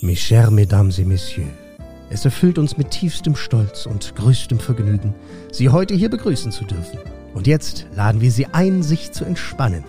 [0.00, 1.50] Mes chers Mesdames et Messieurs,
[2.08, 5.12] es erfüllt uns mit tiefstem Stolz und größtem Vergnügen,
[5.50, 7.00] Sie heute hier begrüßen zu dürfen.
[7.34, 9.82] Und jetzt laden wir Sie ein, sich zu entspannen.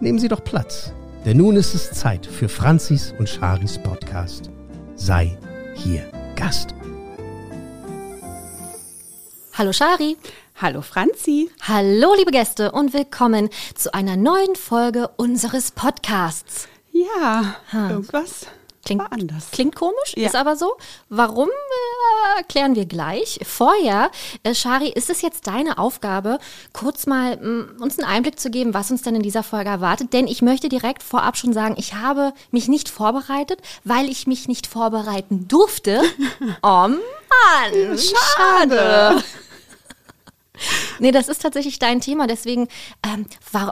[0.00, 0.92] Nehmen Sie doch Platz,
[1.24, 4.48] denn nun ist es Zeit für Franzis und Charis Podcast.
[4.94, 5.36] Sei
[5.74, 6.04] hier
[6.36, 6.72] Gast.
[9.54, 10.16] Hallo Shari.
[10.54, 11.50] Hallo Franzi.
[11.62, 16.68] Hallo liebe Gäste und willkommen zu einer neuen Folge unseres Podcasts.
[16.92, 18.46] Ja, irgendwas
[18.88, 19.50] Klingt, war anders.
[19.52, 20.26] klingt komisch, Ja.
[20.26, 20.76] ist aber so.
[21.08, 23.38] Warum, äh, erklären wir gleich.
[23.44, 24.10] Vorher,
[24.42, 26.38] äh, Shari, ist es jetzt deine Aufgabe,
[26.72, 30.12] kurz mal mh, uns einen Einblick zu geben, was uns denn in dieser Folge erwartet.
[30.12, 34.48] Denn ich möchte direkt vorab schon sagen, ich habe mich nicht vorbereitet, weil ich mich
[34.48, 36.02] nicht vorbereiten durfte.
[36.62, 39.22] Oh Mann, schade.
[40.98, 42.68] Nee, das ist tatsächlich dein Thema, deswegen,
[43.06, 43.26] ähm,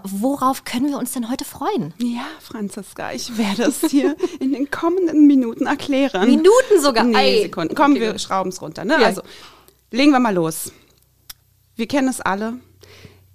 [0.05, 1.95] worauf können wir uns denn heute freuen?
[1.99, 6.29] Ja, Franziska, ich werde es dir in den kommenden Minuten erklären.
[6.29, 7.05] Minuten sogar?
[7.05, 7.43] Nee, Ei.
[7.43, 7.75] Sekunden.
[7.75, 8.85] Komm, Okay, wir schrauben es runter.
[8.85, 8.95] Ne?
[9.01, 9.07] Ja.
[9.07, 9.23] Also,
[9.91, 10.73] legen wir mal los.
[11.75, 12.59] Wir kennen es alle.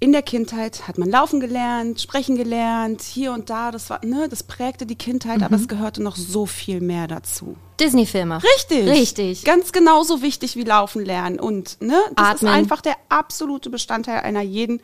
[0.04, 3.70] In der Kindheit hat man laufen gelernt, sprechen gelernt, hier und da.
[3.70, 5.44] Das, war, ne, das prägte die Kindheit, Mhm.
[5.44, 7.56] aber es gehörte noch so viel mehr dazu.
[7.80, 8.42] Disney-Filme.
[8.58, 8.88] Richtig.
[8.90, 9.44] Richtig.
[9.44, 11.40] Ganz genauso wichtig wie Laufen lernen.
[11.40, 12.50] Und ne, das Atmen.
[12.52, 14.82] ist einfach der absolute Bestandteil einer jeden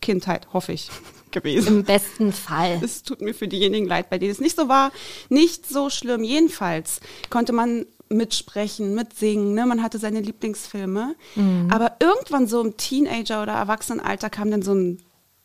[0.00, 0.88] Kindheit, hoffe ich,
[1.32, 1.80] gewesen.
[1.80, 2.80] Im besten Fall.
[2.82, 4.90] Es tut mir für diejenigen leid, bei denen es nicht so war.
[5.28, 6.24] Nicht so schlimm.
[6.24, 9.54] Jedenfalls konnte man mitsprechen, mitsingen.
[9.54, 9.64] Ne?
[9.66, 11.14] Man hatte seine Lieblingsfilme.
[11.36, 11.68] Mhm.
[11.70, 14.98] Aber irgendwann so im Teenager- oder Erwachsenenalter kam dann so ein,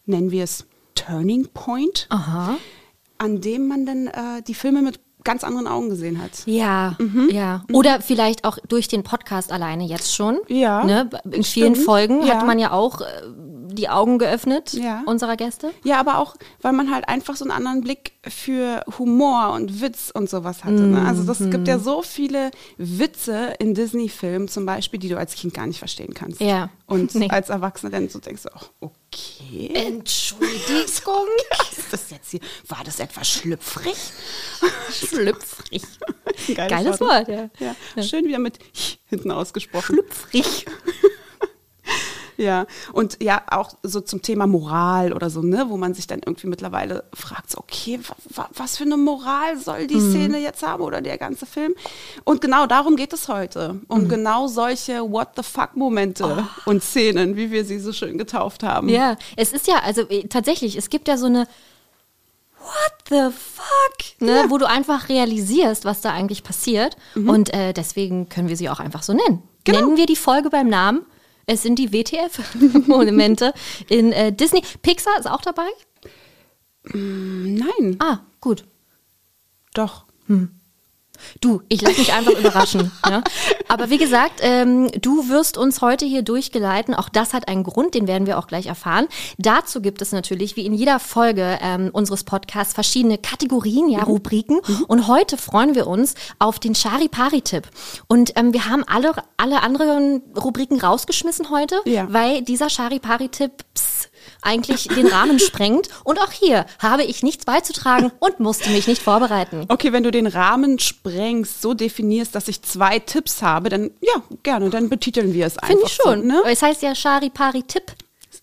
[0.06, 2.58] nennen wir es, Turning Point, Aha.
[3.18, 6.32] an dem man dann äh, die Filme mit ganz anderen Augen gesehen hat.
[6.46, 7.30] Ja, Mhm.
[7.32, 7.64] ja.
[7.74, 10.38] Oder vielleicht auch durch den Podcast alleine jetzt schon.
[10.48, 11.10] Ja, Ne?
[11.32, 11.86] In vielen stimmt.
[11.86, 12.36] Folgen Ja.
[12.36, 13.06] hat man ja auch äh,
[13.74, 15.02] die Augen geöffnet Ja.
[15.06, 15.72] unserer Gäste.
[15.84, 20.12] Ja, aber auch, weil man halt einfach so einen anderen Blick für Humor und Witz
[20.14, 20.76] und sowas hatte.
[20.82, 21.06] Ne?
[21.06, 21.66] Also das gibt Mhm.
[21.66, 26.14] ja so viele Witze in Disney-Filmen zum Beispiel, die du als Kind gar nicht verstehen
[26.14, 26.40] kannst.
[26.40, 26.70] Ja.
[26.88, 27.30] Und Nee.
[27.30, 29.72] als Erwachsener dann so denkst du, auch, okay.
[29.74, 31.28] Entschuldigung.
[31.78, 32.40] Ist das jetzt hier?
[32.68, 33.96] War das etwas schlüpfrig?
[34.92, 35.84] Schlüpfrig.
[36.56, 37.08] Geiles, Geiles ne?
[37.08, 37.50] Wort, ja.
[37.60, 38.04] ja.
[38.04, 38.60] Schön wieder mit
[39.06, 39.96] hinten ausgesprochen.
[39.96, 40.66] Schlüpfrig.
[42.38, 46.22] Ja, und ja, auch so zum Thema Moral oder so, ne, wo man sich dann
[46.26, 50.62] irgendwie mittlerweile fragt, so, okay, wa, wa, was für eine Moral soll die Szene jetzt
[50.64, 51.74] haben oder der ganze Film?
[52.24, 57.52] Und genau darum geht es heute, um genau solche What the fuck-Momente und Szenen, wie
[57.52, 58.90] wir sie so schön getauft haben.
[58.90, 61.48] Ja, es ist ja, also äh, tatsächlich, es gibt ja so eine
[62.60, 64.22] What the fuck?
[64.22, 64.50] Ne, Ja.
[64.50, 66.98] Wo du einfach realisierst, was da eigentlich passiert.
[67.16, 69.44] Und äh, deswegen können wir sie auch einfach so nennen.
[69.66, 69.80] Genau.
[69.82, 71.06] Nennen wir die Folge beim Namen.
[71.46, 73.54] Es sind die WTF-Monumente
[73.88, 74.62] in äh, Disney.
[74.82, 75.68] Pixar ist auch dabei?
[76.94, 78.66] Nein, Ah, gut.
[79.74, 80.06] doch.
[81.42, 82.92] Du, ich lasse mich einfach überraschen.
[83.08, 83.24] Ja?
[83.68, 86.94] Aber wie gesagt, ähm, du wirst uns heute hier durchgeleiten.
[86.94, 89.08] Auch das hat einen Grund, den werden wir auch gleich erfahren.
[89.38, 93.92] Dazu gibt es natürlich, wie in jeder Folge ähm, unseres Podcasts, verschiedene Kategorien, Mhm.
[93.92, 94.60] ja, Rubriken.
[94.88, 97.68] Und heute freuen wir uns auf den Chari-Pari-Tipp.
[98.08, 102.06] Und ähm, wir haben alle, alle anderen Rubriken rausgeschmissen heute, Ja.
[102.12, 104.10] weil dieser Chari-Pari-Tipp pss,
[104.46, 105.90] eigentlich den Rahmen sprengt.
[106.04, 109.66] Und auch hier habe ich nichts beizutragen und musste mich nicht vorbereiten.
[109.68, 114.22] Okay, wenn du den Rahmen sprengst, so definierst, dass ich zwei Tipps habe, dann ja,
[114.44, 115.68] gerne, dann betiteln wir es einfach.
[115.70, 116.22] Finde ich schon.
[116.22, 116.44] So, ne?
[116.46, 117.92] Es heißt ja Chari-Pari-Tipp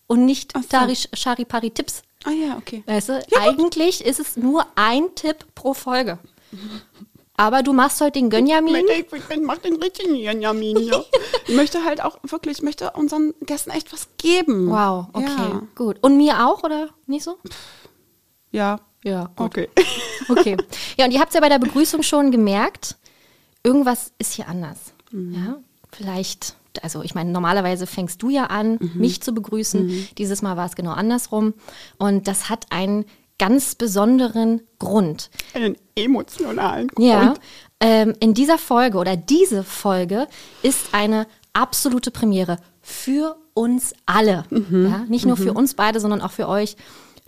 [0.06, 0.60] und nicht so.
[0.68, 2.02] Dari Chari-Pari-Tipps.
[2.24, 2.82] Ah ja, okay.
[2.86, 6.18] Weißt du, Ja, eigentlich ist es nur ein Tipp pro Folge.
[7.36, 8.76] Aber du machst heute den Gönjamin.
[8.76, 11.04] Ich, ich, ich mach den richtigen Benjamin hier.
[11.48, 14.68] ich möchte halt auch wirklich, ich möchte unseren Gästen echt was geben.
[14.70, 15.62] Wow, okay, Ja.
[15.74, 15.96] gut.
[16.02, 17.38] Und mir auch, oder nicht so?
[18.50, 18.80] Ja.
[19.04, 19.46] Ja, gut.
[19.46, 19.68] Okay.
[20.28, 20.56] Okay.
[20.96, 22.96] Ja, und ihr habt es ja bei der Begrüßung schon gemerkt,
[23.64, 24.78] irgendwas ist hier anders.
[25.10, 25.34] Mhm.
[25.34, 25.56] Ja,
[25.90, 28.92] vielleicht, also ich meine, normalerweise fängst du ja an, Mhm.
[29.00, 30.08] mich zu begrüßen.
[30.18, 31.54] Dieses Mal war es genau andersrum.
[31.98, 33.04] Und das hat einen
[33.42, 35.28] ganz besonderen Grund.
[35.52, 37.08] Einen emotionalen Grund.
[37.08, 37.34] Ja,
[37.80, 40.28] ähm, in dieser Folge oder diese Folge
[40.62, 44.44] ist eine absolute Premiere für uns alle.
[44.50, 44.86] Mhm.
[44.88, 46.76] Ja, nicht nur für uns beide, sondern auch für euch,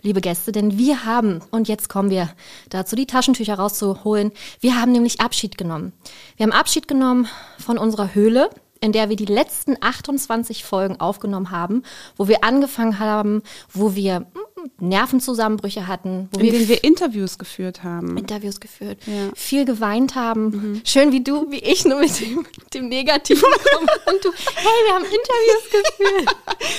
[0.03, 2.29] liebe Gäste, denn wir haben, und jetzt kommen wir
[2.69, 5.91] dazu, die Taschentücher rauszuholen, wir haben nämlich Abschied genommen.
[6.37, 7.27] Wir haben Abschied genommen
[7.59, 11.83] von unserer Höhle, in der wir die letzten 28 Folgen aufgenommen haben,
[12.15, 13.41] wo wir angefangen haben,
[13.73, 18.17] wo wir mm, Nervenzusammenbrüche hatten, wo In wir denen wir Interviews geführt haben.
[18.17, 19.29] Interviews geführt, Ja.
[19.35, 20.81] viel geweint haben.
[20.85, 23.43] Schön wie du, wie ich, nur mit dem, dem Negativen.
[24.07, 26.35] Und du, hey, wir haben Interviews geführt.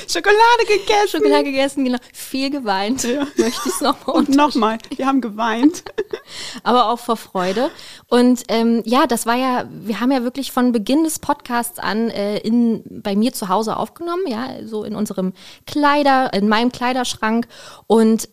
[0.11, 1.09] Schokolade gegessen.
[1.09, 1.99] Schokolade gegessen, genau.
[2.13, 3.05] Viel geweint.
[3.05, 5.85] Möchte ich es nochmal Und nochmal, wir haben geweint.
[6.63, 7.71] aber auch vor Freude.
[8.09, 12.11] Und ähm, ja, das war ja, wir haben ja wirklich von Beginn des Podcasts an
[12.11, 15.33] äh, in, bei mir zu Hause aufgenommen, ja, so in unserem
[15.67, 17.47] Kleider, in meinem Kleiderschrank
[17.87, 18.29] und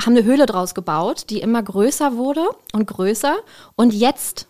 [0.00, 3.36] haben eine Höhle draus gebaut, die immer größer wurde und größer.
[3.76, 4.46] Und jetzt,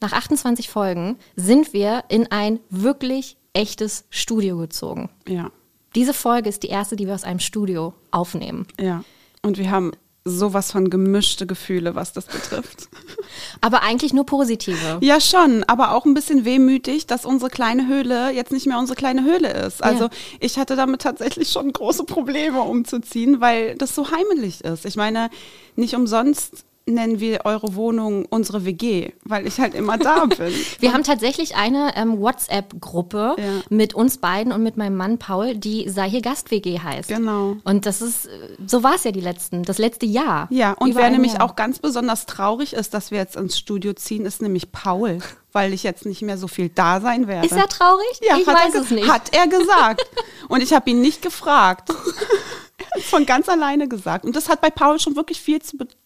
[0.00, 5.08] nach 28 Folgen, sind wir in ein wirklich echtes Studio gezogen.
[5.28, 5.50] Ja,
[5.94, 8.66] Diese Folge ist die erste, die wir aus einem Studio aufnehmen.
[8.80, 9.04] ja.
[9.42, 9.92] Und wir haben
[10.28, 12.88] sowas von gemischte Gefühle, was das betrifft.
[13.60, 14.98] Aber eigentlich nur positive.
[15.00, 18.96] Ja, schon, aber auch ein bisschen wehmütig, dass unsere kleine Höhle jetzt nicht mehr unsere
[18.96, 19.82] kleine Höhle ist.
[19.82, 20.10] Also Ja.
[20.40, 24.84] ich hatte damit tatsächlich schon große Probleme umzuziehen, weil das so heimelig ist.
[24.86, 25.30] Ich meine,
[25.76, 30.52] nicht umsonst nennen wir eure Wohnung unsere WG, weil ich halt immer da bin.
[30.80, 33.44] Wir haben tatsächlich eine ähm, WhatsApp-Gruppe Ja.
[33.68, 37.08] mit uns beiden und mit meinem Mann Paul, die sei hier Gast-WG heißt.
[37.08, 37.56] Genau.
[37.64, 38.28] Und das ist,
[38.66, 40.46] so war es ja die letzten, das letzte Jahr.
[40.50, 41.42] Ja, und wer nämlich Jahr.
[41.44, 45.18] auch ganz besonders traurig ist, dass wir jetzt ins Studio ziehen, ist nämlich Paul,
[45.52, 47.46] weil ich jetzt nicht mehr so viel da sein werde.
[47.46, 48.20] Ist er traurig?
[48.22, 49.08] Ja, ich weiß es nicht.
[49.10, 50.02] Hat er gesagt.
[50.48, 51.90] Und ich habe ihn nicht gefragt.
[51.90, 54.24] er hat von ganz alleine gesagt.
[54.24, 55.96] Und das hat bei Paul schon wirklich viel zu bedeuten.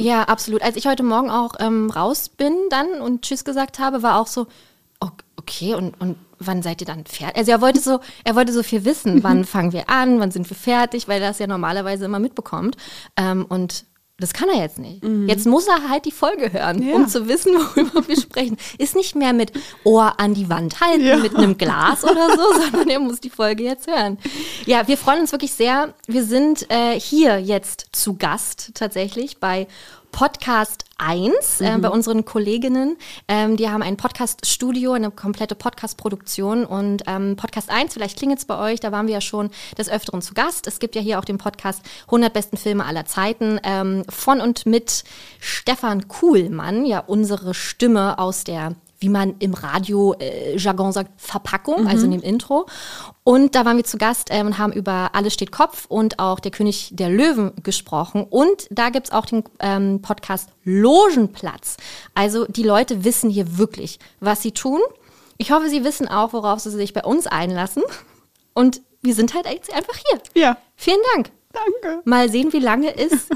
[0.00, 0.62] Ja, absolut.
[0.62, 4.26] Als ich heute Morgen auch ähm, raus bin dann und Tschüss gesagt habe, war auch
[4.26, 4.46] so,
[5.42, 7.36] okay, und, und wann seid ihr dann fertig?
[7.36, 10.48] Also er wollte so, er wollte so viel wissen, wann fangen wir an, wann sind
[10.48, 12.76] wir fertig, weil er das ja normalerweise immer mitbekommt.
[13.16, 13.84] Ähm, und
[14.22, 15.02] das kann er jetzt nicht.
[15.26, 16.94] Jetzt muss er halt die Folge hören, Ja.
[16.94, 18.56] um zu wissen, worüber wir sprechen.
[18.78, 19.52] Ist nicht mehr mit
[19.84, 21.16] Ohr an die Wand halten, Ja.
[21.16, 24.18] mit einem Glas oder so, sondern er muss die Folge jetzt hören.
[24.66, 25.92] Ja, wir freuen uns wirklich sehr.
[26.06, 29.66] Wir sind äh, hier jetzt zu Gast tatsächlich bei
[30.12, 32.96] Podcast 1 äh, bei unseren Kolleginnen.
[33.26, 38.44] Ähm, die haben ein Podcast-Studio, eine komplette Podcast-Produktion und ähm, Podcast 1, vielleicht klingelt es
[38.44, 40.68] bei euch, da waren wir ja schon des Öfteren zu Gast.
[40.68, 44.66] Es gibt ja hier auch den Podcast 100 besten Filme aller Zeiten ähm, von und
[44.66, 45.02] mit
[45.40, 52.12] Stefan Kuhlmann, ja unsere Stimme aus der wie man im Radio-Jargon sagt, Verpackung, also in
[52.12, 52.66] dem Intro.
[53.24, 56.38] Und da waren wir zu Gast ähm, und haben über Alles steht Kopf und auch
[56.40, 58.24] Der König der Löwen gesprochen.
[58.28, 61.76] Und da gibt's auch den ähm, Podcast Logenplatz.
[62.14, 64.80] Also die Leute wissen hier wirklich, was sie tun.
[65.36, 67.82] Ich hoffe, sie wissen auch, worauf sie sich bei uns einlassen.
[68.54, 70.20] Und wir sind halt einfach hier.
[70.40, 71.30] Ja, Vielen Dank.
[71.52, 72.02] danke.
[72.04, 73.28] Mal sehen, wie lange es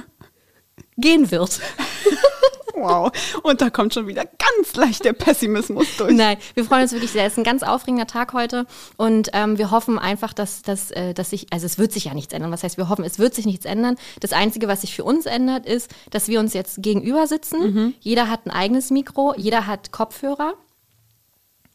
[0.96, 1.60] gehen wird.
[2.76, 3.10] Wow.
[3.42, 6.12] Und da kommt schon wieder ganz leicht der Pessimismus durch.
[6.12, 7.24] Nein, wir freuen uns wirklich sehr.
[7.24, 11.14] Es ist ein ganz aufregender Tag heute und ähm, wir hoffen einfach, dass, dass, äh,
[11.14, 12.52] dass sich, also es wird sich ja nichts ändern.
[12.52, 13.96] Was heißt, wir hoffen, es wird sich nichts ändern.
[14.20, 17.94] Das Einzige, was sich für uns ändert, ist, dass wir uns jetzt gegenüber sitzen.
[18.00, 20.54] Jeder hat ein eigenes Mikro, jeder hat Kopfhörer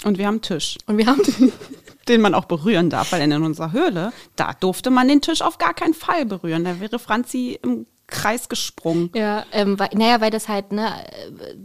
[0.03, 1.21] Und wir haben einen Tisch, und wir haben
[2.07, 5.57] den man auch berühren darf, weil in unserer Höhle, da durfte man den Tisch auf
[5.57, 6.63] gar keinen Fall berühren.
[6.63, 9.09] Da wäre Franzi im Kreis gesprungen.
[9.15, 10.87] ja, ähm, weil, naja, weil das halt, ne,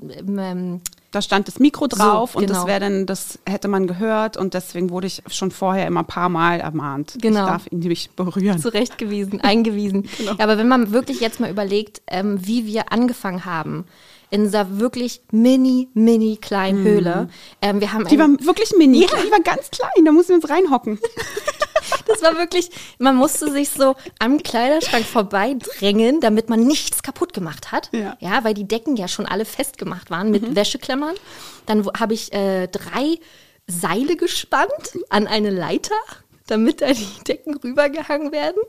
[0.08, 2.68] äh, ähm, Da stand das Mikro drauf So, und das genau.
[2.68, 6.28] wäre dann, das hätte man gehört und deswegen wurde ich schon vorher immer ein paar
[6.28, 7.18] Mal ermahnt.
[7.20, 7.40] Genau.
[7.44, 8.58] Ich darf ihn nämlich berühren.
[8.58, 10.08] zurechtgewiesen, eingewiesen.
[10.18, 13.84] Ja, aber wenn man wirklich jetzt mal überlegt, ähm, wie wir angefangen haben,
[14.30, 17.28] in dieser wirklich mini, mini kleinen Höhle.
[17.62, 20.50] Ähm, wir haben Die war wirklich mini, die war ganz klein, da mussten wir uns
[20.50, 20.98] reinhocken.
[22.06, 27.72] Das war wirklich, man musste sich so am Kleiderschrank vorbeidrängen, damit man nichts kaputt gemacht
[27.72, 27.90] hat.
[27.92, 28.16] Ja.
[28.20, 31.14] ja weil die Decken ja schon alle festgemacht waren mit Wäscheklemmern.
[31.66, 33.18] Dann wo- habe ich äh, drei
[33.66, 35.94] Seile gespannt an eine Leiter,
[36.46, 38.62] damit da die Decken rübergehangen werden.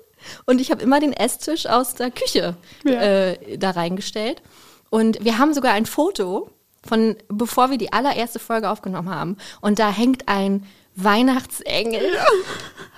[0.48, 2.92] Und ich habe immer den Esstisch aus der Küche Ja.
[3.02, 4.42] äh, da reingestellt.
[4.90, 6.50] Und wir haben sogar ein Foto
[6.88, 9.38] von, bevor wir die allererste Folge aufgenommen haben.
[9.62, 12.18] Und da hängt ein Weihnachtsengel.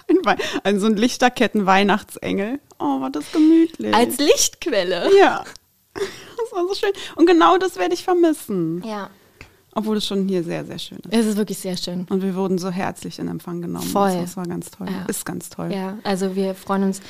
[0.10, 2.60] Ein, ein, so ein Lichterketten-Weihnachtsengel.
[2.80, 3.94] Oh, war das gemütlich.
[3.94, 5.10] Als Lichtquelle.
[5.18, 5.44] ja.
[5.94, 6.92] Das war so schön.
[7.16, 8.82] Und genau das werde ich vermissen.
[8.86, 9.10] Ja,
[9.76, 11.12] Obwohl es schon hier sehr, sehr schön ist.
[11.14, 12.06] es ist wirklich sehr schön.
[12.10, 13.86] Und wir wurden so herzlich in Empfang genommen.
[13.88, 14.16] Voll.
[14.22, 14.88] Das war ganz toll.
[14.90, 15.06] Ja.
[15.08, 15.72] Ist ganz toll.
[15.74, 17.02] Ja, also wir freuen uns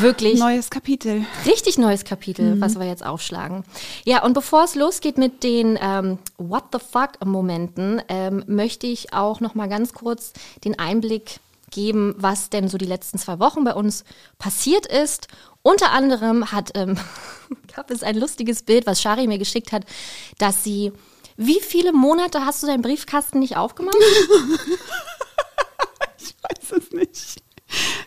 [0.00, 0.38] wirklich.
[0.38, 1.26] Neues Kapitel.
[1.44, 3.64] Richtig neues Kapitel, was wir jetzt aufschlagen.
[4.04, 9.40] Ja, und bevor es losgeht mit den ähm, What the fuck-Momenten, ähm, möchte ich auch
[9.40, 10.32] noch mal ganz kurz
[10.64, 14.04] den Einblick geben, was denn so die letzten zwei Wochen bei uns
[14.38, 15.28] passiert ist.
[15.62, 16.96] Unter anderem hat, ähm,
[17.74, 19.84] gab es ein lustiges Bild, was Shari mir geschickt hat,
[20.38, 20.92] dass sie,
[21.36, 23.96] wie viele Monate hast du deinen Briefkasten nicht aufgemacht?
[26.20, 27.42] Ich weiß es nicht.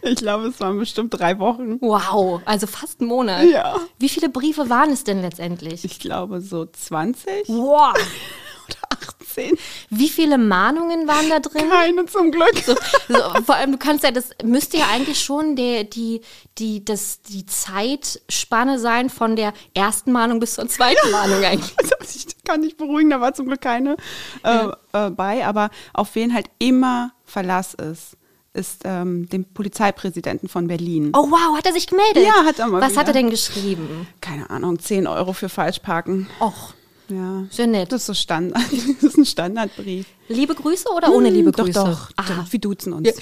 [0.01, 1.79] Ich glaube, es waren bestimmt drei Wochen.
[1.81, 3.45] Wow, also fast einen Monat.
[3.45, 3.79] Ja.
[3.99, 5.85] Wie viele Briefe waren es denn letztendlich?
[5.85, 7.93] Ich glaube so 20 Wow.
[8.67, 8.97] oder
[9.31, 9.57] 18.
[9.89, 11.69] Wie viele Mahnungen waren da drin?
[11.69, 12.57] Keine zum Glück.
[12.65, 12.75] So,
[13.07, 16.21] so, vor allem, du kannst ja, das müsste ja eigentlich schon der, die,
[16.57, 21.73] die, das, die Zeitspanne sein von der ersten Mahnung bis zur zweiten Mahnung eigentlich.
[21.77, 23.97] Also ich kann dich beruhigen, da war zum Glück keine
[24.43, 28.17] äh, äh, bei, aber auf wen halt immer Verlass ist,
[28.53, 31.11] ist ähm, dem Polizeipräsidenten von Berlin.
[31.15, 32.25] Oh wow, hat er sich gemeldet?
[32.25, 33.13] Ja, hat er mal Was hat er wieder.
[33.13, 34.07] denn geschrieben?
[34.19, 36.27] Keine Ahnung, 10 Euro für Falschparken.
[36.41, 36.73] Och,
[37.11, 37.43] Ja.
[37.49, 37.91] sehr nett.
[37.91, 38.61] Das ist so Standard.
[39.01, 40.05] Das ist ein Standardbrief.
[40.29, 41.79] Liebe Grüße oder ohne liebe Doch, Grüße?
[41.79, 42.51] doch, Ah, doch.
[42.51, 43.09] Wir duzen uns.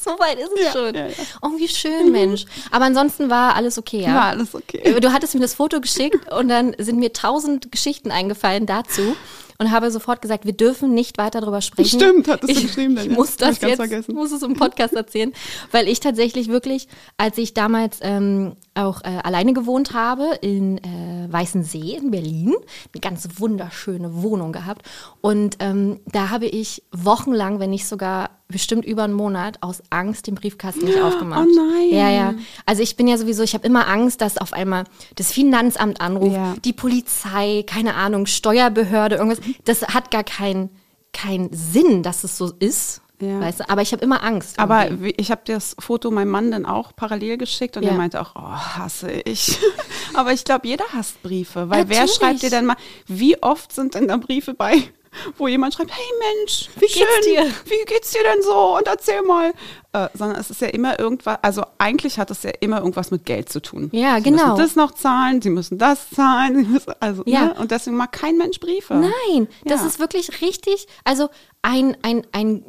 [0.00, 0.94] so weit ist es Ja, schon.
[0.94, 1.12] ja, ja.
[1.42, 2.44] Oh, wie schön, Mensch.
[2.70, 4.14] Aber ansonsten war alles okay, ja?
[4.14, 4.98] War alles okay.
[5.00, 9.16] Du hattest mir das Foto geschickt und dann sind mir tausend Geschichten eingefallen dazu
[9.58, 11.98] und habe sofort gesagt, wir dürfen nicht weiter darüber sprechen.
[11.98, 13.16] Stimmt, hattest du ich, geschrieben dann, Ich ja.
[13.16, 14.14] muss das ich jetzt, vergessen.
[14.14, 15.32] muss es im Podcast erzählen,
[15.72, 21.32] weil ich tatsächlich wirklich, als ich damals ähm, auch äh, alleine gewohnt habe in äh,
[21.32, 22.54] Weißensee in Berlin,
[22.94, 24.82] eine ganz wunderschöne Wohnung gehabt
[25.20, 30.28] und ähm, da habe ich wochenlang, wenn nicht sogar bestimmt über einen Monat aus Angst
[30.28, 31.46] den Briefkasten nicht aufgemacht.
[31.48, 31.88] Oh nein.
[31.90, 32.34] Ja, ja.
[32.64, 34.84] Also ich bin ja sowieso, ich habe immer Angst, dass auf einmal
[35.16, 36.54] das Finanzamt anruft, Ja.
[36.64, 39.40] die Polizei, keine Ahnung, Steuerbehörde, irgendwas.
[39.64, 40.70] Das hat gar keinen
[41.12, 43.00] keinen Sinn, dass es so ist.
[43.20, 43.40] Ja.
[43.40, 43.68] Weißt du?
[43.70, 44.58] Aber ich habe immer Angst.
[44.58, 45.04] Aber irgendwie.
[45.06, 47.90] wie- ich habe das Foto meinem Mann dann auch parallel geschickt und Ja.
[47.90, 49.58] er meinte auch, oh, hasse ich.
[50.14, 52.14] Aber ich glaube, jeder hasst Briefe, weil wer Natürlich.
[52.16, 54.82] schreibt dir denn mal, wie oft sind denn da Briefe bei,
[55.38, 56.04] wo jemand schreibt, hey
[56.38, 57.46] Mensch, Wie geht's schön, dir?
[57.64, 58.76] Wie geht's dir denn so?
[58.76, 59.52] Und erzähl mal.
[59.94, 63.24] Äh, sondern es ist ja immer irgendwas, also eigentlich hat es ja immer irgendwas mit
[63.24, 63.88] Geld zu tun.
[63.94, 64.48] Ja, sie genau.
[64.48, 67.46] müssen das noch zahlen, sie müssen das zahlen, sie müssen, also, Ja.
[67.46, 67.54] ne?
[67.54, 68.92] und deswegen mag kein Mensch Briefe.
[68.94, 69.86] Nein, das Ja.
[69.86, 70.86] ist wirklich richtig.
[71.04, 71.30] Also
[71.62, 72.62] ein, ein, ein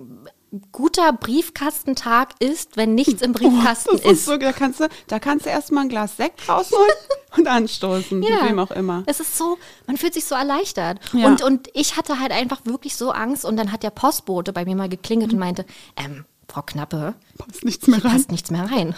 [0.72, 4.26] guter Briefkastentag ist, wenn nichts im Briefkasten Oh, Das ist ist.
[4.26, 6.90] so, da kannst du, da kannst du erstmal ein Glas Sekt rausholen
[7.38, 9.04] und anstoßen, mit wem auch immer.
[9.08, 11.00] Es ist so, man fühlt sich so erleichtert.
[11.14, 11.28] Ja.
[11.28, 14.64] Und, und ich hatte halt einfach wirklich so Angst und dann hat der Postbote bei
[14.66, 15.66] mir mal geklingelt und meinte,
[15.98, 18.12] ähm, Frau Knappe, Passt nichts mehr rein.
[18.14, 18.96] passt nichts mehr rein.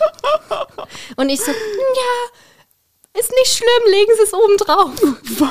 [1.16, 2.40] und ich so, ja,
[3.18, 5.50] ist nicht schlimm, legen Sie es oben drauf.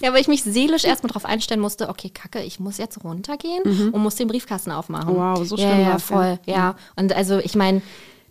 [0.00, 3.90] Ja, weil ich mich seelisch erstmal darauf einstellen musste, okay, Kacke, ich muss jetzt runtergehen
[3.92, 5.14] und muss den Briefkasten aufmachen.
[5.14, 5.18] Mhm.
[5.18, 5.98] Wow, so ja, schlimm ja, ja.
[5.98, 6.76] voll, ja.
[6.96, 7.80] Und also ich meine,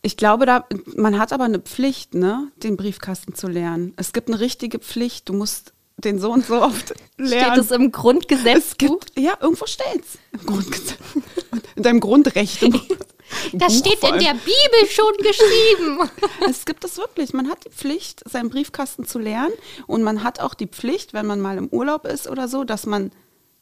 [0.01, 0.65] Ich glaube, da,
[0.95, 3.93] man hat aber eine Pflicht, ne, den Briefkasten zu lernen.
[3.97, 5.29] Es gibt eine richtige Pflicht.
[5.29, 7.53] Du musst den so und so oft lernen.
[7.53, 8.57] steht es im Grundgesetz.
[8.57, 10.19] es gibt, ja, irgendwo steht's.
[10.33, 10.99] Im Grundgesetz.
[11.75, 12.61] In deinem Grundrecht.
[13.53, 16.09] Das Buch steht in der Bibel schon geschrieben.
[16.49, 17.33] Es gibt es wirklich.
[17.33, 19.53] Man hat die Pflicht, seinen Briefkasten zu lernen.
[19.87, 22.85] Und man hat auch die Pflicht, wenn man mal im Urlaub ist oder so, dass
[22.85, 23.11] man,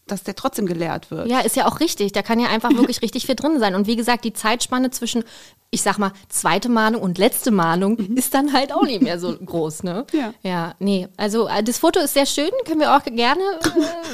[0.08, 1.28] dass der trotzdem geleert wird.
[1.28, 2.12] Ja, ist ja auch richtig.
[2.12, 3.76] Da kann ja einfach wirklich richtig viel drin sein.
[3.76, 5.24] Und wie gesagt, die Zeitspanne zwischen,
[5.72, 9.34] ich sag mal, zweite Mahnung und letzte Mahnung ist dann halt auch nicht mehr so
[9.36, 10.06] groß, ne?
[10.12, 10.20] Mhm.
[10.20, 10.34] Ja.
[10.44, 11.08] Ja, nee.
[11.18, 13.70] Also äh, das Foto ist sehr schön, können wir auch gerne, äh,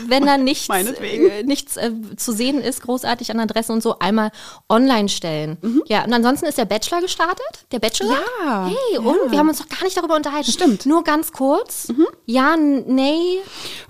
[0.08, 1.30] wenn da nichts, Meinetwegen.
[1.30, 4.32] äh, nichts äh, zu sehen ist, großartig an Adressen und so, einmal
[4.70, 5.58] online stellen.
[5.88, 8.12] Ja, und ansonsten ist der Bachelor gestartet, der Bachelor.
[8.12, 8.46] Mhm.
[8.46, 10.52] Ja, Hey, und wir haben uns noch gar nicht darüber unterhalten.
[10.52, 10.86] Stimmt.
[10.86, 10.92] Mhm.
[10.92, 11.92] Nur ganz kurz.
[12.26, 13.40] Ja, n- nee.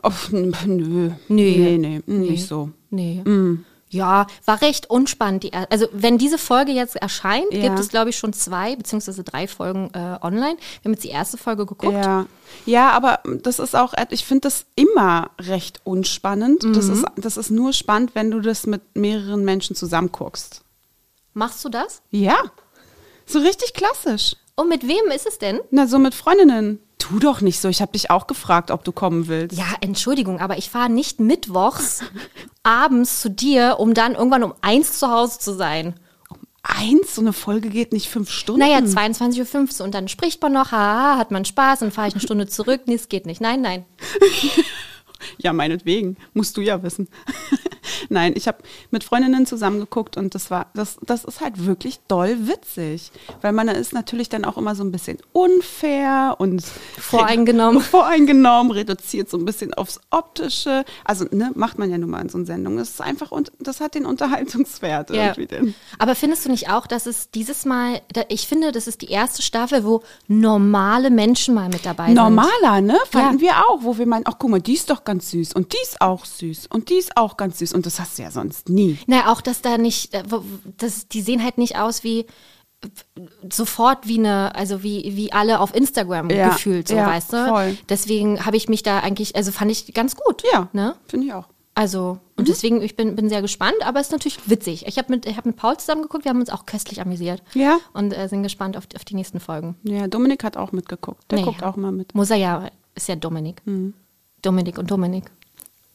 [0.01, 1.12] Oh, n- nö.
[1.27, 1.58] Nee.
[1.60, 2.69] Nee, nee, nicht so.
[2.89, 3.24] Nee.
[3.91, 5.41] Ja, war recht unspannend.
[5.43, 7.62] Die, also wenn diese Folge jetzt erscheint, Ja.
[7.62, 10.58] gibt es, glaube ich, schon zwei beziehungsweise drei Folgen äh, online.
[10.81, 11.93] Wir haben jetzt die erste Folge geguckt.
[11.93, 12.27] Ja.
[12.67, 16.63] ja, aber das ist auch, ich finde das immer recht unspannend.
[16.75, 16.93] Das, Mhm.
[16.93, 20.62] ist, das ist nur spannend, wenn du das mit mehreren Menschen zusammen guckst.
[21.34, 22.03] Machst du das?
[22.12, 22.38] Ja,
[23.25, 24.36] so richtig klassisch.
[24.55, 25.62] Und mit wem ist es denn?
[25.72, 26.79] Na, so mit Freundinnen.
[27.00, 27.70] Tu doch nicht so.
[27.70, 29.58] Ich habe dich auch gefragt, ob du kommen willst.
[29.58, 32.01] Ja, Entschuldigung, aber ich fahre nicht mittwochs
[32.63, 35.96] abends zu dir, um dann irgendwann um eins zu Hause zu sein.
[36.62, 38.60] Eins, so eine Folge geht nicht fünf Stunden.
[38.60, 42.13] Naja, 22.15 Uhr und dann spricht man noch, haha, hat man Spaß, dann fahre ich
[42.13, 42.82] eine Stunde zurück.
[42.86, 43.41] Nee, es geht nicht.
[43.41, 43.86] Nein, nein.
[45.38, 46.18] Ja, meinetwegen.
[46.34, 47.08] Musst du ja wissen.
[48.10, 48.60] Nein, ich habe
[48.92, 53.12] mit Freundinnen zusammengeguckt und das war, das, das ist halt wirklich doll witzig.
[53.42, 56.64] Weil man ist natürlich dann auch immer so ein bisschen unfair und
[56.98, 57.82] Voreingenommen.
[57.82, 60.86] voreingenommen, reduziert so ein bisschen aufs Optische.
[61.04, 62.78] Also, ne, macht man ja nun mal in so einer Sendung.
[62.78, 65.28] Das ist einfach und das hat den Unterhaltungswert Ja.
[65.28, 65.48] irgendwie.
[65.48, 65.76] Den.
[65.98, 69.42] Aber findest du nicht auch, dass es dieses Mal, ich finde, das ist die erste
[69.42, 72.16] Staffel, wo normale Menschen mal mit dabei sind.
[72.16, 72.98] Normaler, ne?
[73.12, 73.42] Fanden Ja.
[73.42, 75.78] wir auch, wo wir meinen, ach guck mal, die ist doch ganz süß und die
[75.82, 78.70] ist auch süß und die ist auch ganz süß und das hast du ja sonst
[78.70, 78.98] nie.
[79.08, 80.44] Na, auch, dass da nicht, äh, wo-
[80.78, 82.25] das, die sehen halt nicht aus wie
[83.51, 87.46] sofort wie eine, also wie, wie alle auf Instagram Ja, gefühlt, so ja, weißt du?
[87.48, 87.78] voll.
[87.89, 90.44] Deswegen habe ich mich da eigentlich, also fand ich ganz gut.
[90.54, 90.96] Ja, Ne?
[91.08, 91.48] finde ich auch.
[91.75, 94.86] Also, und deswegen, ich bin, bin sehr gespannt, aber es ist natürlich witzig.
[94.86, 97.42] Ich habe mit, ich hab mit Paul zusammen geguckt, wir haben uns auch köstlich amüsiert.
[97.54, 97.78] Ja?
[97.94, 99.75] Und äh, sind gespannt auf, auf die nächsten Folgen.
[99.84, 101.24] Ja, Dominik hat auch mitgeguckt.
[101.32, 101.70] Der Nee, guckt ja.
[101.70, 102.13] auch mal mit.
[102.16, 103.62] Muss er ja, ist ja Dominik.
[104.41, 105.25] Dominik und Dominik.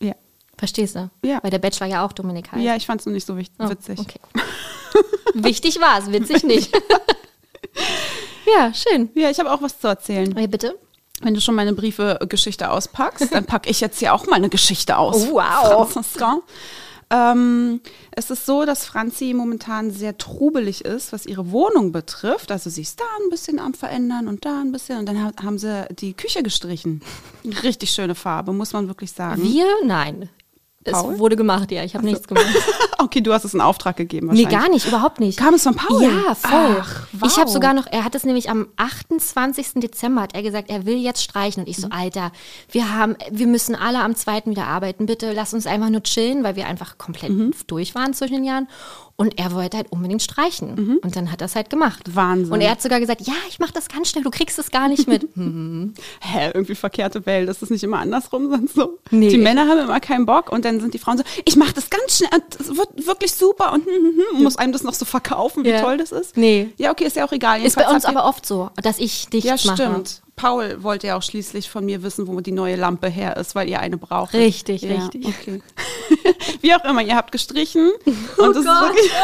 [0.00, 0.14] Ja.
[0.56, 1.10] Verstehst du?
[1.22, 1.38] Ja.
[1.42, 2.62] Weil der Bachelor ja auch Dominik heißt.
[2.62, 3.98] Ja, ich fand es nur nicht so wichtig, Oh, witzig.
[3.98, 4.20] Okay.
[5.34, 6.70] Wichtig war es, witzig nicht.
[8.56, 9.10] ja, schön.
[9.14, 10.32] Ja, ich habe auch was zu erzählen.
[10.38, 10.78] Ja, bitte.
[11.22, 14.96] Wenn du schon meine Briefe-Geschichte auspackst, dann packe ich jetzt hier auch mal eine Geschichte
[14.96, 15.28] aus.
[15.28, 15.90] Oh, wow.
[15.90, 16.38] Franziska.
[17.10, 17.80] Ähm,
[18.12, 22.50] es ist so, dass Franzi momentan sehr trubelig ist, was ihre Wohnung betrifft.
[22.50, 24.98] Also sie ist da ein bisschen am Verändern und da ein bisschen.
[25.00, 27.02] Und dann ha- haben sie die Küche gestrichen.
[27.62, 29.42] Richtig schöne Farbe, muss man wirklich sagen.
[29.42, 29.66] Wir?
[29.84, 30.28] Nein.
[30.84, 31.18] Es Paul?
[31.18, 31.82] wurde gemacht, ja.
[31.82, 32.46] Ich habe nichts gemacht.
[32.96, 34.60] Okay, du hast es in Auftrag gegeben Nee, wahrscheinlich.
[34.62, 35.38] gar nicht, überhaupt nicht.
[35.38, 36.02] Kam es von Paul?
[36.04, 36.76] Ja, voll.
[36.80, 37.30] Ach, wow.
[37.30, 39.74] Ich habe sogar noch, er hat es nämlich am 28.
[39.80, 41.62] Dezember, hat er gesagt, er will jetzt streichen.
[41.64, 41.82] Und ich Mhm.
[41.82, 42.32] so, Alter,
[42.70, 44.42] wir haben, wir müssen alle am 2.
[44.46, 45.04] wieder arbeiten.
[45.06, 47.52] Bitte lass uns einfach nur chillen, weil wir einfach komplett Mhm.
[47.66, 48.68] durch waren zwischen den Jahren.
[49.16, 50.98] Und er wollte halt unbedingt streichen.
[51.00, 52.08] Und dann hat er es halt gemacht.
[52.08, 52.14] Mhm.
[52.16, 52.52] Wahnsinn.
[52.52, 54.88] Und er hat sogar gesagt, ja, ich mache das ganz schnell, du kriegst es gar
[54.88, 55.28] nicht mit.
[55.34, 55.94] Hm.
[56.20, 57.48] Hä, irgendwie verkehrte Welt.
[57.48, 58.50] Ist das nicht immer andersrum?
[58.50, 58.98] Sonst so?
[59.10, 59.28] Nee.
[59.28, 61.90] Die Männer haben immer keinen Bock und dann sind die Frauen so, ich mache das
[61.90, 65.64] ganz schnell, es wird wirklich super und, hm, hm, muss einem das noch so verkaufen,
[65.64, 65.80] wie Ja.
[65.80, 66.36] toll das ist.
[66.36, 66.70] Nee.
[66.76, 67.62] Ja, okay, ist ja auch egal.
[67.64, 69.76] Ist bei Jedenfalls uns aber oft so, dass ich nichts Ja, mache.
[69.82, 70.22] stimmt.
[70.36, 73.68] Paul wollte ja auch schließlich von mir wissen, wo die neue Lampe her ist, weil
[73.68, 74.34] ihr eine braucht.
[74.34, 75.26] Richtig, ja, richtig.
[75.26, 75.62] Okay.
[76.60, 79.12] Wie auch immer, ihr habt gestrichen und es ist Gott, wirklich,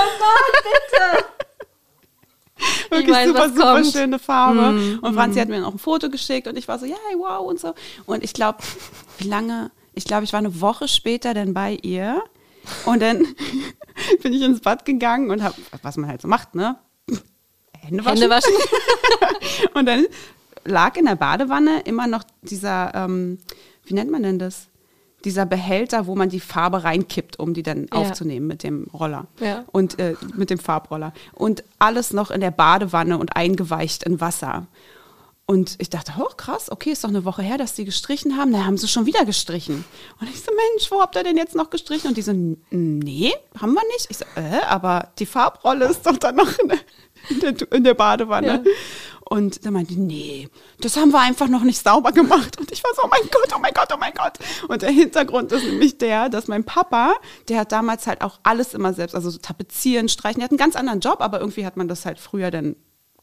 [2.60, 3.86] Ich wirklich weiß, super, super kommt.
[3.86, 4.98] Mm, schöne Farbe.
[5.00, 7.58] Und Franzi hat mir noch ein Foto geschickt und ich war so, ja, wow und
[7.58, 7.74] so.
[8.04, 8.58] Und ich glaube,
[9.18, 12.22] wie lange, ich glaube, ich war eine Woche später dann bei ihr
[12.84, 13.26] und dann
[14.22, 16.78] bin ich ins Bad gegangen und habe, was man halt so macht, ne?
[17.78, 18.20] Hände waschen.
[18.20, 18.52] Hände waschen.
[19.74, 20.06] Und dann
[20.64, 23.38] lag in der Badewanne immer noch dieser, ähm,
[23.84, 24.66] wie nennt man denn das?
[25.24, 27.98] Dieser Behälter, wo man die Farbe reinkippt, um die dann Ja.
[27.98, 29.26] aufzunehmen mit dem Roller.
[29.38, 29.64] Ja.
[29.70, 31.12] Und äh, mit dem Farbroller.
[31.34, 34.66] Und alles noch in der Badewanne und eingeweicht in Wasser.
[35.44, 38.52] Und ich dachte, oh krass, okay, ist doch eine Woche her, dass die gestrichen haben.
[38.52, 39.84] Na, haben sie schon wieder gestrichen.
[40.20, 42.06] Und ich so, Mensch, wo habt ihr denn jetzt noch gestrichen?
[42.08, 44.06] Und die so, "N- nee, haben wir nicht.
[44.10, 46.78] Ich so, äh, aber die Farbrolle ist doch dann noch in der,
[47.28, 48.62] in der, in der Badewanne.
[49.32, 50.49] Und dann meinte die, nee,
[50.80, 52.58] das haben wir einfach noch nicht sauber gemacht.
[52.58, 54.32] Und ich war so, oh mein Gott, oh mein Gott, oh mein Gott.
[54.66, 57.14] Und der Hintergrund ist nämlich der, dass mein Papa,
[57.49, 60.58] der hat damals halt auch alles immer selbst, also so tapezieren, streichen, der hat einen
[60.58, 62.75] ganz anderen Job, aber irgendwie hat man das halt früher dann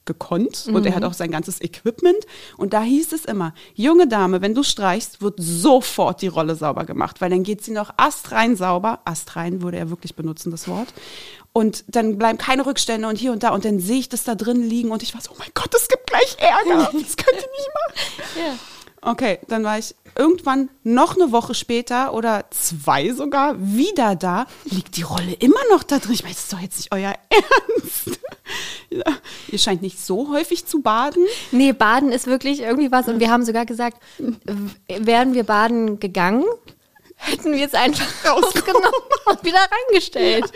[0.05, 0.69] gekonnt.
[0.71, 2.25] Und er hat auch sein ganzes Equipment.
[2.55, 6.85] Und da hieß es immer, junge Dame, wenn du streichst, wird sofort die Rolle sauber
[6.85, 10.87] gemacht, weil dann geht sie noch astrein sauber, astrein würde er wirklich benutzen, das Wort
[11.53, 14.35] und dann bleiben keine Rückstände und hier und da und dann sehe ich das da
[14.35, 17.33] drin liegen und ich war so, oh mein Gott, es gibt gleich Ärger, das könnt
[17.33, 18.37] ihr nicht machen.
[18.37, 18.59] Ja.
[19.01, 24.47] Okay, dann war ich irgendwann noch eine Woche später oder zwei sogar wieder da.
[24.65, 26.13] Liegt die Rolle immer noch da drin?
[26.13, 28.19] Ich meine, das ist doch jetzt nicht euer Ernst.
[28.89, 29.03] Ja,
[29.49, 31.25] ihr scheint nicht so häufig zu baden.
[31.51, 33.07] Nee, Baden ist wirklich irgendwie was.
[33.07, 34.01] Und wir haben sogar gesagt,
[34.87, 36.45] wären wir baden gegangen,
[37.19, 38.89] hätten wir es einfach rausgenommen
[39.25, 40.51] und wieder reingestellt.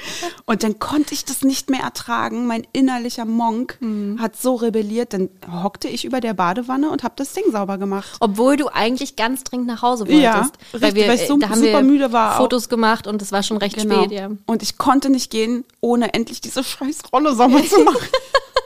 [0.45, 2.45] Und dann konnte ich das nicht mehr ertragen.
[2.47, 3.77] Mein innerlicher Monk
[4.19, 5.13] hat so rebelliert.
[5.13, 8.11] Dann hockte ich über der Badewanne und habe das Ding sauber gemacht.
[8.19, 10.21] Obwohl du eigentlich ganz dringend nach Hause wolltest.
[10.21, 12.37] Ja, richtig, weil ich so da haben super wir müde war auch.
[12.37, 14.03] Fotos gemacht und es war schon recht Genau.
[14.03, 14.29] spät, ja.
[14.45, 17.97] Und ich konnte nicht gehen, ohne endlich diese scheiß Rolle sauber zu machen.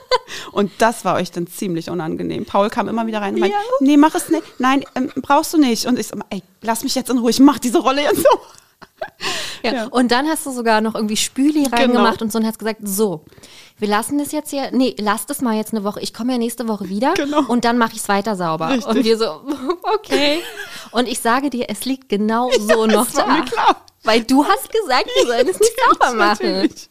[0.52, 2.44] Und das war euch dann ziemlich unangenehm.
[2.44, 3.62] Paul kam immer wieder rein und meinte, Ja.
[3.80, 4.42] nee, mach es nicht.
[4.58, 5.86] Nein, ähm, brauchst du nicht.
[5.86, 8.28] Und ich so, ey, lass mich jetzt in Ruhe, ich mach diese Rolle jetzt so.
[9.62, 9.72] Ja.
[9.72, 9.84] Ja.
[9.86, 12.24] Und dann hast du sogar noch irgendwie Spüli reingemacht Genau.
[12.24, 13.24] und so und hast gesagt, so,
[13.78, 16.00] wir lassen das jetzt hier, nee, lass das mal jetzt eine Woche.
[16.00, 17.42] Ich komme ja nächste Woche wieder Genau.
[17.48, 18.68] und dann mache ich es weiter sauber.
[18.68, 18.86] Richtig.
[18.86, 19.40] Und wir so,
[19.94, 20.40] okay.
[20.92, 23.26] Und ich sage dir, es liegt genau so noch da.
[23.26, 23.76] mir klar.
[24.06, 26.52] Weil du hast gesagt, wir sollen es nicht sauber machen.
[26.52, 26.88] Natürlich.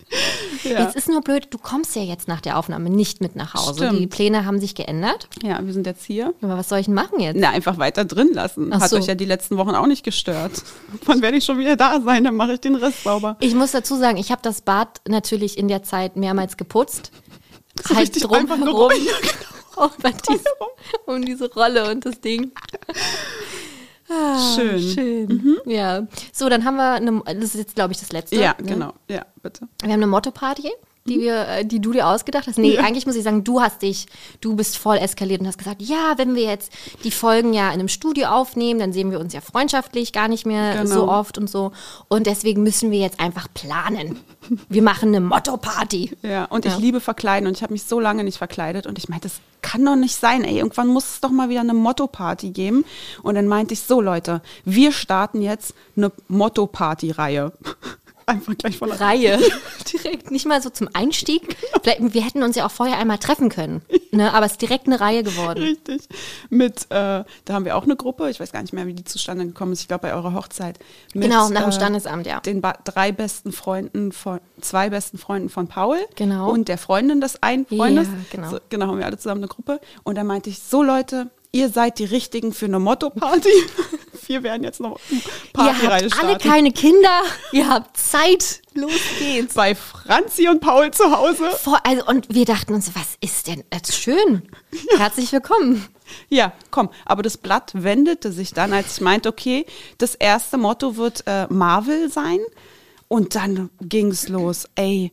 [0.63, 0.81] Ja.
[0.81, 3.85] Jetzt ist nur blöd, du kommst ja jetzt nach der Aufnahme nicht mit nach Hause.
[3.85, 3.99] Stimmt.
[3.99, 5.27] Die Pläne haben sich geändert.
[5.41, 6.33] ja, wir sind jetzt hier.
[6.41, 7.37] Aber was soll ich denn machen jetzt?
[7.39, 8.71] Na, einfach weiter drin lassen.
[8.71, 8.97] Ach Hat so.
[8.97, 10.51] euch ja die letzten Wochen auch nicht gestört.
[11.05, 12.23] Wann werde ich schon wieder da sein?
[12.23, 13.37] Dann mache ich den Rest sauber.
[13.39, 17.11] Ich muss dazu sagen, ich habe das Bad natürlich in der Zeit mehrmals geputzt.
[17.87, 18.91] So richtig einfach nur rum.
[18.91, 19.01] rum.
[19.05, 19.85] Ja, genau.
[19.85, 20.43] um, dies,
[21.05, 22.51] um diese Rolle und das Ding.
[24.09, 24.79] Ah, Schön.
[24.79, 25.57] Schön.
[25.65, 26.05] Ja.
[26.31, 28.35] So, dann haben wir eine, das ist jetzt, glaube ich, das letzte.
[28.35, 28.67] Ja, ne?
[28.67, 28.93] genau.
[29.09, 29.67] Ja, bitte.
[29.81, 30.69] Wir haben eine Motto-Party,
[31.07, 32.57] die wir, äh, die du dir ausgedacht hast.
[32.59, 32.81] Nee, Ja.
[32.83, 34.05] eigentlich muss ich sagen, du hast dich,
[34.41, 36.71] du bist voll eskaliert und hast gesagt, ja, wenn wir jetzt
[37.03, 40.45] die Folgen ja in einem Studio aufnehmen, dann sehen wir uns ja freundschaftlich gar nicht
[40.45, 40.95] mehr Genau.
[40.95, 41.71] so oft und so.
[42.07, 44.19] Und deswegen müssen wir jetzt einfach planen.
[44.69, 46.17] Wir machen eine Motto-Party.
[46.21, 46.71] Ja, und Ja.
[46.73, 49.39] ich liebe Verkleiden und ich habe mich so lange nicht verkleidet und ich meinte, das
[49.65, 50.59] kann doch nicht sein, ey.
[50.59, 52.85] Irgendwann muss es doch mal wieder eine Motto-Party geben.
[53.23, 57.51] Und dann meinte ich, so Leute, wir starten jetzt eine Motto-Party-Reihe.
[58.25, 59.39] Einfach gleich von der Reihe.
[59.93, 61.55] direkt, nicht mal so zum Einstieg.
[61.83, 63.81] Vielleicht, wir hätten uns ja auch vorher einmal treffen können.
[64.11, 64.33] Ne?
[64.33, 65.63] Aber es ist direkt eine Reihe geworden.
[65.63, 66.07] Richtig.
[66.49, 69.03] Mit, äh, da haben wir auch eine Gruppe, ich weiß gar nicht mehr, wie die
[69.03, 70.79] zustande gekommen ist, ich glaube bei eurer Hochzeit.
[71.13, 72.39] Mit, Genau, nach dem äh, Standesamt, ja.
[72.39, 75.97] Den drei besten Freunden von, zwei besten Freunden von Paul.
[76.15, 76.49] Genau.
[76.49, 78.07] Und der Freundin des einen Freundes.
[78.07, 78.49] Ja, genau.
[78.49, 79.79] So, genau, haben wir alle zusammen eine Gruppe.
[80.03, 83.49] Und da meinte ich, so Leute, ihr seid die Richtigen für eine Motto-Party.
[84.27, 84.99] wir werden jetzt noch
[85.53, 87.21] eine Ihr habt alle keine Kinder,
[87.53, 88.61] ihr habt Zeit.
[88.73, 89.53] Los geht's.
[89.53, 91.49] bei Franzi und Paul zu Hause.
[91.51, 93.63] Vor, also, und wir dachten uns, was ist denn?
[93.69, 94.41] Das ist schön.
[94.97, 95.85] Herzlich willkommen.
[96.27, 99.65] Ja, komm, aber das Blatt wendete sich dann, als ich meinte, okay,
[99.97, 102.39] das erste Motto wird äh, Marvel sein.
[103.07, 104.67] Und dann ging's los.
[104.75, 105.11] Ey,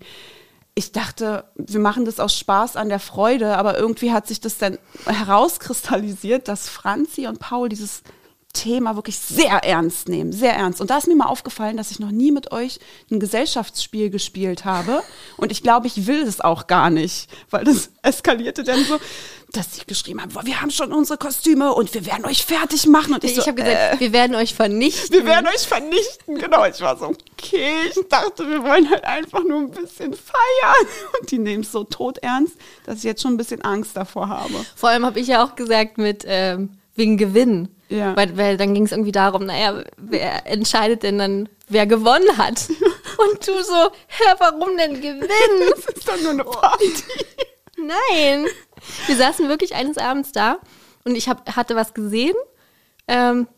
[0.75, 4.57] ich dachte, wir machen das aus Spaß an der Freude, aber irgendwie hat sich das
[4.57, 8.03] dann herauskristallisiert, dass Franzi und Paul dieses
[8.53, 10.81] Thema wirklich sehr ernst nehmen, sehr ernst.
[10.81, 12.79] Und da ist mir mal aufgefallen, dass ich noch nie mit euch
[13.11, 15.03] ein Gesellschaftsspiel gespielt habe.
[15.38, 18.99] Und ich glaube, ich will es auch gar nicht, weil das eskalierte dann so,
[19.53, 22.87] dass sie geschrieben haben, "Boah, wir haben schon unsere Kostüme und wir werden euch fertig
[22.87, 23.15] machen.
[23.15, 25.11] Und ich, Ich, so, habe gesagt, wir werden euch vernichten.
[25.17, 26.38] wir werden euch vernichten.
[26.38, 30.87] Genau, ich war so, okay, ich dachte, wir wollen halt einfach nur ein bisschen feiern.
[31.21, 34.55] Und die nehmen es so todernst, dass ich jetzt schon ein bisschen Angst davor habe.
[34.77, 37.69] Vor allem habe ich ja auch gesagt mit ähm, wegen Gewinn.
[37.88, 38.17] Ja.
[38.17, 42.69] Weil, weil dann ging es irgendwie darum, naja, wer entscheidet denn dann, wer gewonnen hat?
[43.19, 45.29] Und du so, hä, warum denn gewinnen?
[45.71, 46.93] Das ist doch nur eine Party.
[47.77, 48.47] Nein.
[49.07, 50.59] Wir saßen wirklich eines Abends da
[51.05, 52.35] und ich hab, hatte was gesehen.
[53.09, 53.49] Ähm,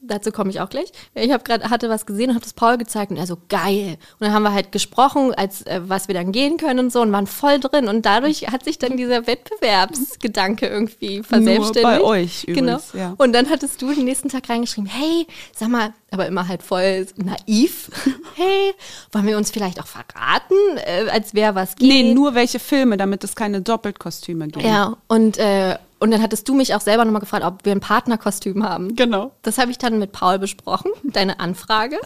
[0.00, 0.92] dazu komme ich auch gleich.
[1.14, 3.98] Ich habe gerade hatte was gesehen und habe das Paul gezeigt und er so geil.
[4.18, 7.00] Und dann haben wir halt gesprochen, als äh, was wir dann gehen können und so
[7.00, 11.82] und waren voll drin und dadurch hat sich dann dieser Wettbewerbsgedanke irgendwie verselbstständigt.
[11.82, 12.58] bei euch genau.
[12.60, 13.14] übrigens, ja.
[13.18, 17.06] Und dann hattest du den nächsten Tag reingeschrieben, hey, sag mal, aber immer halt voll
[17.16, 17.90] naiv.
[18.36, 18.72] hey,
[19.12, 21.88] wollen wir uns vielleicht auch verraten, äh, als wäre was geht?
[21.88, 24.64] Nee, nur welche Filme, damit es keine Doppeltkostüme gibt.
[24.64, 27.80] Ja, und, äh, und dann hattest du mich auch selber nochmal gefragt, ob wir ein
[27.80, 28.96] Partnerkostüm haben.
[28.96, 29.32] Genau.
[29.42, 32.00] Das habe ich dann mit Paul besprochen, deine Anfrage.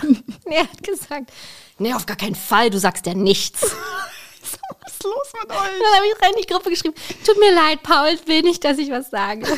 [0.44, 1.32] er hat gesagt,
[1.78, 3.62] nee, auf gar keinen Fall, du sagst ja nichts.
[4.82, 5.56] Was ist los mit euch?
[5.56, 8.64] Dann habe ich rein in die Gruppe geschrieben, tut mir leid, Paul, ich will nicht,
[8.64, 9.46] dass ich was sage.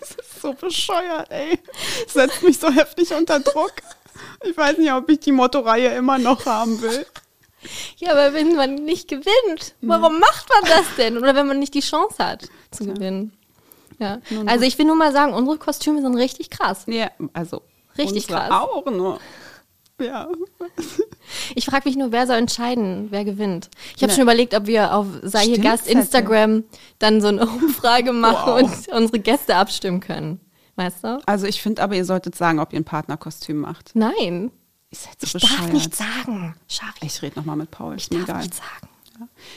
[0.00, 1.58] Das ist so bescheuert, ey.
[2.04, 3.72] Das setzt mich so heftig unter Druck.
[4.44, 7.04] Ich weiß nicht, ob ich die Mottoreihe immer noch haben will.
[7.96, 11.18] ja, aber wenn man nicht gewinnt, warum macht man das denn?
[11.18, 13.37] Oder wenn man nicht die Chance hat zu gewinnen.
[14.04, 14.18] Ja.
[14.46, 16.84] Also ich will nur mal sagen, unsere Kostüme sind richtig krass.
[16.86, 17.62] Ja, also
[17.96, 18.50] Richtig krass.
[18.50, 19.18] auch nur.
[20.00, 20.28] Ja.
[21.54, 23.68] Ich frage mich nur, wer soll entscheiden, wer gewinnt.
[23.96, 24.14] Ich habe Ne.
[24.14, 25.86] schon überlegt, ob wir auf Sei hier Gast.
[25.86, 26.64] Instagram
[26.98, 28.62] dann so eine Umfrage machen Wow.
[28.62, 30.40] und unsere Gäste abstimmen können.
[30.76, 31.20] Weißt du?
[31.26, 33.90] Also ich finde aber, ihr solltet sagen, ob ihr ein Partnerkostüm macht.
[33.94, 34.52] Nein.
[34.90, 35.72] Ist jetzt so Ich darf bescheuert.
[35.74, 36.54] nicht sagen.
[36.68, 36.92] Schari.
[37.02, 37.96] Ich rede nochmal mit Paul.
[37.96, 38.38] Ich ist darf egal.
[38.42, 38.88] nicht sagen.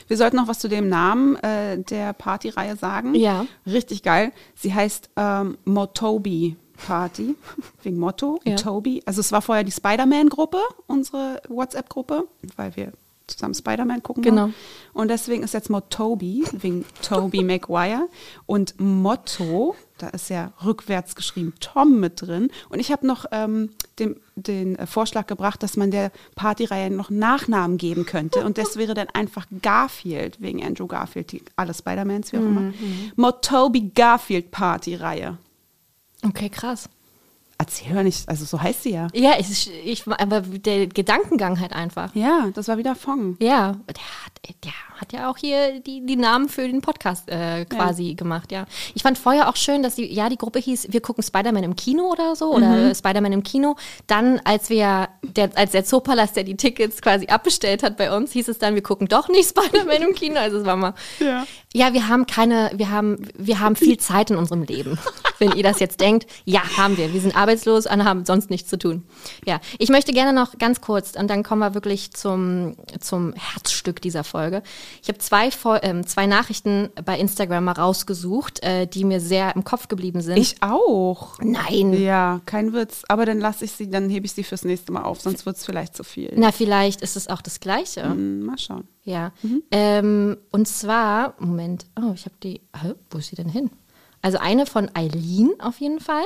[0.08, 3.15] Wir sollten noch was zu dem Namen äh, der Partyreihe sagen.
[3.15, 3.45] Ja.
[3.65, 4.32] Richtig geil.
[4.56, 7.36] Sie heißt ähm, Motobi Party,
[7.84, 8.39] wegen Motto.
[8.43, 8.54] Ja.
[8.54, 9.02] Motobi.
[9.06, 12.91] Also es war vorher die Spider-Man-Gruppe, unsere WhatsApp-Gruppe, weil wir
[13.38, 14.44] zusammen Spider-Man gucken Genau.
[14.44, 14.54] wollen.
[14.94, 18.08] Und deswegen ist jetzt Motobi, wegen Toby Maguire.
[18.46, 22.50] Und Motto, da ist ja rückwärts geschrieben Tom mit drin.
[22.70, 27.10] Und ich habe noch ähm, den, den äh, Vorschlag gebracht, dass man der Partyreihe noch
[27.10, 28.46] Nachnamen geben könnte.
[28.46, 32.74] Und das wäre dann einfach Garfield, wegen Andrew Garfield, die, alle Spider-Mans, wie auch immer.
[33.15, 35.38] Motobi Garfield Partyreihe.
[36.24, 36.89] Okay, krass.
[37.62, 39.08] Erzähl doch nicht, also so heißt sie ja.
[39.13, 42.15] Ja, ich, ich, aber der Gedankengang halt einfach.
[42.15, 43.38] Ja, das war wieder Fong.
[43.39, 47.65] Ja, der hat, der hat ja auch hier die, die Namen für den Podcast äh,
[47.65, 48.65] quasi gemacht, ja.
[48.93, 51.75] Ich fand vorher auch schön, dass die, ja, die Gruppe hieß, wir gucken Spider-Man im
[51.75, 52.95] Kino oder so, oder Mhm.
[52.95, 53.75] Spider-Man im Kino.
[54.05, 58.31] Dann, als wir, der, als der Zoopalast, der die Tickets quasi abbestellt hat bei uns,
[58.31, 60.39] hieß es dann, wir gucken doch nicht Spider-Man im Kino.
[60.39, 60.93] Also es war mal.
[61.19, 61.45] Ja.
[61.73, 64.99] Ja, wir haben keine, wir haben, wir haben viel Zeit in unserem Leben.
[65.39, 67.13] Wenn ihr das jetzt denkt, ja, haben wir.
[67.13, 69.03] Wir sind arbeitslos und haben sonst nichts zu tun.
[69.45, 74.01] Ja, ich möchte gerne noch ganz kurz, und dann kommen wir wirklich zum, zum Herzstück
[74.01, 74.61] dieser Folge.
[75.01, 75.49] Ich habe zwei,
[75.82, 80.38] ähm, zwei Nachrichten bei Instagram mal rausgesucht, äh, die mir sehr im Kopf geblieben sind.
[80.38, 81.39] Ich auch.
[81.39, 81.93] Nein.
[81.93, 83.04] Ja, kein Witz.
[83.08, 85.58] Aber dann lasse ich sie, dann hebe ich sie fürs nächste Mal auf, sonst wird
[85.58, 86.32] es vielleicht zu viel.
[86.36, 88.04] Na, vielleicht ist es auch das Gleiche.
[88.04, 88.88] Hm, Mal schauen.
[89.04, 89.32] Ja.
[89.71, 93.69] Ähm, und zwar, Moment, oh, ich habe die, hä, wo ist sie denn hin?
[94.21, 96.23] Also eine von Eileen auf jeden Fall.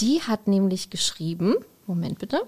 [0.00, 1.54] Die hat nämlich geschrieben,
[1.86, 2.42] Moment bitte.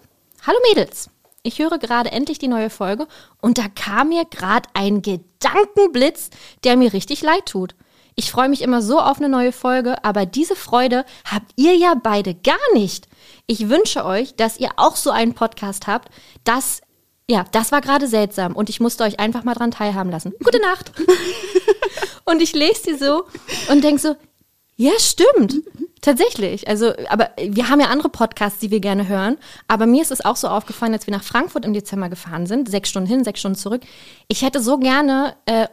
[0.47, 1.11] Hallo Mädels,
[1.49, 3.09] ich höre gerade endlich die neue Folge
[3.41, 6.29] und da kam mir gerade ein Gedankenblitz,
[6.63, 7.75] der mir richtig leid tut.
[8.15, 11.95] Ich freue mich immer so auf eine neue Folge, aber diese Freude habt ihr ja
[11.95, 13.09] beide gar nicht.
[13.47, 16.11] Ich wünsche euch, dass ihr auch so einen Podcast habt,
[16.45, 16.83] dass
[17.31, 20.35] Ja, das war gerade seltsam und ich musste euch einfach mal dran teilhaben lassen.
[20.43, 20.93] Gute Nacht.
[22.25, 23.25] und ich lese die so
[23.71, 24.17] und denke so,
[24.77, 25.57] ja, stimmt.
[26.09, 26.66] Tatsächlich.
[26.66, 29.37] Also, aber wir haben ja andere Podcasts, die wir gerne hören.
[29.66, 32.71] Aber mir ist es auch so aufgefallen, als wir nach Frankfurt im Dezember gefahren sind,
[32.71, 33.83] sechs Stunden hin, sechs Stunden zurück.
[34.27, 35.66] Ich hätte so gerne äh,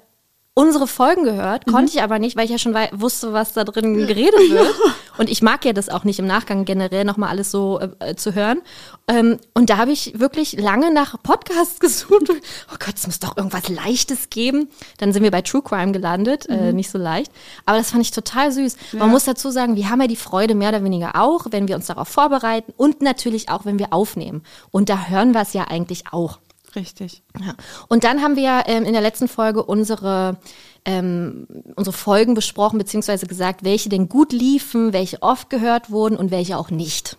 [0.55, 3.93] unsere Folgen gehört, konnte ich aber nicht, weil ich ja schon wusste, was da drin
[3.93, 4.73] geredet wird.
[5.17, 8.33] Und ich mag ja das auch nicht im Nachgang generell nochmal alles so äh, zu
[8.33, 8.61] hören.
[9.07, 12.29] Ähm, und da habe ich wirklich lange nach Podcasts gesucht.
[12.29, 14.69] Oh Gott, es muss doch irgendwas Leichtes geben.
[14.97, 17.33] Dann sind wir bei True Crime gelandet, äh, nicht so leicht.
[17.65, 18.77] Aber das fand ich total süß.
[18.93, 21.75] Man muss dazu sagen, wir haben ja die Freude mehr oder weniger auch, wenn wir
[21.75, 24.41] uns darauf vorbereiten und natürlich auch, wenn wir aufnehmen.
[24.71, 26.39] Und da hören wir es ja eigentlich auch.
[26.75, 27.23] Richtig.
[27.39, 27.55] Ja.
[27.87, 30.37] Und dann haben wir ähm, in der letzten Folge unsere,
[30.83, 36.31] ähm, unsere Folgen besprochen, beziehungsweise gesagt, welche denn gut liefen, welche oft gehört wurden und
[36.31, 37.17] welche auch nicht.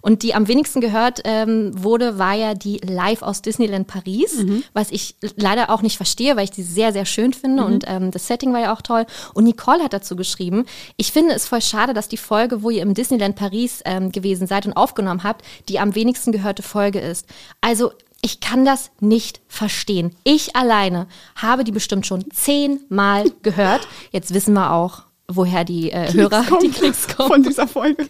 [0.00, 4.90] Und die am wenigsten gehört ähm, wurde, war ja die Live aus Disneyland Paris, was
[4.90, 8.26] ich leider auch nicht verstehe, weil ich die sehr, sehr schön finde und ähm, das
[8.26, 9.06] Setting war ja auch toll.
[9.34, 10.64] Und Nicole hat dazu geschrieben,
[10.96, 14.46] ich finde es voll schade, dass die Folge, wo ihr im Disneyland Paris ähm, gewesen
[14.46, 17.26] seid und aufgenommen habt, die am wenigsten gehörte Folge ist.
[17.60, 20.14] Also ich kann das nicht verstehen.
[20.24, 21.06] Ich alleine
[21.36, 23.86] habe die bestimmt schon zehnmal gehört.
[24.10, 28.08] Jetzt wissen wir auch, woher die äh, Hörer, die Klicks kommen Von dieser Folge.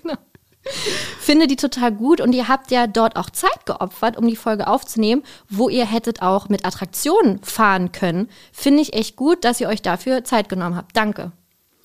[1.21, 4.67] finde die total gut und ihr habt ja dort auch Zeit geopfert, um die Folge
[4.67, 8.29] aufzunehmen, wo ihr hättet auch mit Attraktionen fahren können.
[8.53, 10.97] Finde ich echt gut, dass ihr euch dafür Zeit genommen habt.
[10.97, 11.33] Danke.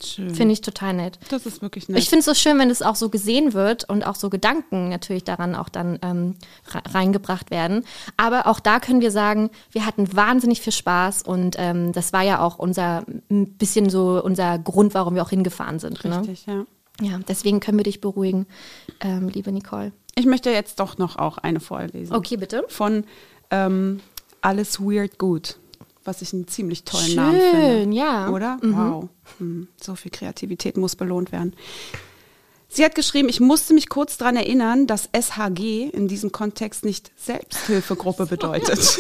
[0.03, 1.17] Finde ich total nett.
[1.29, 1.97] das ist wirklich nett.
[1.99, 4.89] Ich finde es so schön, wenn es auch so gesehen wird und auch so Gedanken
[4.89, 6.35] natürlich daran auch dann ähm,
[6.73, 7.83] re- reingebracht werden.
[8.17, 12.23] Aber auch da können wir sagen, wir hatten wahnsinnig viel Spaß und ähm, das war
[12.23, 16.03] ja auch unser ein bisschen so unser Grund, warum wir auch hingefahren sind.
[16.03, 16.19] Ne?
[16.19, 16.65] Richtig, ja.
[17.01, 18.45] Ja, deswegen können wir dich beruhigen,
[19.01, 19.91] ähm, liebe Nicole.
[20.15, 22.15] Ich möchte jetzt doch noch auch eine vorlesen.
[22.15, 22.63] Okay, bitte.
[22.69, 23.03] Von
[23.51, 23.99] ähm,
[24.41, 25.57] Alles Weird Gut,
[26.05, 27.57] was ich einen ziemlich tollen Namen finde.
[27.81, 28.29] Schön, ja.
[28.29, 28.57] Oder?
[28.61, 29.09] Wow.
[29.39, 31.53] Hm, So viel Kreativität muss belohnt werden.
[32.67, 37.11] Sie hat geschrieben, ich musste mich kurz daran erinnern, dass SHG in diesem Kontext nicht
[37.15, 38.97] Selbsthilfegruppe bedeutet.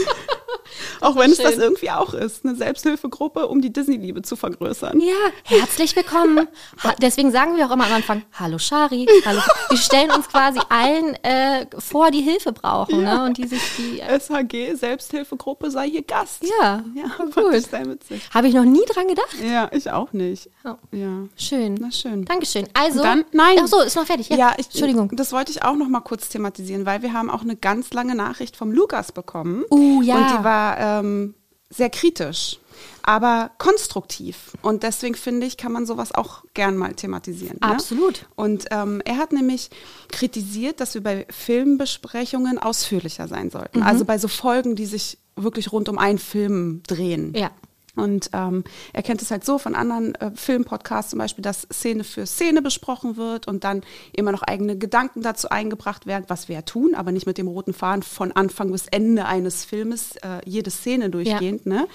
[1.01, 4.99] auch wenn es das irgendwie auch ist, eine Selbsthilfegruppe, um die Disney-Liebe zu vergrößern.
[4.99, 6.47] Ja, herzlich willkommen.
[6.83, 9.07] Ha deswegen sagen wir auch immer am Anfang, hallo Shari.
[9.25, 9.39] Hallo.
[9.69, 13.17] Wir stellen uns quasi allen äh, vor, die Hilfe brauchen Ja.
[13.19, 13.23] ne?
[13.25, 13.99] und die sich die...
[14.01, 16.43] Äh, SHG, Selbsthilfegruppe, sei hier Gast.
[16.61, 17.53] ja, Ja, gut.
[17.61, 18.21] sehr witzig.
[18.33, 19.35] Habe ich noch nie dran gedacht.
[19.43, 20.49] Ja, ich auch nicht.
[20.65, 20.75] Oh.
[20.91, 21.23] Ja.
[21.37, 21.75] Schön.
[21.79, 22.25] Na schön.
[22.25, 22.67] Dankeschön.
[22.73, 23.57] Also, Dann- nein.
[23.61, 24.29] Ach so, ist noch fertig.
[24.29, 25.09] Ja, Ja, ich, Entschuldigung.
[25.15, 28.15] Das wollte ich auch noch mal kurz thematisieren, weil wir haben auch eine ganz lange
[28.15, 29.63] Nachricht vom Lukas bekommen.
[29.71, 30.15] Uh, ja.
[30.17, 31.35] Und die war ähm,
[31.69, 32.59] sehr kritisch,
[33.03, 34.53] aber konstruktiv.
[34.61, 37.57] Und deswegen finde ich, kann man sowas auch gern mal thematisieren.
[37.61, 37.69] Ne?
[37.69, 38.27] Absolut.
[38.35, 39.69] Und ähm, er hat nämlich
[40.09, 43.79] kritisiert, dass wir bei Filmbesprechungen ausführlicher sein sollten.
[43.79, 43.85] Mhm.
[43.85, 47.33] Also bei so Folgen, die sich wirklich rund um einen Film drehen.
[47.35, 47.51] Ja.
[47.95, 52.03] Und ähm, er kennt es halt so von anderen äh, Filmpodcasts zum Beispiel, dass Szene
[52.03, 53.81] für Szene besprochen wird und dann
[54.13, 57.47] immer noch eigene Gedanken dazu eingebracht werden, was wir ja tun, aber nicht mit dem
[57.47, 61.87] roten Faden von Anfang bis Ende eines Filmes, äh, jede Szene durchgehend, ne?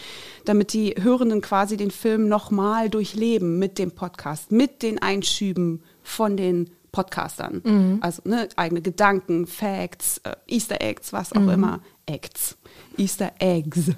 [0.45, 6.37] damit die Hörenden quasi den Film nochmal durchleben mit dem Podcast, mit den Einschüben von
[6.37, 7.63] den Podcastern.
[8.01, 11.81] Also ne, eigene Gedanken, Facts, äh, Easter Eggs, was auch immer.
[12.07, 12.57] Acts.
[12.97, 13.93] Easter Eggs.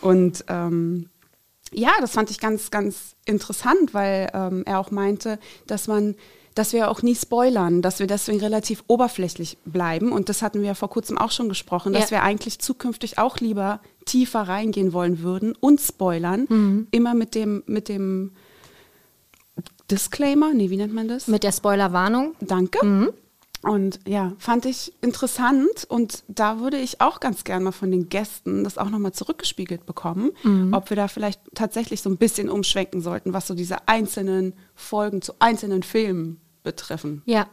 [0.00, 1.08] Und ähm,
[1.72, 6.14] ja, das fand ich ganz, ganz interessant, weil ähm, er auch meinte, dass man,
[6.54, 10.12] dass wir auch nie spoilern, dass wir deswegen relativ oberflächlich bleiben.
[10.12, 12.18] Und das hatten wir ja vor kurzem auch schon gesprochen, dass Ja.
[12.18, 16.86] wir eigentlich zukünftig auch lieber tiefer reingehen wollen würden und spoilern.
[16.92, 18.32] Immer mit dem, mit dem
[19.90, 21.28] Disclaimer, nee, wie nennt man das?
[21.28, 22.34] Mit der Spoilerwarnung.
[22.40, 23.12] Danke.
[23.66, 25.86] Und ja, fand ich interessant.
[25.88, 29.86] Und da würde ich auch ganz gern mal von den Gästen das auch nochmal zurückgespiegelt
[29.86, 30.30] bekommen,
[30.72, 35.22] ob wir da vielleicht tatsächlich so ein bisschen umschwenken sollten, was so diese einzelnen Folgen
[35.22, 37.22] zu einzelnen Filmen betreffen.
[37.26, 37.46] Ja,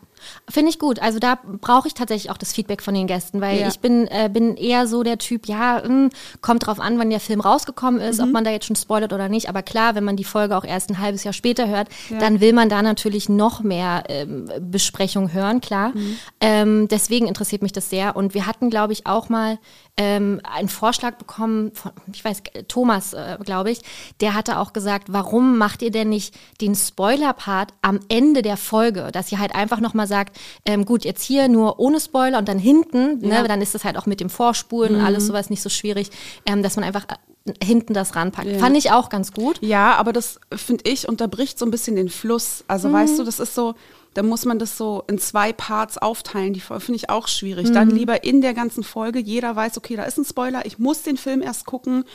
[0.49, 0.99] finde ich gut.
[0.99, 3.67] Also da brauche ich tatsächlich auch das Feedback von den Gästen, weil Ja.
[3.67, 6.09] ich bin, äh, bin eher so der Typ, ja, mh,
[6.41, 8.23] kommt drauf an, wann der Film rausgekommen ist, Mhm.
[8.25, 9.49] ob man da jetzt schon spoilert oder nicht.
[9.49, 11.88] Aber klar, wenn man die Folge auch erst ein halbes Jahr später hört,
[12.19, 15.89] dann will man da natürlich noch mehr ähm, Besprechung hören, klar.
[15.93, 16.15] Mhm.
[16.41, 18.15] Ähm, deswegen interessiert mich das sehr.
[18.15, 19.57] Und wir hatten, glaube ich, auch mal
[19.95, 23.81] ähm, einen Vorschlag bekommen von, ich weiß, Thomas, äh, glaube ich,
[24.21, 29.09] der hatte auch gesagt, warum macht ihr denn nicht den Spoiler-Part am Ende der Folge,
[29.12, 32.60] dass ihr halt einfach nochmal sagt, ähm, gut, jetzt hier nur ohne Spoiler und dann
[32.60, 33.41] hinten, Ja.
[33.41, 36.10] ne, dann ist das halt auch mit dem Vorspulen und alles sowas nicht so schwierig,
[36.45, 37.06] ähm, dass man einfach
[37.45, 38.47] äh, hinten das ranpackt.
[38.47, 38.60] Ja.
[38.60, 39.58] Fand ich auch ganz gut.
[39.62, 42.63] Ja, aber das finde ich unterbricht so ein bisschen den Fluss.
[42.67, 43.76] Also weißt du, das ist so,
[44.13, 46.54] dann muss man das so in zwei Parts aufteilen.
[46.54, 47.71] Die finde ich auch schwierig.
[47.71, 51.02] Dann lieber in der ganzen Folge, jeder weiß, okay, da ist ein Spoiler, ich muss
[51.02, 52.06] den Film erst gucken.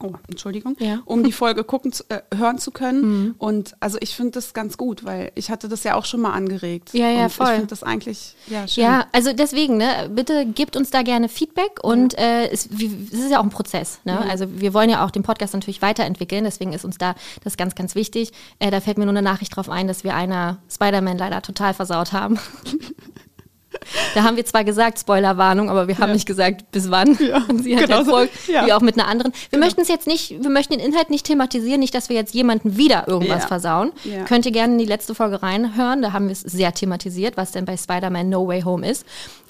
[0.00, 1.00] Oh, Entschuldigung, Ja.
[1.04, 3.34] um die Folge gucken zu, äh, hören zu können.
[3.38, 6.32] Und also ich finde das ganz gut, weil ich hatte das ja auch schon mal
[6.32, 6.90] angeregt.
[6.92, 7.46] Ja, ja, und voll.
[7.46, 8.82] Ich finde das eigentlich ja schön.
[8.84, 13.18] Ja, also deswegen, ne, bitte gebt uns da gerne Feedback und äh, es, wie- es
[13.20, 14.00] ist ja auch ein Prozess.
[14.04, 14.18] Ne?
[14.18, 17.74] Also wir wollen ja auch den Podcast natürlich weiterentwickeln, deswegen ist uns da das ganz,
[17.76, 18.32] ganz wichtig.
[18.58, 21.74] Äh, da fällt mir nur eine Nachricht drauf ein, dass wir einer Spider-Man leider total
[21.74, 22.38] versaut haben.
[24.14, 26.14] Da haben wir zwar gesagt, Spoilerwarnung, aber wir haben Ja.
[26.14, 27.16] nicht gesagt, bis wann.
[27.20, 28.10] Ja, Und sie hat genau ja so.
[28.10, 28.66] voll, Ja.
[28.66, 29.32] wie auch mit einer anderen.
[29.50, 32.34] Wir möchten es jetzt nicht, wir möchten den Inhalt nicht thematisieren, nicht, dass wir jetzt
[32.34, 33.48] jemanden wieder irgendwas Ja.
[33.48, 33.92] versauen.
[34.26, 37.52] Könnt ihr gerne in die letzte Folge reinhören, da haben wir es sehr thematisiert, was
[37.52, 39.04] denn bei Spider-Man No Way Home ist.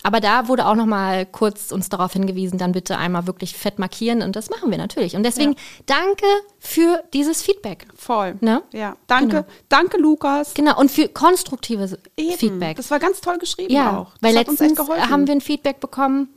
[0.05, 3.79] Aber da wurde auch noch mal kurz uns darauf hingewiesen, dann bitte einmal wirklich fett
[3.79, 5.15] markieren und das machen wir natürlich.
[5.15, 5.55] Und deswegen
[5.87, 6.27] danke
[6.59, 7.87] für dieses Feedback.
[7.95, 8.35] Voll.
[8.41, 8.63] Ne?
[8.73, 9.47] Ja, danke, Genau.
[9.69, 10.55] danke Lukas.
[10.55, 12.37] Genau, und für konstruktives Eben.
[12.37, 12.77] Feedback.
[12.79, 14.13] Das war ganz toll geschrieben Ja, auch.
[14.23, 16.29] Weil letztens haben wir ein Feedback bekommen,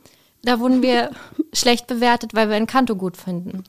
[0.42, 1.10] da wurden wir
[1.54, 3.64] schlecht bewertet, weil wir Encanto gut finden.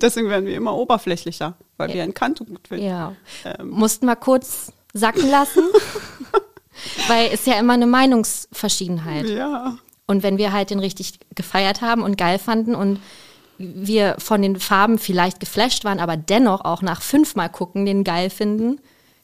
[0.00, 2.86] Deswegen werden wir immer oberflächlicher, weil wir ein Kanto gut finden.
[2.86, 3.14] Ja.
[3.44, 3.70] Ähm.
[3.70, 5.62] Mussten mal kurz sacken lassen,
[7.08, 9.28] weil es ja immer eine Meinungsverschiedenheit.
[9.28, 9.76] Ja.
[10.06, 13.00] Und wenn wir halt den richtig gefeiert haben und geil fanden und
[13.58, 18.30] wir von den Farben vielleicht geflasht waren, aber dennoch auch nach fünfmal gucken den geil
[18.30, 18.80] finden,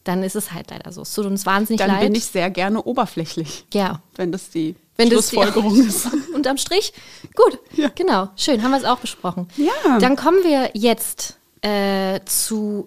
[0.08, 1.02] dann ist es halt leider so.
[1.02, 2.00] Es tut uns wahnsinnig Dann leid.
[2.00, 4.00] bin ich sehr gerne oberflächlich, ja.
[4.16, 6.08] wenn das die Wenn das die- Schlussfolgerung ist.
[6.34, 6.92] Unterm Strich,
[7.34, 7.90] gut, Ja.
[7.94, 9.48] genau, schön, haben wir es auch besprochen.
[9.56, 9.98] Ja.
[9.98, 12.86] Dann kommen wir jetzt äh, zu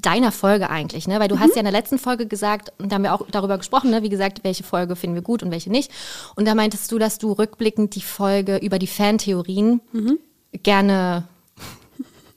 [0.00, 1.18] deiner Folge eigentlich, ne?
[1.18, 1.32] weil Mhm.
[1.32, 3.90] du hast ja in der letzten Folge gesagt, und da haben wir auch darüber gesprochen,
[3.90, 4.02] ne?
[4.02, 5.90] wie gesagt, welche Folge finden wir gut und welche nicht.
[6.36, 10.18] Und da meintest du, dass du rückblickend die Folge über die Fantheorien Mhm.
[10.62, 11.24] gerne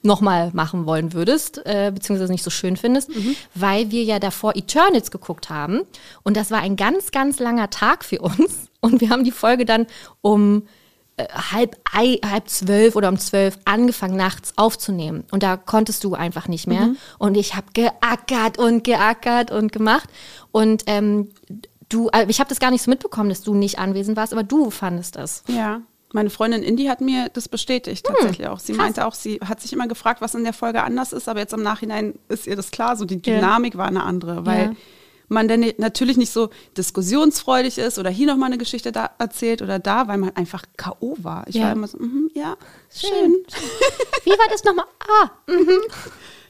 [0.03, 3.35] nochmal machen wollen würdest, äh, beziehungsweise nicht so schön findest, Mhm.
[3.55, 5.81] weil wir ja davor Eternals geguckt haben.
[6.23, 8.69] Und das war ein ganz, ganz langer Tag für uns.
[8.81, 9.87] Und wir haben die Folge dann
[10.21, 10.63] um
[11.15, 15.23] äh, halb, ei, halb zwölf oder um zwölf angefangen, nachts aufzunehmen.
[15.31, 16.87] Und da konntest du einfach nicht mehr.
[16.87, 16.97] Mhm.
[17.19, 20.09] Und ich habe geackert und geackert und gemacht.
[20.51, 21.29] Und ähm,
[21.87, 24.43] du, äh, ich habe das gar nicht so mitbekommen, dass du nicht anwesend warst, aber
[24.43, 25.43] du fandest das.
[25.47, 25.81] Ja.
[26.15, 28.59] Meine Freundin Indy hat mir das bestätigt Hm, tatsächlich auch.
[28.59, 31.39] Sie meinte auch, sie hat sich immer gefragt, was in der Folge anders ist, aber
[31.41, 33.35] jetzt im Nachhinein ist ihr das klar, so die Ja.
[33.35, 34.71] Dynamik war eine andere, weil Ja.
[35.27, 39.79] man dann natürlich nicht so diskussionsfreudig ist oder hier nochmal eine Geschichte da erzählt oder
[39.79, 41.15] da, weil man einfach K.O.
[41.19, 41.45] war.
[41.47, 41.63] Ich Ja.
[41.63, 42.55] war immer so, mhm, ja,
[42.93, 43.09] Schön.
[43.09, 43.69] schön.
[44.23, 44.85] Wie war das nochmal?
[44.99, 45.31] Ah,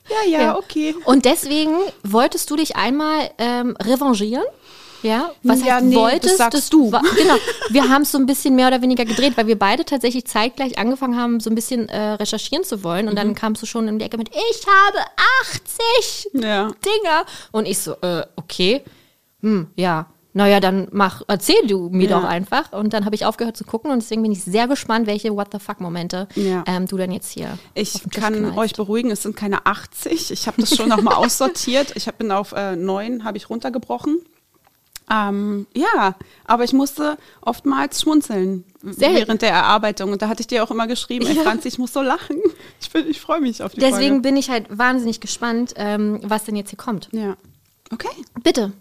[0.10, 0.94] Ja, ja, okay.
[1.06, 4.44] Und deswegen wolltest du dich einmal ähm, revanchieren?
[5.04, 6.38] Ja, was Ja, heißt nee, das wolltest?
[6.38, 6.92] sagst du.
[6.92, 7.36] War, genau.
[7.70, 10.78] Wir haben es so ein bisschen mehr oder weniger gedreht, weil wir beide tatsächlich zeitgleich
[10.80, 13.08] angefangen haben, so ein bisschen äh, recherchieren zu wollen.
[13.08, 13.18] Und Mhm.
[13.18, 15.06] dann kamst du schon in die Ecke mit, ich habe
[15.52, 16.68] 80 Ja.
[16.68, 17.26] Dinger.
[17.52, 18.82] Und ich so, äh, okay,
[19.42, 20.08] hm, ja.
[20.36, 22.20] Naja, dann mach, erzähl du mir Ja.
[22.20, 22.72] doch einfach.
[22.74, 25.50] Und dann habe ich aufgehört zu gucken und deswegen bin ich sehr gespannt, welche What
[25.52, 26.64] the fuck-Momente Ja.
[26.66, 27.60] ähm, du dann jetzt hier.
[27.76, 28.58] Ich kann knallst.
[28.58, 30.32] euch beruhigen, es sind keine 80.
[30.32, 31.92] Ich habe das schon nochmal aussortiert.
[31.96, 34.18] Ich hab, bin auf äh, 9, habe ich runtergebrochen.
[35.14, 40.12] Ähm, ja, aber ich musste oftmals schmunzeln Sehr- während der Erarbeitung.
[40.12, 41.36] Und da hatte ich dir auch immer geschrieben, ey.
[41.36, 42.38] Franzi, ich muss so lachen.
[42.82, 44.22] Ich, bin- ich freue mich auf die Deswegen Folge.
[44.22, 47.10] bin ich halt wahnsinnig gespannt, ähm, was denn jetzt hier kommt.
[47.12, 47.38] Ja.
[47.92, 48.10] Okay.
[48.44, 48.72] Bitte,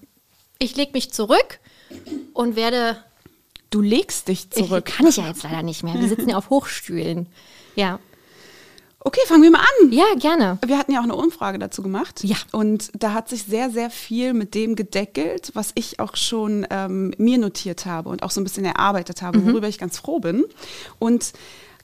[0.58, 1.58] ich lege mich zurück
[2.32, 2.96] und werde.
[3.70, 4.86] Du legst dich zurück.
[4.88, 5.94] Ich, kann ich ja jetzt leider nicht mehr.
[5.98, 7.26] Wir sitzen ja auf Hochstühlen.
[7.74, 8.00] Ja,
[9.04, 9.90] Okay, fangen wir mal an.
[9.92, 10.58] ja, gerne.
[10.64, 12.22] Wir hatten ja auch eine Umfrage dazu gemacht.
[12.22, 12.36] Ja.
[12.52, 17.12] Und da hat sich sehr, sehr viel mit dem gedeckelt, was ich auch schon ähm,
[17.18, 19.46] mir notiert habe und auch so ein bisschen erarbeitet habe, Mhm.
[19.52, 20.44] worüber ich ganz froh bin.
[21.00, 21.32] Und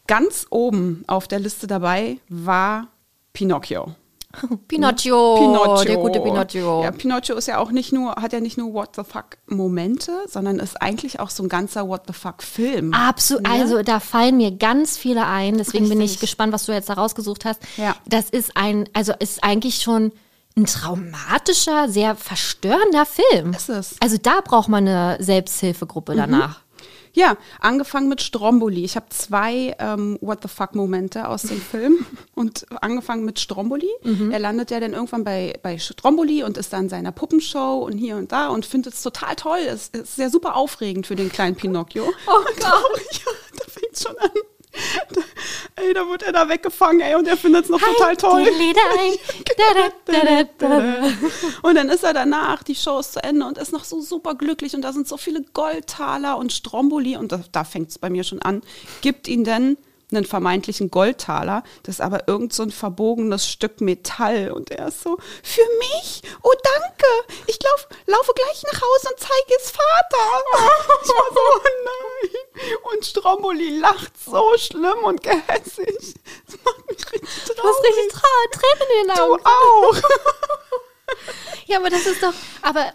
[0.07, 2.87] ganz oben auf der Liste dabei war
[3.33, 3.95] Pinocchio.
[4.69, 6.83] Pinocchio, der gute Pinocchio.
[6.83, 10.13] Ja, Pinocchio ist ja auch nicht nur, hat ja nicht nur What the fuck Momente,
[10.27, 12.93] sondern ist eigentlich auch so ein ganzer What the fuck Film.
[12.93, 13.49] Absolut.
[13.49, 15.59] Also da fallen mir ganz viele ein.
[15.59, 16.21] Deswegen bin ich Richtig.
[16.21, 17.61] gespannt, was du jetzt da rausgesucht hast.
[17.77, 17.95] Ja.
[18.07, 20.13] Das ist ein, also ist eigentlich schon
[20.57, 23.53] ein traumatischer, sehr verstörender Film.
[23.53, 23.97] Ist es.
[24.01, 26.61] Also da braucht man eine Selbsthilfegruppe danach.
[27.13, 28.85] Ja, angefangen mit Stromboli.
[28.85, 33.89] Ich habe zwei ähm, What the fuck Momente aus dem Film und angefangen mit Stromboli.
[34.31, 37.99] Er landet ja dann irgendwann bei, bei Stromboli und ist dann in seiner Puppenshow und
[37.99, 39.59] hier und da und findet es total toll.
[39.67, 42.05] Es ist sehr super aufregend für den kleinen Pinocchio.
[42.27, 42.65] Oh Gott.
[43.13, 44.31] Ja, da fängt schon an.
[45.77, 48.43] Ey, da wird er da weggefangen, ey, und er findet es noch total toll.
[51.63, 54.35] Und dann ist er danach, die Show ist zu Ende und ist noch so super
[54.35, 58.11] glücklich und da sind so viele Goldtaler und Stromboli und da, da fängt es bei
[58.11, 58.63] mir schon an,
[59.01, 59.77] gibt ihn dann
[60.11, 61.63] einen vermeintlichen Goldtaler.
[61.83, 64.51] Das ist aber irgend so ein verbogenes Stück Metall.
[64.53, 66.23] Und er ist so, für mich?
[66.43, 67.07] Oh, danke.
[67.47, 70.43] Ich lauf, laufe gleich nach Hause und zeige es Vater.
[71.03, 72.81] Ich war so, oh nein.
[72.93, 76.15] Und Stromboli lacht so schlimm und gehässig.
[76.47, 77.57] Das macht mich richtig traurig.
[77.57, 79.45] Du hast richtig Tra Tränen in den Du Augen.
[79.45, 79.95] auch.
[81.67, 82.33] Ja, aber das ist doch.
[82.63, 82.93] Aber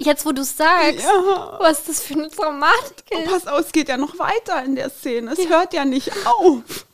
[0.00, 1.56] jetzt, wo du sagst, Ja.
[1.60, 3.30] was das für eine Dramatik Und ist.
[3.30, 5.32] pass auf, es geht ja noch weiter in der Szene.
[5.32, 6.86] Es hört ja nicht auf.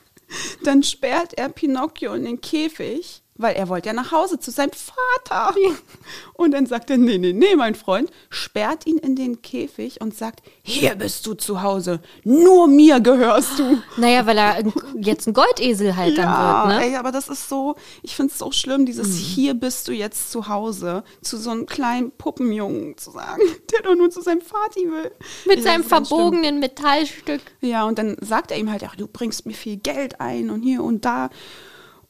[0.64, 4.72] Dann sperrt er Pinocchio in den Käfig, weil er wollte ja nach Hause zu seinem
[4.72, 5.54] Vater.
[6.34, 10.14] Und dann sagt er, nee, nee, nee, mein Freund, sperrt ihn in den Käfig und
[10.14, 13.78] sagt, hier bist du zu Hause, nur mir gehörst du.
[13.96, 14.62] Naja, weil er
[15.00, 16.86] jetzt ein Goldesel halt dann wird, ne?
[16.86, 20.30] ey, aber das ist so, ich finde es so schlimm, dieses hier bist du jetzt
[20.30, 24.90] zu Hause, zu so einem kleinen Puppenjungen zu sagen, der doch nur zu seinem Vati
[24.90, 25.10] will.
[25.46, 27.40] Mit Ich seinem verbogenen Metallstück.
[27.60, 30.62] Ja, und dann sagt er ihm halt, ach, du bringst mir viel Geld ein und
[30.62, 31.30] hier und da.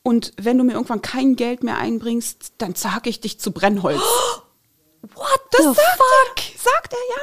[0.07, 4.01] Und wenn du mir irgendwann kein Geld mehr einbringst, dann zerhacke ich dich zu Brennholz.
[5.03, 6.37] What Das the sagt fuck?
[6.37, 7.23] er, sagt er ja.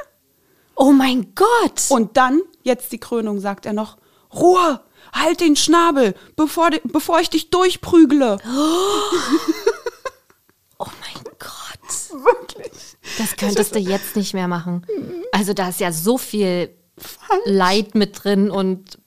[0.76, 1.86] Oh mein Gott.
[1.88, 3.96] Und dann, jetzt die Krönung, sagt er noch,
[4.34, 4.82] Ruhe,
[5.14, 8.38] halt den Schnabel, bevor, bevor ich dich durchprügle.
[10.78, 12.22] oh mein Gott.
[12.22, 12.98] Wirklich.
[13.18, 14.86] Das könntest du jetzt nicht mehr machen.
[15.32, 16.76] Also da ist ja so viel
[17.46, 18.98] Leid mit drin und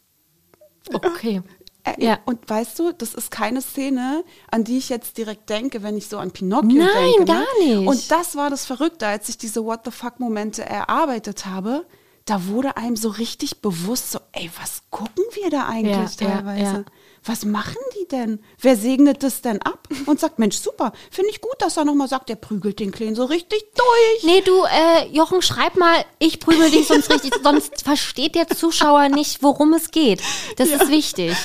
[0.95, 1.43] okay.
[1.87, 2.18] Äh, Ja.
[2.26, 6.09] Und weißt du, das ist keine Szene, an die ich jetzt direkt denke, wenn ich
[6.09, 7.24] so an Pinocchio Nein, denke.
[7.24, 7.64] gar ne?
[7.76, 7.89] nicht.
[7.89, 11.87] Und das war das Verrückte, als ich diese What the fuck-Momente erarbeitet habe.
[12.24, 16.34] Da wurde einem so richtig bewusst, so, ey, was gucken wir da eigentlich Ja, ja,
[16.37, 16.62] teilweise?
[16.78, 16.84] ja.
[17.28, 18.41] Was machen die denn?
[18.61, 22.09] Wer segnet das denn ab und sagt, Mensch, super, finde ich gut, dass er nochmal
[22.09, 24.24] sagt, der prügelt den Kleinen so richtig durch.
[24.24, 29.09] Nee, du, äh, Jochen, schreib mal, ich prügel dich sonst richtig, sonst versteht der Zuschauer
[29.09, 30.20] nicht, worum es geht.
[30.57, 31.37] Das ist wichtig.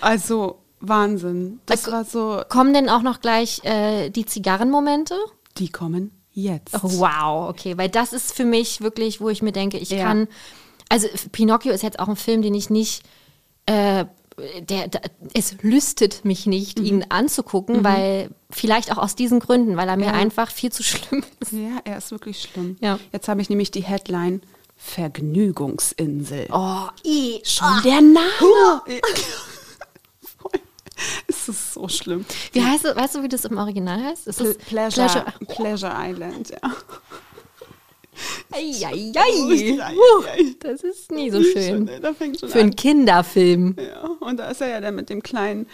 [0.00, 1.60] Also, Wahnsinn.
[1.66, 5.14] Das Also- war so, Kommen denn auch noch gleich äh, die Zigarrenmomente?
[5.58, 6.72] die kommen jetzt.
[6.74, 10.04] Oh, wow, okay, weil das ist für mich wirklich, wo ich mir denke, ich Ja.
[10.04, 10.28] kann,
[10.88, 13.02] also Pinocchio ist jetzt auch ein Film, den ich nicht,
[13.66, 14.04] äh,
[14.60, 15.00] der, der,
[15.34, 20.14] es lüstet mich nicht, ihn anzugucken, weil vielleicht auch aus diesen Gründen, weil er mir
[20.14, 21.50] einfach viel zu schlimm ist.
[21.50, 22.76] Ja, er ist wirklich schlimm.
[22.80, 23.00] Ja.
[23.12, 24.40] Jetzt habe ich nämlich die Headline
[24.78, 26.46] Vergnügungsinsel.
[26.50, 28.82] Oh, i, Schon der Name.
[31.28, 32.24] Es ist so schlimm.
[32.52, 34.26] Wie heißt es, weißt du, wie das im Original heißt?
[34.26, 36.58] Es Ple ist Pleasure, Pleasure Island, ja.
[38.50, 39.12] Eieiei.
[39.14, 40.54] Ei, ei.
[40.60, 41.88] Das ist nie so schön.
[42.48, 42.74] Für einen.
[42.74, 43.76] Kinderfilm.
[43.78, 45.68] Ja, und da ist er ja dann mit dem kleinen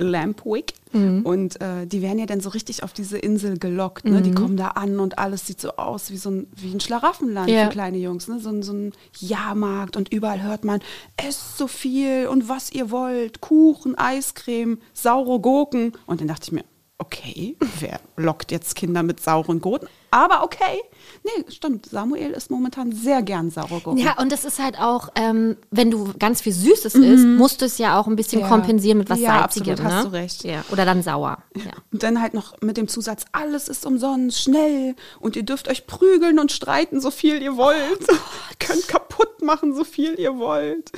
[0.00, 0.74] Lampwick.
[0.92, 1.22] Mhm.
[1.24, 4.04] Und äh, die werden ja dann so richtig auf diese Insel gelockt.
[4.04, 4.18] Ne?
[4.18, 4.22] Mhm.
[4.24, 7.48] Die kommen da an und alles sieht so aus wie so ein, wie ein Schlaraffenland
[7.48, 7.64] Ja.
[7.64, 8.26] für kleine Jungs.
[8.28, 8.40] Ne?
[8.40, 10.80] So, ein- so ein Jahrmarkt und überall hört man,
[11.16, 13.40] esst so viel und was ihr wollt.
[13.40, 15.92] Kuchen, Eiscreme, saure Gurken.
[16.06, 16.64] Und dann dachte ich mir,
[16.98, 19.88] okay, wer lockt jetzt Kinder mit sauren Gurken?
[20.10, 20.80] Aber okay.
[21.22, 21.86] Nee, stimmt.
[21.86, 23.98] Samuel isst momentan sehr gern saure Gurken.
[23.98, 27.66] Ja, und es ist halt auch, ähm, wenn du ganz viel Süßes isst, musst du
[27.66, 28.48] es ja auch ein bisschen Ja.
[28.48, 29.72] kompensieren mit was Ja, Salzigem.
[29.74, 29.96] absolut, ne?
[29.96, 30.44] hast du recht.
[30.44, 30.64] Ja.
[30.72, 31.42] Oder dann sauer.
[31.56, 31.72] Ja.
[31.92, 34.96] Und dann halt noch mit dem Zusatz, alles ist umsonst, schnell.
[35.18, 38.00] Und ihr dürft euch prügeln und streiten, so viel ihr wollt.
[38.08, 38.12] Oh
[38.50, 40.90] ihr könnt kaputt machen, so viel ihr wollt.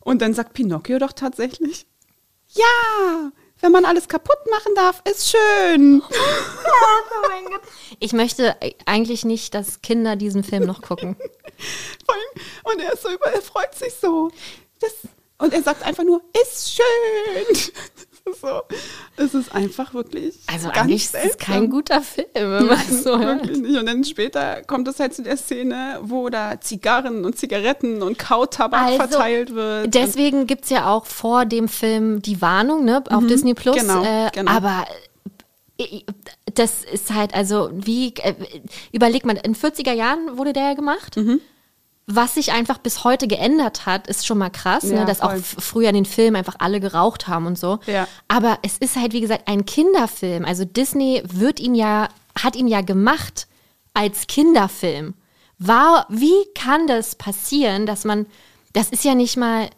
[0.00, 1.86] Und dann sagt Pinocchio doch tatsächlich,
[2.48, 3.30] ja,
[3.60, 6.02] wenn man alles kaputt machen darf, ist schön.
[8.00, 8.56] Ich möchte
[8.86, 11.16] eigentlich nicht, dass Kinder diesen Film noch gucken.
[12.62, 14.30] Und er ist so über, er freut sich so.
[14.78, 14.92] Das,
[15.38, 17.72] und er sagt einfach nur, ist schön.
[18.28, 18.62] Das ist so,
[19.16, 20.34] es ist einfach wirklich.
[20.46, 21.54] Also ganz eigentlich ist es seltsam.
[21.54, 23.42] kein guter Film, wenn man es so hört.
[23.42, 23.78] Wirklich nicht.
[23.78, 28.18] Und dann später kommt es halt zu der Szene, wo da Zigarren und Zigaretten und
[28.18, 29.94] Kautabak Also, verteilt wird.
[29.94, 33.76] Deswegen gibt es ja auch vor dem Film die Warnung ne, auf Disney Plus.
[33.76, 34.50] genau, äh, genau.
[34.50, 34.86] Aber
[35.78, 36.00] äh,
[36.54, 38.34] das ist halt, also wie, äh,
[38.92, 41.16] überleg mal, in 40er Jahren wurde der ja gemacht.
[41.16, 41.40] Mhm.
[42.10, 45.28] Was sich einfach bis heute geändert hat, ist schon mal krass, Ja, ne, dass auch
[45.30, 45.38] voll.
[45.40, 47.80] f- früher in den Filmen einfach alle geraucht haben und so.
[47.86, 48.08] Ja.
[48.28, 50.46] Aber es ist halt, wie gesagt, ein Kinderfilm.
[50.46, 52.08] Also Disney wird ihn ja,
[52.42, 53.46] hat ihn ja gemacht
[53.92, 55.14] als Kinderfilm.
[55.58, 58.24] War, wie kann das passieren, dass man,
[58.72, 59.68] das ist ja nicht mal,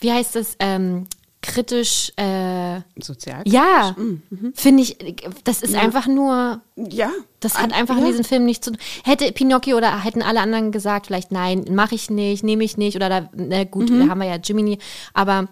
[0.00, 1.06] wie heißt das, ähm,
[1.42, 3.42] kritisch, äh, Sozial.
[3.46, 4.22] ja, Mhm,
[4.54, 4.96] finde ich,
[5.44, 7.10] das ist einfach nur, Ja.
[7.40, 8.02] das hat Ein- einfach ja.
[8.02, 8.80] in diesem Film nichts zu tun.
[9.04, 12.96] Hätte Pinocchio oder hätten alle anderen gesagt, vielleicht nein, mache ich nicht, nehme ich nicht
[12.96, 14.00] oder da, na gut, Mhm.
[14.00, 14.78] da haben wir ja Jiminy,
[15.14, 15.48] aber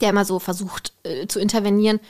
[0.00, 2.00] der immer so versucht äh, zu intervenieren.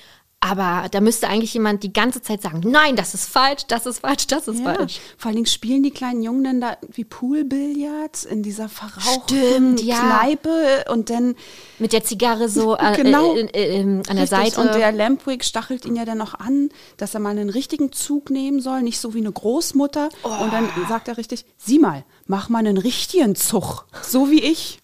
[0.47, 4.01] Aber da müsste eigentlich jemand die ganze Zeit sagen, nein, das ist falsch, das ist
[4.01, 4.75] falsch, das ist Ja.
[4.75, 5.01] falsch.
[5.17, 9.81] Vor allen Dingen spielen die kleinen Jungen dann da wie Poolbillard in dieser verrauchten Stimmt,
[9.83, 9.99] ja.
[10.01, 11.35] Kneipe und dann
[11.79, 13.35] Mit der Zigarre so äh, Genau.
[13.35, 14.61] äh, äh, äh, an der Richtig, Seite.
[14.61, 16.69] Und der Lampwick stachelt ihn ja dann noch an,
[16.99, 20.11] dass er mal einen richtigen Zug nehmen soll, nicht so wie eine Großmutter.
[20.43, 20.89] Und dann Oh.
[20.89, 24.79] sagt er richtig, sieh mal, mach mal einen richtigen Zug, so wie ich.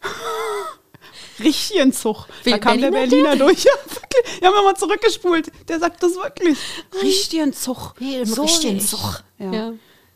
[1.43, 2.27] Richtigen Zug.
[2.45, 3.65] Wie da kam der Berliner Berliner durch.
[3.65, 4.41] Ja, wirklich.
[4.41, 5.51] Wir haben mal zurückgespult.
[5.69, 6.59] Der sagt das wirklich.
[7.03, 7.95] Richtigen Zug.
[7.99, 8.89] Wie im so richtigen nicht.
[8.89, 9.23] Zug.
[9.39, 9.53] Ja.
[9.53, 9.73] Ja.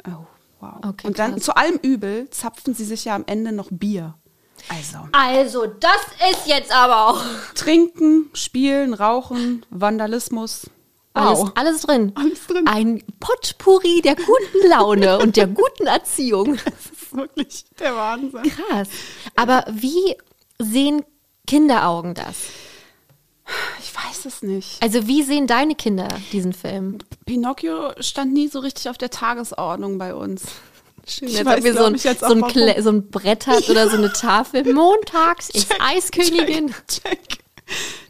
[0.09, 0.27] Oh,
[0.61, 0.73] wow.
[0.87, 1.43] Okay, und dann krass.
[1.45, 4.15] zu allem Übel zapfen sie sich ja am Ende noch Bier.
[4.69, 4.99] Also.
[5.13, 5.99] Also, das
[6.31, 7.23] ist jetzt aber auch
[7.55, 10.71] Trinken, spielen, rauchen, Vandalismus.
[11.13, 11.53] alles, Wow.
[11.55, 12.13] alles drin.
[12.15, 12.67] Alles drin.
[12.67, 16.59] Ein Potpourri der guten Laune und der guten Erziehung.
[16.65, 18.43] Das ist wirklich der Wahnsinn.
[18.43, 18.89] Krass.
[19.37, 20.17] Aber wie
[20.59, 21.05] sehen
[21.47, 22.37] Kinderaugen das?
[23.81, 24.83] Ich weiß es nicht.
[24.83, 26.99] Also wie sehen deine Kinder diesen Film?
[27.27, 30.45] Pinocchio stand nie so richtig auf der Tagesordnung bei uns.
[31.07, 33.91] Schön, Ich als weiß, ihr so ein, jetzt so, ein so ein Brett habt oder
[33.91, 34.65] so eine Tafel.
[34.73, 36.69] Montags ist Eiskönigin.
[36.89, 37.39] Check, check.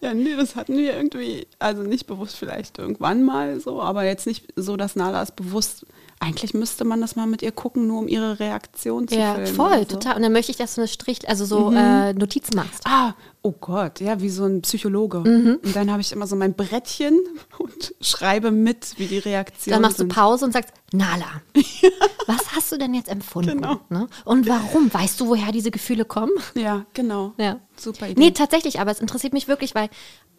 [0.01, 4.26] Ja, nee, das hatten wir irgendwie, also nicht bewusst vielleicht irgendwann mal so, aber jetzt
[4.26, 5.87] nicht so, dass Nala es bewusst,
[6.21, 9.55] eigentlich müsste man das mal mit ihr gucken, nur um ihre Reaktion zu Ja, filmen.
[9.55, 9.85] voll, oder so.
[9.97, 10.17] total.
[10.17, 12.81] Und dann möchte ich, dass du eine Strich, also so äh, Notizen machst.
[12.85, 15.18] Ah, oh Gott, ja, wie so ein Psychologe.
[15.18, 15.61] Mhm.
[15.62, 17.20] Und dann habe ich immer so mein Brettchen
[17.59, 20.14] und schreibe mit, wie die Reaktionen Dann machst du sind.
[20.14, 21.42] Pause und sagst, Nala,
[22.26, 23.61] was hast du denn jetzt empfunden?
[23.61, 23.80] Genau.
[23.90, 24.09] Ne?
[24.24, 24.92] Und warum?
[24.92, 26.32] Weißt du, woher diese Gefühle kommen?
[26.55, 27.34] Ja, genau.
[27.36, 27.61] Ja.
[27.76, 28.20] Super Idee.
[28.20, 29.90] Nee, tatsächlich, aber es interessiert mich wirklich, weil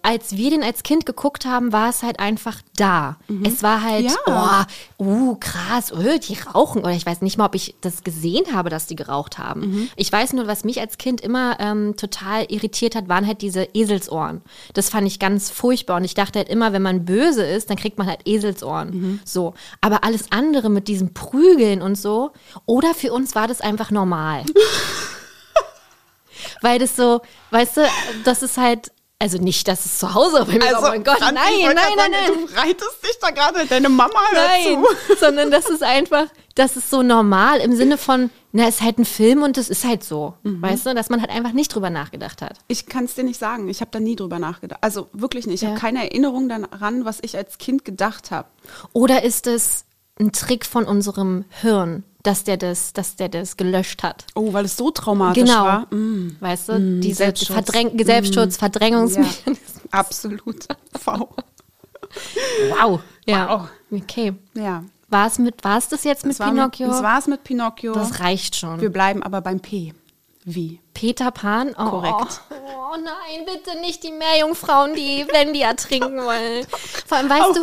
[0.01, 3.17] als wir den als Kind geguckt haben, war es halt einfach da.
[3.43, 4.67] Es war halt, Ja.
[4.97, 6.81] oh, uh, krass, oh, die rauchen.
[6.81, 9.89] Oder ich weiß nicht mal, ob ich das gesehen habe, dass die geraucht haben.
[9.95, 13.67] Ich weiß nur, was mich als Kind immer ähm, total irritiert hat, waren halt diese
[13.73, 14.41] Eselsohren.
[14.73, 15.97] Das fand ich ganz furchtbar.
[15.97, 18.91] Und ich dachte halt immer, wenn man böse ist, dann kriegt man halt Eselsohren.
[19.25, 19.53] So.
[19.81, 22.31] Aber alles andere mit diesem Prügeln und so,
[22.65, 24.43] oder für uns war das einfach normal.
[26.61, 27.21] Weil das so,
[27.51, 27.81] weißt du,
[28.23, 28.91] das ist halt,
[29.25, 32.11] also nicht, dass es zu Hause bei mir also, oh mein Gott, nein, nein, nein,
[32.11, 35.15] nein, Du reitest dich da gerade deine Mama nein, dazu.
[35.19, 38.99] sondern das ist einfach, das ist so normal im Sinne von, na, es ist halt
[38.99, 40.61] ein Film und das ist halt so, Mhm.
[40.61, 42.59] weißt du, dass man halt einfach nicht drüber nachgedacht hat.
[42.67, 43.67] Ich kann es dir nicht sagen.
[43.67, 44.79] Ich habe da nie drüber nachgedacht.
[44.83, 45.55] Also wirklich nicht.
[45.55, 45.69] Ich Ja.
[45.69, 48.47] habe keine Erinnerung daran, was ich als Kind gedacht habe.
[48.93, 49.85] Oder ist es
[50.19, 54.25] ein Trick von unserem Hirn, dass der das, dass der das gelöscht hat?
[54.35, 55.63] Oh, weil es so traumatisch Genau.
[55.65, 55.93] war.
[55.93, 56.37] Mm.
[56.39, 57.53] Weißt du, diese Selbstschutz.
[57.53, 59.81] Verdräng Selbstschutz, Ja, Verdrängungsmechanismus.
[59.91, 60.65] absolut.
[60.99, 61.29] V.
[62.69, 63.01] Wow.
[63.25, 63.49] Ja.
[63.49, 63.69] Wow.
[64.01, 64.33] Okay.
[64.53, 64.83] Ja.
[65.09, 66.87] War es mit, war es das jetzt mit Das Pinocchio?
[66.87, 67.93] Mit, das war es mit Pinocchio.
[67.93, 68.81] das reicht schon.
[68.81, 69.93] Wir bleiben aber beim P.
[70.47, 70.79] Wie?
[70.93, 71.75] Peter Pan?
[71.77, 72.41] Oh, Korrekt.
[72.51, 76.65] Oh nein, bitte nicht die Meerjungfrauen, die, wenn die ertrinken wollen.
[77.07, 77.61] Vor allem, weißt du,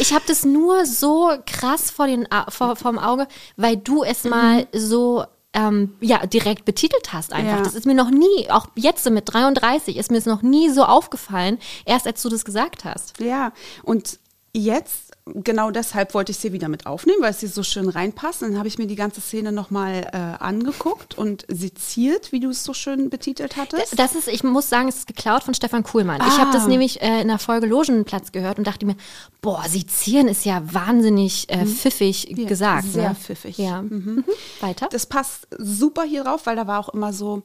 [0.00, 4.08] ich habe das nur so krass vor den, vor, dem Auge, weil du Mhm.
[4.10, 7.58] es mal so ähm, ja, direkt betitelt hast einfach.
[7.58, 7.62] Ja.
[7.62, 10.82] Das ist mir noch nie, auch jetzt mit 33, ist mir es noch nie so
[10.84, 13.20] aufgefallen, erst als du das gesagt hast.
[13.20, 13.52] Ja,
[13.84, 14.18] und
[14.52, 18.42] jetzt, genau deshalb wollte ich sie wieder mit aufnehmen, weil sie so schön reinpasst.
[18.42, 22.50] Und dann habe ich mir die ganze Szene nochmal äh, angeguckt und seziert, wie du
[22.50, 23.98] es so schön betitelt hattest.
[23.98, 26.20] Das ist, ich muss sagen, es ist geklaut von Stefan Kuhlmann.
[26.26, 26.68] Ich habe das Ah.
[26.68, 28.96] nämlich äh, in der Folge Logenplatz gehört und dachte mir,
[29.40, 32.84] boah, Sezieren ist ja wahnsinnig äh, pfiffig Ja, gesagt.
[32.84, 33.14] sehr ne?
[33.14, 33.56] pfiffig.
[33.56, 33.82] Ja.
[33.82, 34.24] Mhm.
[34.60, 34.88] Weiter?
[34.90, 37.42] Das passt super hier drauf, weil da war auch immer so,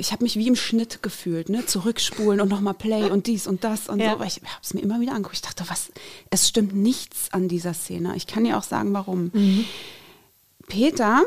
[0.00, 1.64] ich habe mich wie im Schnitt gefühlt, ne?
[1.66, 4.06] Zurückspulen und nochmal Play und dies und das und Ja.
[4.10, 4.12] so.
[4.16, 5.36] Aber ich habe es mir immer wieder angeguckt.
[5.36, 5.92] Ich dachte, was,
[6.30, 8.14] es stimmt nichts an dieser Szene.
[8.16, 9.30] Ich kann dir auch sagen, warum.
[9.32, 9.64] Mhm.
[10.68, 11.22] Peter,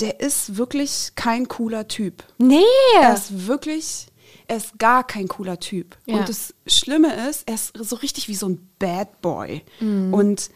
[0.00, 2.24] der ist wirklich kein cooler Typ.
[2.38, 2.62] nee.
[3.00, 4.06] Er ist wirklich,
[4.46, 5.96] er ist gar kein cooler Typ.
[6.06, 6.16] Ja.
[6.18, 9.62] Und das Schlimme ist, er ist so richtig wie so ein Bad Boy.
[9.80, 10.12] Mhm.
[10.14, 10.50] Und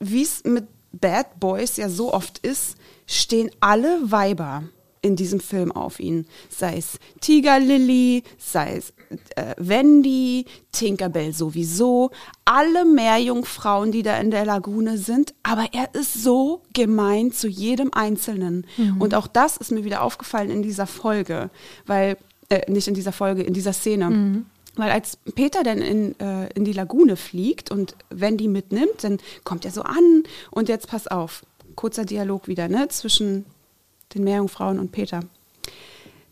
[0.00, 4.64] wie es mit Bad Boys ja so oft ist, stehen alle Weiber
[5.08, 6.26] in diesem Film auf ihn.
[6.48, 8.92] Sei es Tiger Lily, sei es
[9.34, 12.10] äh, Wendy, Tinkerbell sowieso,
[12.44, 15.34] alle Meerjungfrauen, die da in der Lagune sind.
[15.42, 18.66] Aber er ist so gemein zu jedem Einzelnen.
[18.98, 21.50] Und auch das ist mir wieder aufgefallen in dieser Folge,
[21.86, 22.16] weil,
[22.50, 24.44] äh, nicht in dieser Folge, in dieser Szene.
[24.76, 29.64] Weil als Peter dann in, äh, in die Lagune fliegt und Wendy mitnimmt, dann kommt
[29.64, 31.44] er so an und jetzt pass auf,
[31.74, 33.44] kurzer Dialog wieder, ne, zwischen
[34.14, 35.20] den Meerjungfrauen und Peter.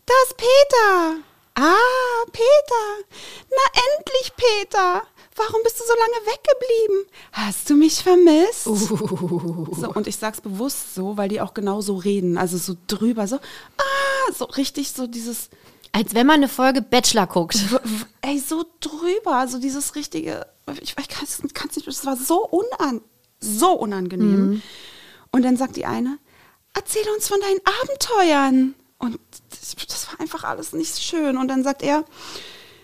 [0.05, 1.17] Das ist Peter!
[1.55, 3.05] Ah, Peter!
[3.49, 5.03] Na endlich, Peter!
[5.35, 7.05] Warum bist du so lange weggeblieben?
[7.31, 8.63] Hast du mich vermisst?
[8.63, 12.37] So, und ich sag's bewusst so, weil die auch genau so reden.
[12.37, 15.49] Also so drüber, so, ah, so richtig so dieses.
[15.91, 17.59] Als wenn man eine Folge Bachelor guckt.
[18.21, 20.45] Ey, so drüber, so dieses richtige,
[20.81, 21.43] ich, ich kann es
[21.75, 23.01] nicht, es war so, unan,
[23.39, 24.49] so unangenehm.
[24.49, 24.61] Mhm.
[25.31, 26.17] Und dann sagt die eine,
[26.77, 28.75] erzähl uns von deinen Abenteuern.
[28.99, 29.19] Und
[29.49, 31.37] das, war einfach alles nicht schön.
[31.37, 32.05] Und dann sagt er,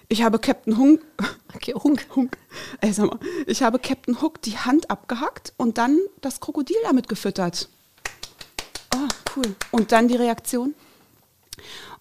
[0.09, 1.01] ich habe Captain Hunk,
[1.55, 2.05] okay, Hunk.
[2.15, 2.37] Hunk.
[2.81, 7.07] Ey, sag mal, ich habe Captain Hook die Hand abgehackt und dann das Krokodil damit
[7.07, 7.69] gefüttert.
[8.95, 9.55] Oh, cool.
[9.71, 10.75] Und dann die Reaktion?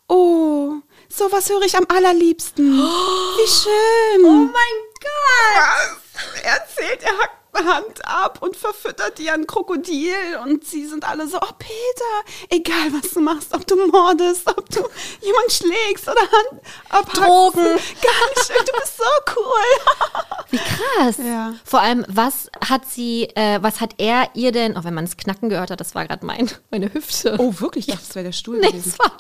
[0.09, 0.75] Oh,
[1.09, 2.73] sowas höre ich am allerliebsten.
[2.77, 4.25] Wie schön.
[4.25, 5.99] Oh mein Gott.
[6.45, 11.29] Er erzählt, er hackt Hand ab und verfüttert die an Krokodil und sie sind alle
[11.29, 14.81] so, oh Peter, egal was du machst, ob du mordest, ob du
[15.21, 17.17] jemand schlägst oder Hand abhackst.
[17.17, 17.57] Drogen.
[17.65, 20.23] Gar nicht schön, du bist so cool.
[20.51, 21.17] Wie krass.
[21.19, 21.55] Ja.
[21.65, 25.17] Vor allem, was hat sie, äh, was hat er ihr denn, auch wenn man es
[25.17, 27.37] knacken gehört hat, das war gerade mein, meine Hüfte.
[27.39, 27.89] Oh, wirklich?
[27.89, 28.95] Ich dachte, das wäre der Stuhl nee, gewesen.
[28.99, 29.13] war,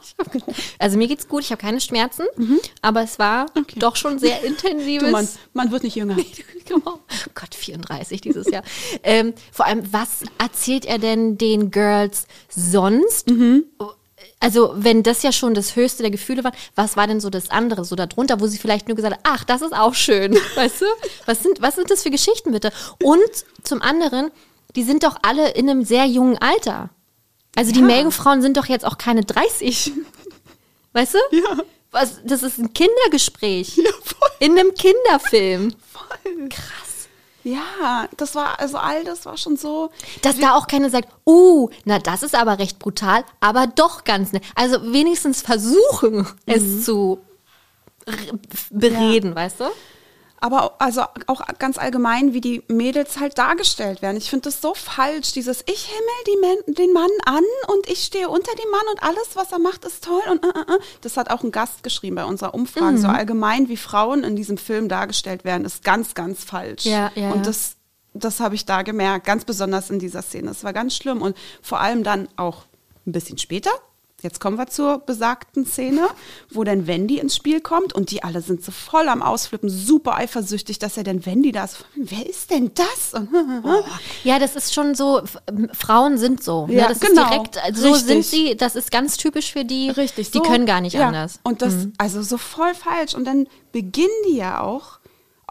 [0.78, 2.60] also mir geht's gut, ich habe keine Schmerzen, mhm.
[2.80, 3.78] aber es war okay.
[3.78, 5.06] doch schon sehr intensives.
[5.06, 6.16] Du, man, man wird nicht jünger.
[6.64, 7.00] genau.
[7.34, 8.62] Gott, 34 dieses Jahr.
[9.02, 13.30] ähm, vor allem, was erzählt er denn den Girls sonst?
[13.30, 13.64] Mhm.
[14.40, 17.50] Also, wenn das ja schon das höchste der Gefühle war, was war denn so das
[17.50, 20.80] andere, so darunter, wo sie vielleicht nur gesagt hat, ach, das ist auch schön, weißt
[20.80, 20.86] du?
[21.26, 22.72] Was sind, was sind das für Geschichten bitte?
[23.02, 23.30] Und
[23.62, 24.30] zum anderen,
[24.74, 26.90] die sind doch alle in einem sehr jungen Alter.
[27.54, 27.76] Also, ja.
[27.76, 29.92] die Meerjungfrauen sind doch jetzt auch keine 30.
[30.92, 31.18] Weißt du?
[31.36, 31.58] Ja.
[31.92, 33.76] Was, das ist ein Kindergespräch.
[33.76, 34.28] Ja, voll.
[34.40, 35.74] In einem Kinderfilm.
[35.92, 36.48] Voll.
[36.48, 36.81] Krass.
[37.44, 39.90] Ja, das war, also all das war schon so.
[40.22, 44.32] Dass da auch keiner sagt, uh, na, das ist aber recht brutal, aber doch ganz
[44.32, 44.44] nett.
[44.54, 46.26] Also wenigstens versuchen, mhm.
[46.46, 47.18] es zu
[48.70, 49.36] bereden, ja.
[49.36, 49.64] weißt du?
[50.42, 54.16] Aber also auch ganz allgemein, wie die Mädels halt dargestellt werden.
[54.16, 58.28] Ich finde das so falsch, dieses ich himmel Man, den Mann an und ich stehe
[58.28, 60.22] unter dem Mann und alles, was er macht, ist toll.
[60.28, 60.80] Und äh, äh, äh.
[61.00, 62.96] das hat auch ein Gast geschrieben bei unserer Umfrage.
[62.96, 62.98] Mhm.
[62.98, 66.86] So allgemein, wie Frauen in diesem Film dargestellt werden, ist ganz, ganz falsch.
[66.86, 67.76] Ja, ja, und das,
[68.12, 70.48] das habe ich da gemerkt, ganz besonders in dieser Szene.
[70.48, 72.64] Das war ganz schlimm und vor allem dann auch
[73.06, 73.70] ein bisschen später,
[74.22, 76.08] Jetzt kommen wir zur besagten Szene,
[76.50, 80.16] wo dann Wendy ins Spiel kommt und die alle sind so voll am Ausflippen, super
[80.16, 81.84] eifersüchtig, dass er denn Wendy da ist.
[81.96, 83.20] Wer ist denn das?
[83.64, 83.82] Oh.
[84.24, 85.22] Ja, das ist schon so,
[85.72, 86.66] Frauen sind so.
[86.66, 86.74] Ne?
[86.74, 87.22] Ja, das genau.
[87.22, 88.06] ist direkt, so Richtig.
[88.06, 89.90] sind sie, das ist ganz typisch für die.
[89.90, 90.30] Richtig.
[90.30, 91.08] Die so, können gar nicht ja.
[91.08, 91.40] anders.
[91.42, 91.92] Und das, mhm.
[91.98, 93.14] also so voll falsch.
[93.14, 94.98] Und dann beginnen die ja auch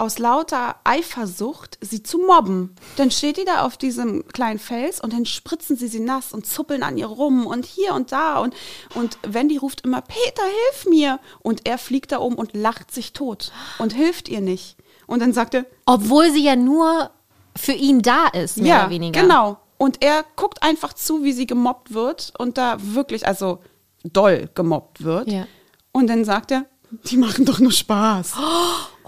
[0.02, 2.76] aus lauter Eifersucht sie zu mobben.
[2.98, 6.48] Dann steht die da auf diesem kleinen Fels und dann spritzen sie sie nass und
[6.48, 8.56] zuppeln an ihr rum und hier und da und,
[8.96, 11.20] und Wendy ruft immer, Peter, hilf mir!
[11.44, 14.76] Und er fliegt da um und lacht sich tot und hilft ihr nicht.
[15.06, 17.12] Und dann sagt er, obwohl sie ja nur
[17.56, 19.22] für ihn da ist, mehr ja, oder weniger.
[19.22, 19.60] genau.
[19.78, 23.60] Und er guckt einfach zu, wie sie gemobbt wird und da wirklich, also
[24.04, 25.32] doll gemobbt wird.
[25.32, 25.46] Ja.
[25.92, 28.34] Und dann sagt er, die machen doch nur Spaß.
[28.42, 29.01] Oh.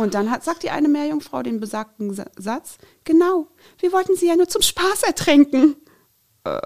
[0.00, 3.48] Und dann hat, sagt die eine Meerjungfrau den besagten Satz, genau,
[3.78, 5.76] wir wollten sie ja nur zum Spaß ertränken.
[6.44, 6.58] Äh,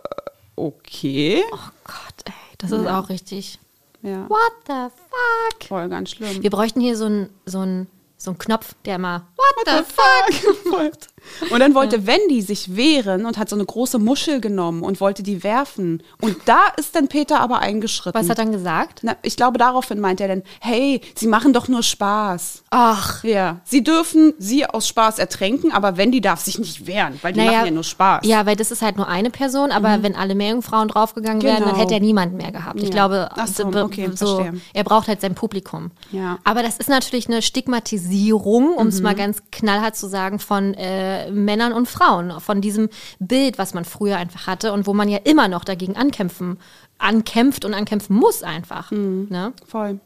[0.55, 1.43] okay.
[1.53, 2.81] Oh Gott, ey, das ja.
[2.81, 3.59] ist auch richtig.
[4.03, 4.29] Ja.
[4.29, 5.69] What the fuck?
[5.69, 6.43] Voll ganz schlimm.
[6.43, 7.87] Wir bräuchten hier so einen so
[8.19, 10.93] so Knopf, der immer What, What the, fuck?
[10.93, 10.93] fuck?
[11.51, 12.07] Und dann wollte ja.
[12.07, 16.03] Wendy sich wehren und hat so eine große Muschel genommen und wollte die werfen.
[16.21, 18.19] Und da ist dann Peter aber eingeschritten.
[18.19, 19.01] Was hat er dann gesagt?
[19.03, 22.65] Na, ich glaube, daraufhin meint er dann, hey, sie machen doch nur Spaß.
[22.71, 23.25] Ach.
[23.25, 23.61] Ja.
[23.65, 27.53] Sie dürfen sie aus Spaß ertränken, aber Wendy darf sich nicht wehren, weil die naja,
[27.53, 28.27] machen ja nur Spaß.
[28.27, 30.03] Ja, weil das ist halt nur eine Person, aber mhm.
[30.03, 31.55] wenn alle Meerjungfrauen draufgegangen genau.
[31.55, 32.83] wären, dann hätte er niemanden mehr gehabt.
[32.83, 35.91] Ich glaube, so, okay, so, er braucht halt sein Publikum.
[36.13, 36.39] Ja.
[36.45, 39.05] Aber das ist natürlich eine Stigmatisierung, um es mhm.
[39.05, 42.89] mal ganz knallhart zu sagen, von äh, Männern und Frauen, von diesem
[43.19, 46.59] Bild, was man früher einfach hatte und wo man ja immer noch dagegen ankämpfen,
[46.99, 48.91] ankämpft und ankämpfen muss einfach.
[48.91, 49.29] Mhm.
[49.31, 49.53] Ne?
[49.67, 50.01] Voll.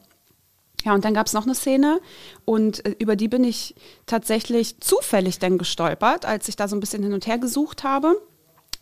[0.84, 2.00] Ja, und dann gab es noch eine Szene
[2.44, 3.74] und äh, über die bin ich
[4.06, 8.16] tatsächlich zufällig dann gestolpert, als ich da so ein bisschen hin und her gesucht habe.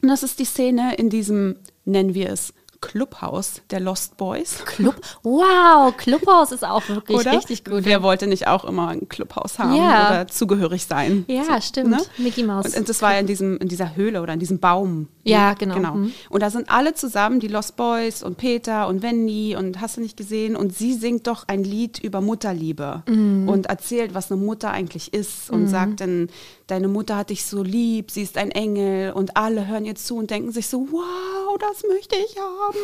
[0.03, 4.65] Und das ist die Szene in diesem, nennen wir es, Clubhaus der Lost Boys.
[4.65, 4.97] Club?
[5.23, 7.33] Wow, Clubhaus ist auch wirklich oder?
[7.33, 7.85] richtig gut.
[7.85, 10.09] Wer wollte nicht auch immer ein Clubhaus haben ja.
[10.09, 11.25] oder zugehörig sein?
[11.29, 11.91] Ja, so, stimmt.
[11.91, 11.99] Ne?
[12.19, 12.67] Mickey Mouse.
[12.67, 15.09] Und, und, das war in, diesem, in dieser Höhle oder in diesem Baum.
[15.31, 15.75] Ja, genau.
[15.75, 15.95] genau.
[15.95, 16.13] Mhm.
[16.31, 20.01] Und da sind alle zusammen, die Lost Boys und Peter und Wendy und hast du
[20.01, 20.57] nicht gesehen.
[20.57, 23.49] Und sie singt doch ein Lied über Mutterliebe mhm.
[23.49, 25.69] und erzählt, was eine Mutter eigentlich ist und mhm.
[25.69, 26.29] sagt dann,
[26.67, 30.17] deine Mutter hat dich so lieb, sie ist ein Engel und alle hören ihr zu
[30.17, 32.79] und denken sich so, wow, das möchte ich haben.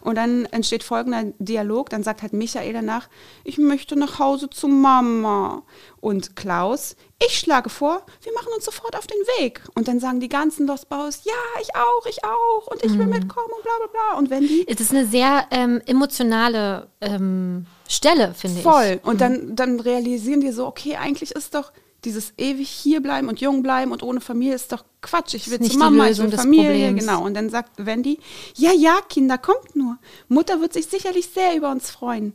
[0.00, 3.08] Und dann entsteht folgender Dialog, dann sagt halt Michael danach,
[3.42, 5.62] ich möchte nach Hause zu Mama.
[6.00, 6.96] Und Klaus,
[7.26, 9.62] ich schlage vor, wir machen uns sofort auf den Weg.
[9.74, 13.06] Und dann sagen die ganzen Lost Boys, ja, ich auch, ich auch und ich will
[13.06, 14.18] mitkommen und bla bla bla.
[14.18, 18.62] Und Wendy, Es ist eine sehr ähm, emotionale ähm, Stelle, finde ich.
[18.62, 19.00] voll.
[19.02, 21.72] Und dann, dann realisieren die so, okay, eigentlich ist doch
[22.04, 25.34] dieses ewig hierbleiben und jung bleiben und ohne Familie ist doch Quatsch.
[25.34, 26.88] Ich will zu die Mama, ich will Familie.
[26.88, 27.00] Problems.
[27.00, 27.24] Genau.
[27.24, 28.18] Und dann sagt Wendy,
[28.56, 29.98] ja, ja, Kinder, kommt nur.
[30.28, 32.34] Mutter wird sich sicherlich sehr über uns freuen.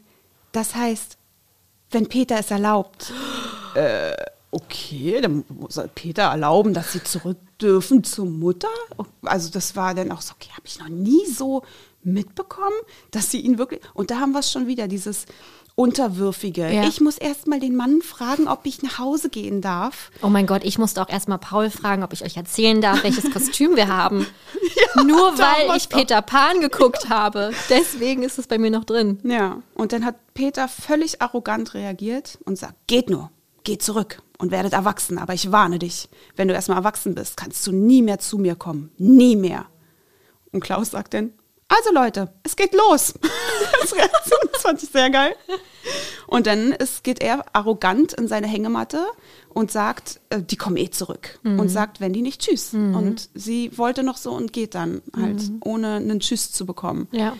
[0.51, 1.17] Das heißt,
[1.91, 3.13] wenn Peter es erlaubt.
[3.75, 4.13] Äh,
[4.51, 8.69] okay, dann soll Peter erlauben, dass sie zurück dürfen zur Mutter.
[9.23, 11.63] Also das war dann auch so, okay, habe ich noch nie so
[12.03, 12.75] mitbekommen,
[13.11, 13.81] dass sie ihn wirklich.
[13.93, 15.25] Und da haben wir es schon wieder, dieses
[15.75, 16.69] Unterwürfige.
[16.69, 16.83] Ja.
[16.87, 20.11] Ich muss erst mal den Mann fragen, ob ich nach Hause gehen darf.
[20.21, 23.31] Oh mein Gott, ich musste auch erstmal Paul fragen, ob ich euch erzählen darf, welches
[23.33, 24.27] Kostüm wir haben.
[24.95, 27.51] Nur da haben weil ich Peter Pan geguckt habe.
[27.69, 29.19] Deswegen ist es bei mir noch drin.
[29.23, 33.31] Ja, und dann hat Peter völlig arrogant reagiert und sagt, geht nur,
[33.63, 37.65] geh zurück und werdet erwachsen, aber ich warne dich, wenn du erstmal erwachsen bist, kannst
[37.67, 39.65] du nie mehr zu mir kommen, nie mehr.
[40.51, 41.33] Und Klaus sagt dann,
[41.67, 43.13] also Leute, es geht los.
[44.51, 45.35] Das fand ich sehr geil.
[46.27, 49.05] Und dann ist, geht er arrogant in seine Hängematte
[49.49, 51.39] und sagt, äh, die kommen eh zurück.
[51.43, 52.73] Und sagt, wenn die nicht Tschüss.
[52.73, 57.07] Und sie wollte noch so und geht dann halt, ohne einen Tschüss zu bekommen.
[57.11, 57.37] Ja.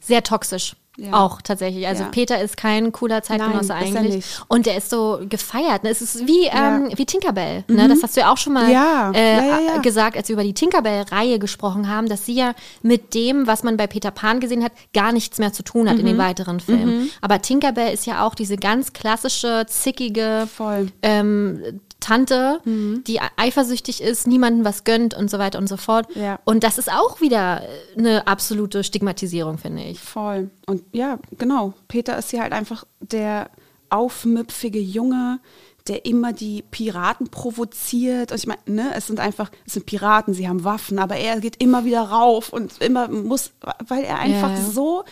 [0.00, 0.74] Sehr toxisch.
[1.00, 1.12] Ja.
[1.14, 1.86] Auch tatsächlich.
[1.86, 2.08] Also Ja.
[2.10, 4.24] Peter ist kein cooler Zeitgenosse Nein, er eigentlich.
[4.48, 5.82] Und der ist so gefeiert.
[5.84, 5.90] Ne?
[5.90, 6.78] Es ist wie, Ja.
[6.78, 6.86] Mhm.
[6.90, 7.64] ähm, wie Tinkerbell.
[7.68, 7.88] Ne?
[7.88, 8.70] Das hast du ja auch schon mal.
[9.14, 13.62] Äh, gesagt, als wir über die Tinkerbell-Reihe gesprochen haben, dass sie ja mit dem, was
[13.62, 16.00] man bei Peter Pan gesehen hat, gar nichts mehr zu tun hat Mhm.
[16.00, 17.10] in den weiteren Filmen.
[17.20, 20.48] Aber Tinkerbell ist ja auch diese ganz klassische, zickige.
[20.58, 20.92] Mhm.
[21.02, 26.08] ähm, Tante, die eifersüchtig ist, niemandem was gönnt und so weiter und so fort.
[26.16, 26.40] Ja.
[26.44, 27.62] Und das ist auch wieder
[27.96, 30.00] eine absolute Stigmatisierung, finde ich.
[30.00, 30.50] Voll.
[30.66, 31.74] Und ja, genau.
[31.88, 33.50] Peter ist hier halt einfach der
[33.90, 35.40] aufmüpfige Junge,
[35.88, 38.32] der immer die Piraten provoziert.
[38.32, 41.40] Und ich meine, ne, es sind einfach, es sind Piraten, sie haben Waffen, aber er
[41.40, 43.52] geht immer wieder rauf und immer muss,
[43.86, 44.64] weil er einfach Ja.
[44.70, 45.04] so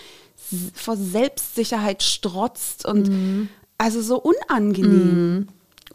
[0.74, 5.48] vor Selbstsicherheit strotzt und also so unangenehm.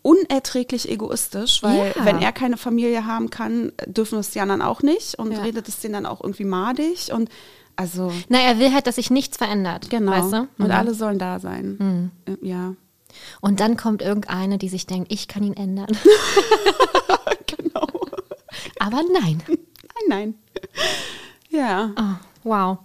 [0.04, 2.06] Unerträglich egoistisch, weil Ja.
[2.06, 5.40] wenn er keine Familie haben kann, dürfen es die anderen auch nicht und Ja.
[5.42, 7.30] redet es denen dann auch irgendwie madig und
[7.76, 9.90] also Na, er will halt, dass sich nichts verändert.
[9.90, 10.12] Genau.
[10.12, 10.38] Weißt du?
[10.60, 10.72] Und Mhm.
[10.72, 12.12] alle sollen da sein.
[12.28, 12.76] Äh, Ja.
[13.42, 15.88] Und dann kommt irgendeine, die sich denkt, ich kann ihn ändern.
[17.48, 17.88] genau.
[18.80, 19.42] Aber nein.
[19.48, 19.56] Nein,
[20.08, 20.36] nein.
[21.50, 21.92] Ja.
[21.98, 22.78] Oh, wow.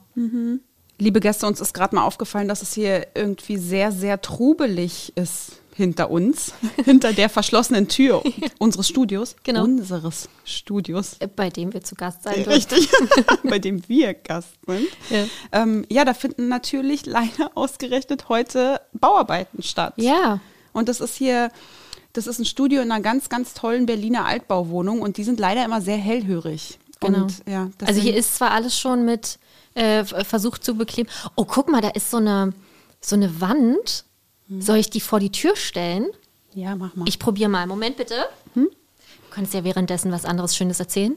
[0.99, 5.53] Liebe Gäste, uns ist gerade mal aufgefallen, dass es hier irgendwie sehr, sehr trubelig ist
[5.79, 6.53] hinter uns,
[6.85, 8.23] hinter der verschlossenen Tür
[8.59, 9.37] unseres Studios.
[9.45, 9.63] Genau.
[9.63, 11.17] Unseres Studios.
[11.37, 12.53] Bei dem wir zu Gast sein dürfen.
[12.53, 12.91] Richtig,
[13.45, 14.89] bei dem wir Gast sind.
[15.09, 15.25] Ja.
[15.53, 19.95] Ähm, ja, da finden natürlich leider ausgerechnet heute Bauarbeiten statt.
[19.97, 20.41] Ja.
[20.73, 21.53] Und das ist hier,
[22.13, 25.65] das ist ein Studio in einer ganz, ganz tollen Berliner Altbauwohnung und die sind leider
[25.65, 26.81] immer sehr hellhörig.
[26.99, 27.23] Genau.
[27.23, 29.39] Und, ja, Also hier ist zwar alles schon mit
[29.75, 31.09] äh, versucht zu bekleben.
[31.37, 32.53] Oh, guck mal, da ist so eine,
[33.01, 34.07] so eine Wand.
[34.59, 36.07] Soll ich die vor die Tür stellen?
[36.55, 37.07] Ja, mach mal.
[37.09, 37.67] Ich probiere mal.
[37.67, 38.15] Moment bitte.
[38.55, 38.67] Du
[39.31, 41.15] kannst ja währenddessen was anderes Schönes erzählen.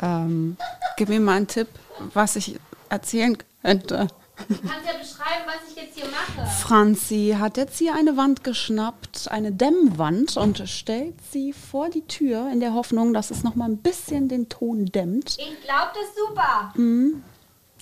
[0.00, 0.56] ähm,
[0.96, 1.68] gib mir mal einen Tipp,
[2.14, 4.06] was ich erzählen könnte.
[4.48, 6.46] Du kannst ja beschreiben, was ich jetzt hier mache.
[6.62, 12.50] Franzi hat jetzt hier eine Wand geschnappt, eine Dämmwand und stellt sie vor die Tür
[12.52, 15.36] in der Hoffnung, dass es noch mal ein bisschen den Ton dämmt.
[15.38, 16.74] Ich glaube, das ist super.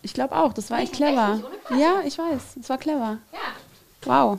[0.03, 1.41] Ich glaube auch, das war echt clever.
[1.77, 3.19] Ja, ich weiß, es war clever.
[3.33, 3.39] Ja.
[4.05, 4.39] Wow.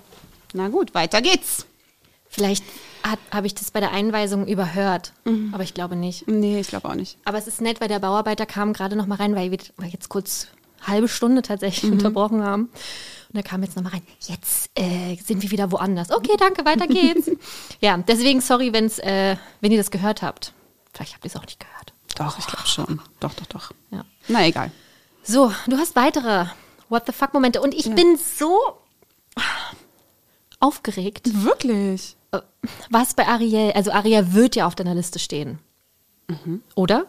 [0.53, 1.65] Na gut, weiter geht's.
[2.29, 2.63] Vielleicht
[3.31, 5.11] habe ich das bei der Einweisung überhört,
[5.51, 6.27] aber ich glaube nicht.
[6.27, 7.17] Nee, ich glaube auch nicht.
[7.25, 10.07] Aber es ist nett, weil der Bauarbeiter kam gerade noch mal rein, weil wir jetzt
[10.07, 10.47] kurz
[10.81, 12.69] halbe Stunde tatsächlich unterbrochen haben.
[13.29, 14.01] Und er kam jetzt noch mal rein.
[14.21, 16.11] Jetzt äh, sind wir wieder woanders.
[16.11, 17.29] Okay, danke, weiter geht's.
[17.81, 20.53] ja, deswegen sorry, wenn's, äh, wenn ihr das gehört habt.
[20.93, 21.93] Vielleicht habt ihr es auch nicht gehört.
[22.15, 23.01] Doch, ich glaube schon.
[23.19, 23.71] Doch, doch, doch.
[23.91, 24.05] Ja.
[24.27, 24.71] Na egal.
[25.23, 26.45] So, du hast weitere
[26.89, 28.59] What the fuck Momente und ich bin so
[30.61, 31.43] aufgeregt.
[31.43, 32.15] Wirklich?
[32.31, 32.39] Äh,
[32.89, 35.59] Was bei Ariel, also Ariel wird ja auf deiner Liste stehen.
[36.75, 37.05] Oder?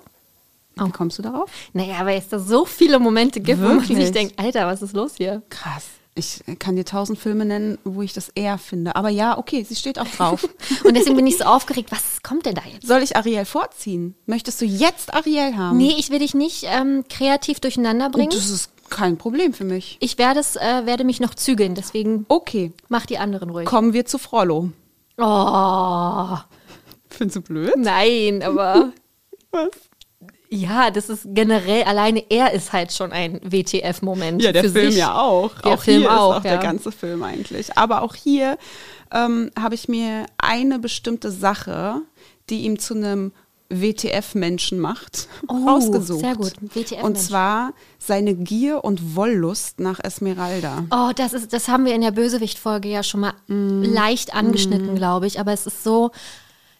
[0.76, 1.50] Wie kommst du darauf?
[1.72, 3.98] Naja, weil es da so viele Momente gibt, wo man Wirklich?
[3.98, 5.42] sich denkt, Alter, was ist los hier?
[5.50, 5.84] Krass.
[6.14, 8.96] Ich kann dir tausend Filme nennen, wo ich das eher finde.
[8.96, 10.46] Aber ja, okay, sie steht auch drauf.
[10.84, 12.86] Und deswegen bin ich so aufgeregt, was kommt denn da jetzt?
[12.86, 14.14] Soll ich Ariel vorziehen?
[14.26, 15.78] Möchtest du jetzt Ariel haben?
[15.78, 18.28] Nee, ich will dich nicht ähm, kreativ durcheinander bringen.
[18.30, 19.96] Das ist kein Problem für mich.
[20.00, 23.66] Ich werde, es, äh, werde mich noch zügeln, deswegen Okay, mach die anderen ruhig.
[23.66, 24.70] kommen wir zu Frollo.
[25.18, 26.36] Oh,
[27.08, 27.74] Findest du blöd?
[27.76, 28.92] nein, aber
[29.50, 29.70] Was?
[30.48, 34.42] Ja, das ist generell, alleine er ist halt schon ein WTF-Moment.
[34.42, 35.00] Ja, der für Film sich.
[35.00, 35.58] ja auch.
[35.62, 36.50] Der auch Film hier auch, ist auch ja.
[36.50, 37.78] der ganze Film eigentlich.
[37.78, 38.58] Aber auch hier
[39.12, 42.02] ähm, habe ich mir eine bestimmte Sache,
[42.50, 43.32] die ihm zu einem
[43.80, 46.20] WTF-Menschen macht, Oh, rausgesucht.
[46.20, 46.52] sehr gut.
[46.60, 47.04] WTF-Mensch.
[47.04, 50.84] Und zwar seine Gier und Wollust nach Esmeralda.
[50.90, 53.82] Oh, das ist, das haben wir in der Bösewicht-Folge ja schon mal Mm.
[53.82, 55.40] leicht angeschnitten, glaube ich.
[55.40, 56.10] Aber es ist so,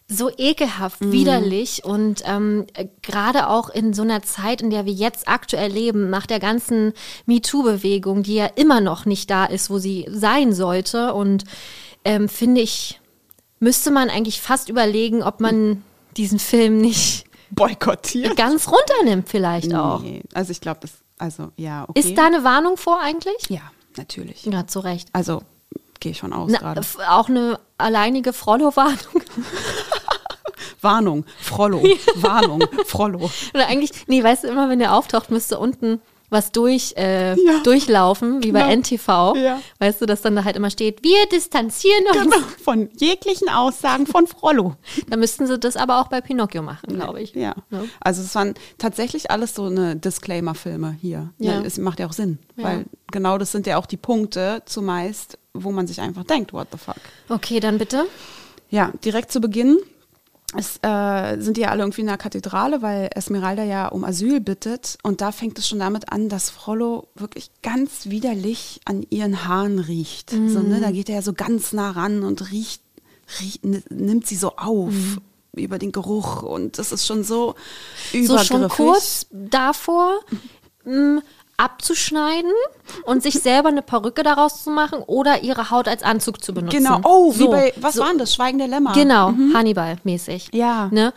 [0.07, 1.11] so ekelhaft, Mm.
[1.11, 5.71] widerlich und ähm, äh, gerade auch in so einer Zeit, in der wir jetzt aktuell
[5.71, 6.93] leben, nach der ganzen
[7.25, 11.13] MeToo-Bewegung, die ja immer noch nicht da ist, wo sie sein sollte.
[11.13, 11.45] Und
[12.05, 12.99] ähm, finde ich,
[13.59, 15.83] müsste man eigentlich fast überlegen, ob man
[16.17, 18.35] diesen Film nicht Boykottiert.
[18.37, 20.01] ganz runternimmt, vielleicht auch.
[20.01, 21.99] Nee, also ich glaube, das, also ja, okay.
[21.99, 23.49] Ist da eine Warnung vor eigentlich?
[23.49, 23.61] Ja,
[23.97, 24.45] natürlich.
[24.45, 25.09] Ja, zu Recht.
[25.13, 25.43] Also
[25.99, 26.81] gehe ich von aus gerade.
[27.09, 28.97] auch eine alleinige Frollo-Warnung.
[30.81, 31.81] Warnung, Frollo,
[32.15, 33.31] Warnung, Frollo.
[33.53, 36.01] Oder eigentlich, nee, weißt du, immer wenn der auftaucht, müsste unten
[36.33, 37.59] was durch, äh, Ja.
[37.63, 38.71] durchlaufen, wie bei Genau.
[38.73, 39.35] NTV.
[39.37, 39.61] Ja.
[39.79, 42.23] Weißt du, dass dann da halt immer steht, wir distanzieren uns.
[42.23, 44.75] Genau, von jeglichen Aussagen von Frollo.
[45.09, 47.33] Da müssten sie das aber auch bei Pinocchio machen, glaube ich.
[47.33, 47.55] Ja.
[47.69, 47.87] Ne?
[48.01, 51.31] Also es waren tatsächlich alles so eine Disclaimer-Filme hier.
[51.37, 51.53] Ja.
[51.53, 51.61] Ja.
[51.61, 52.63] Es macht ja auch Sinn, Ja.
[52.65, 56.67] weil genau das sind ja auch die Punkte zumeist, wo man sich einfach denkt, what
[56.71, 56.95] the fuck.
[57.29, 58.05] Okay, dann bitte.
[58.69, 59.77] Ja, direkt zu Beginn
[60.55, 64.39] es, äh, sind die ja alle irgendwie in der Kathedrale, weil Esmeralda ja um Asyl
[64.39, 64.97] bittet.
[65.03, 69.79] Und da fängt es schon damit an, dass Frollo wirklich ganz widerlich an ihren Haaren
[69.79, 70.31] riecht.
[70.31, 70.79] So, ne?
[70.81, 72.81] Da geht er ja so ganz nah ran und riecht,
[73.39, 74.93] riecht nimmt sie so auf
[75.55, 76.43] über den Geruch.
[76.43, 77.55] Und das ist schon so
[78.11, 78.47] So übergriffig.
[78.47, 80.19] schon kurz davor,
[80.85, 81.21] mh,
[81.57, 82.51] abzuschneiden
[83.05, 86.77] und sich selber eine Perücke daraus zu machen oder ihre Haut als Anzug zu benutzen.
[86.83, 86.99] Genau.
[87.03, 88.33] Oh, wie So, bei, was so, war denn das?
[88.33, 88.93] Schweigen der Lämmer.
[88.93, 90.49] Genau, Hannibal-mäßig.
[90.53, 90.87] Ja.
[90.91, 91.13] Ne?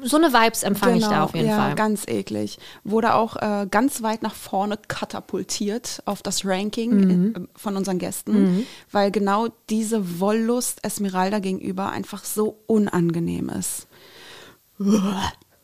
[0.00, 1.74] So eine Vibes empfange ich da auf jeden Genau, ja, Fall.
[1.74, 2.58] ganz eklig.
[2.84, 7.34] Wurde auch äh, ganz weit nach vorne katapultiert auf das Ranking Mhm.
[7.36, 13.88] äh, von unseren Gästen, weil genau diese Wollust Esmeralda gegenüber einfach so unangenehm ist.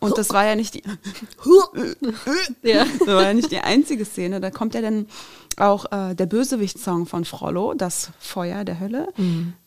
[0.05, 0.83] Und das war ja nicht die,
[2.63, 2.85] Ja.
[2.99, 4.41] das war ja nicht die einzige Szene.
[4.41, 5.07] Da kommt ja dann
[5.57, 9.09] auch äh, der Bösewicht-Song von Frollo, das Feuer der Hölle.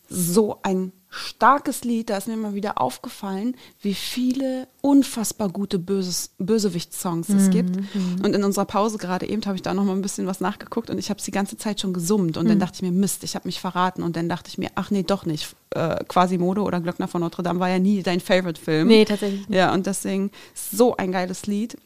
[0.10, 6.32] So ein starkes Lied, da ist mir mal wieder aufgefallen, wie viele unfassbar gute Böses,
[6.38, 7.78] Bösewicht-Songs es gibt.
[8.24, 10.90] Und in unserer Pause gerade eben habe ich da noch mal ein bisschen was nachgeguckt
[10.90, 12.38] und ich habe es die ganze Zeit schon gesummt.
[12.38, 14.04] Und dann dachte ich mir, Mist, ich habe mich verraten.
[14.04, 15.56] Und dann dachte ich mir, ach nee, doch nicht.
[15.72, 18.88] Äh, Quasimodo oder Glöckner von Notre Dame war ja nie dein Favorite-Film.
[18.88, 19.58] Nee, tatsächlich nicht.
[19.58, 21.78] Ja, und deswegen so ein geiles Lied.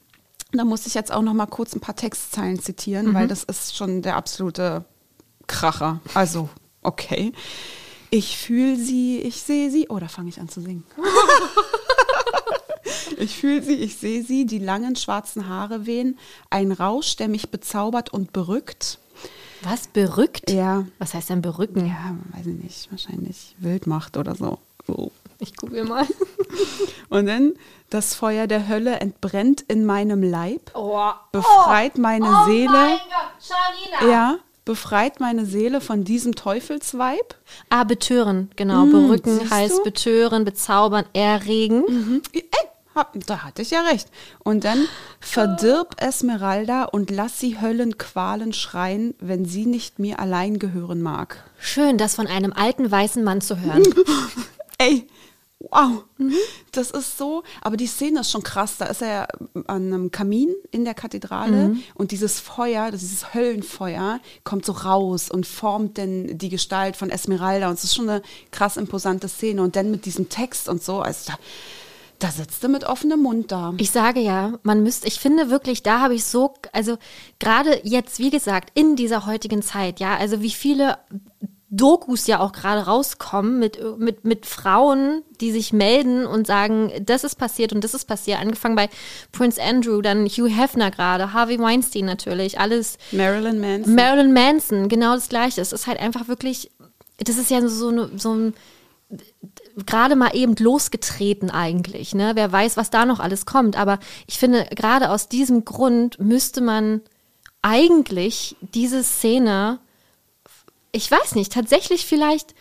[0.51, 3.13] Da muss ich jetzt auch noch mal kurz ein paar Textzeilen zitieren, Mhm.
[3.13, 4.84] weil das ist schon der absolute
[5.47, 6.01] Kracher.
[6.13, 6.49] Also,
[6.82, 7.32] okay.
[8.14, 9.88] Ich fühle sie, ich sehe sie.
[9.89, 10.84] Oh, da fange ich an zu singen.
[13.18, 16.20] ich fühle sie, ich sehe sie, die langen schwarzen Haare wehen.
[16.49, 18.99] Ein Rausch, der mich bezaubert und berückt.
[19.62, 19.88] Was?
[19.88, 20.51] Berückt?
[20.51, 20.86] Ja.
[20.99, 21.88] Was heißt denn berücken?
[21.88, 24.59] Ja, weiß ich nicht, wahrscheinlich Wildmacht oder so.
[24.86, 25.14] so.
[25.39, 26.05] Ich google mal.
[27.09, 27.53] Und dann,
[27.89, 30.72] das Feuer der Hölle entbrennt in meinem Leib.
[30.76, 31.12] Oh.
[31.32, 32.72] befreit meine oh Seele.
[32.72, 34.12] mein Gott, Charlina.
[34.12, 37.36] Ja, befreit meine Seele von diesem Teufelsweib.
[37.70, 38.86] Ah, betören, genau.
[38.86, 39.84] Berücken Mm, siehst heißt du?
[39.84, 42.22] betören, bezaubern, erregen.
[42.34, 42.43] Ey,
[42.93, 44.09] hab, da hatte ich ja recht.
[44.39, 44.86] Und dann
[45.20, 51.43] verdirb Esmeralda und lass sie Höllenqualen schreien, wenn sie nicht mir allein gehören mag.
[51.59, 53.84] Schön, das von einem alten weißen Mann zu hören.
[54.78, 55.07] Ey,
[55.70, 56.03] wow.
[56.18, 56.34] Mhm.
[56.72, 58.78] Das ist so, aber die Szene ist schon krass.
[58.78, 59.28] Da ist er ja
[59.68, 61.84] an einem Kamin in der Kathedrale Mhm.
[61.95, 67.68] und dieses Feuer, dieses Höllenfeuer, kommt so raus und formt dann die Gestalt von Esmeralda.
[67.70, 69.62] Und es ist schon eine krass imposante Szene.
[69.62, 71.38] Und dann mit diesem Text und so, also da,
[72.20, 73.74] da sitzt er mit offenem Mund da.
[73.78, 76.97] Ich sage ja, man müsste, ich finde wirklich, da habe ich so, also
[77.39, 80.97] gerade jetzt, wie gesagt, in dieser heutigen Zeit, ja, also wie viele
[81.74, 87.24] Dokus ja auch gerade rauskommen mit, mit, mit Frauen, die sich melden und sagen, das
[87.24, 88.39] ist passiert und das ist passiert.
[88.41, 88.89] Angefangen bei
[89.32, 92.97] Prince Andrew, dann Hugh Hefner gerade, Harvey Weinstein natürlich, alles.
[93.13, 93.95] Marilyn Manson.
[93.95, 95.61] Marilyn Manson, genau das Gleiche.
[95.61, 96.72] Es ist halt einfach wirklich,
[97.17, 98.53] das ist ja so, eine, so ein
[99.86, 102.13] gerade mal eben losgetreten eigentlich.
[102.13, 102.32] Ne?
[102.36, 103.78] Wer weiß, was da noch alles kommt.
[103.78, 106.99] Aber ich finde, gerade aus diesem Grund müsste man
[107.61, 109.80] eigentlich diese Szene,
[110.91, 112.53] ich weiß nicht, tatsächlich vielleicht.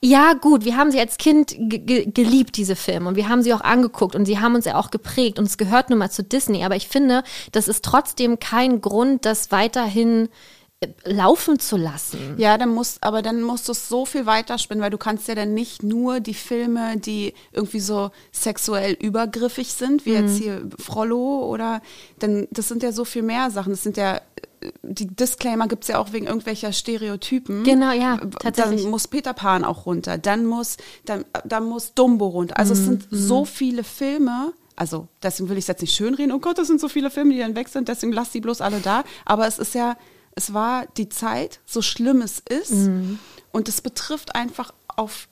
[0.00, 3.42] Ja, gut, wir haben sie als Kind ge ge geliebt, diese Filme, und wir haben
[3.42, 6.10] sie auch angeguckt und sie haben uns ja auch geprägt und es gehört nun mal
[6.10, 6.64] zu Disney.
[6.64, 10.28] Aber ich finde, das ist trotzdem kein Grund, das weiterhin
[10.78, 12.36] äh, laufen zu lassen.
[12.38, 15.34] Ja, dann musst, aber dann musst du es so viel weiterspinnen, weil du kannst ja
[15.34, 21.44] dann nicht nur die Filme, die irgendwie so sexuell übergriffig sind, wie jetzt hier Frollo
[21.48, 21.82] oder
[22.20, 23.72] dann, das sind ja so viel mehr Sachen.
[23.72, 24.20] Das sind ja, äh,
[24.82, 27.64] die Disclaimer gibt es ja auch wegen irgendwelcher Stereotypen.
[27.64, 28.82] Genau, ja, tatsächlich.
[28.82, 32.58] Dann muss Peter Pan auch runter, dann muss, dann, dann muss Dumbo runter.
[32.58, 36.38] Also es sind so viele Filme, also deswegen will ich es jetzt nicht schönreden, oh
[36.38, 38.80] Gott, das sind so viele Filme, die dann weg sind, deswegen lass die bloß alle
[38.80, 39.04] da.
[39.24, 39.96] Aber es ist ja,
[40.34, 42.72] es war die Zeit, so schlimm es ist.
[43.50, 45.28] Und es betrifft einfach auf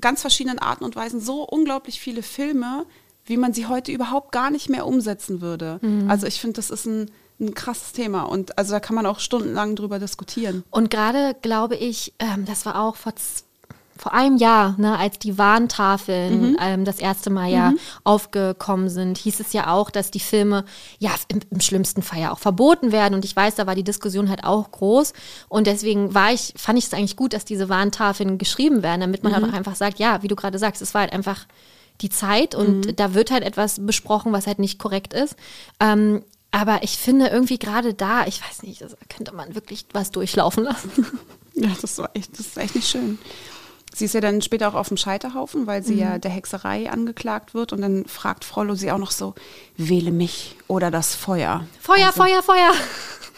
[0.00, 2.86] ganz verschiedenen Arten und Weisen so unglaublich viele Filme,
[3.26, 5.78] wie man sie heute überhaupt gar nicht mehr umsetzen würde.
[6.08, 7.10] Also ich finde, das ist ein,
[7.40, 8.22] ein krasses Thema.
[8.22, 10.64] Und also da kann man auch stundenlang drüber diskutieren.
[10.70, 13.12] Und gerade glaube ich, ähm, das war auch vor,
[13.96, 17.74] vor einem Jahr, ne, als die Warntafeln ähm, das erste Mal ja
[18.04, 20.64] aufgekommen sind, hieß es ja auch, dass die Filme
[20.98, 23.14] ja im, im schlimmsten Fall ja auch verboten werden.
[23.14, 25.12] Und ich weiß, da war die Diskussion halt auch groß.
[25.48, 29.22] Und deswegen war ich, fand ich es eigentlich gut, dass diese Warntafeln geschrieben werden, damit
[29.22, 31.46] man halt auch einfach sagt, ja, wie du gerade sagst, es war halt einfach
[32.00, 35.36] die Zeit und da wird halt etwas besprochen, was halt nicht korrekt ist.
[35.80, 40.10] Ähm, aber ich finde irgendwie gerade da, ich weiß nicht, da könnte man wirklich was
[40.10, 41.06] durchlaufen lassen.
[41.54, 43.18] Ja, das war echt, das ist echt nicht schön.
[43.92, 46.00] Sie ist ja dann später auch auf dem Scheiterhaufen, weil sie Mhm.
[46.00, 47.72] ja der Hexerei angeklagt wird.
[47.72, 49.34] Und dann fragt Frollo sie auch noch so,
[49.76, 51.66] wähle mich oder das Feuer.
[51.80, 52.72] Feuer, also, Feuer, Feuer.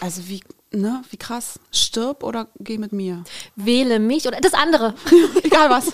[0.01, 1.59] Also wie, ne, wie krass.
[1.73, 3.25] Stirb oder geh mit mir.
[3.57, 4.95] Wähle mich oder das andere.
[5.43, 5.93] Egal was.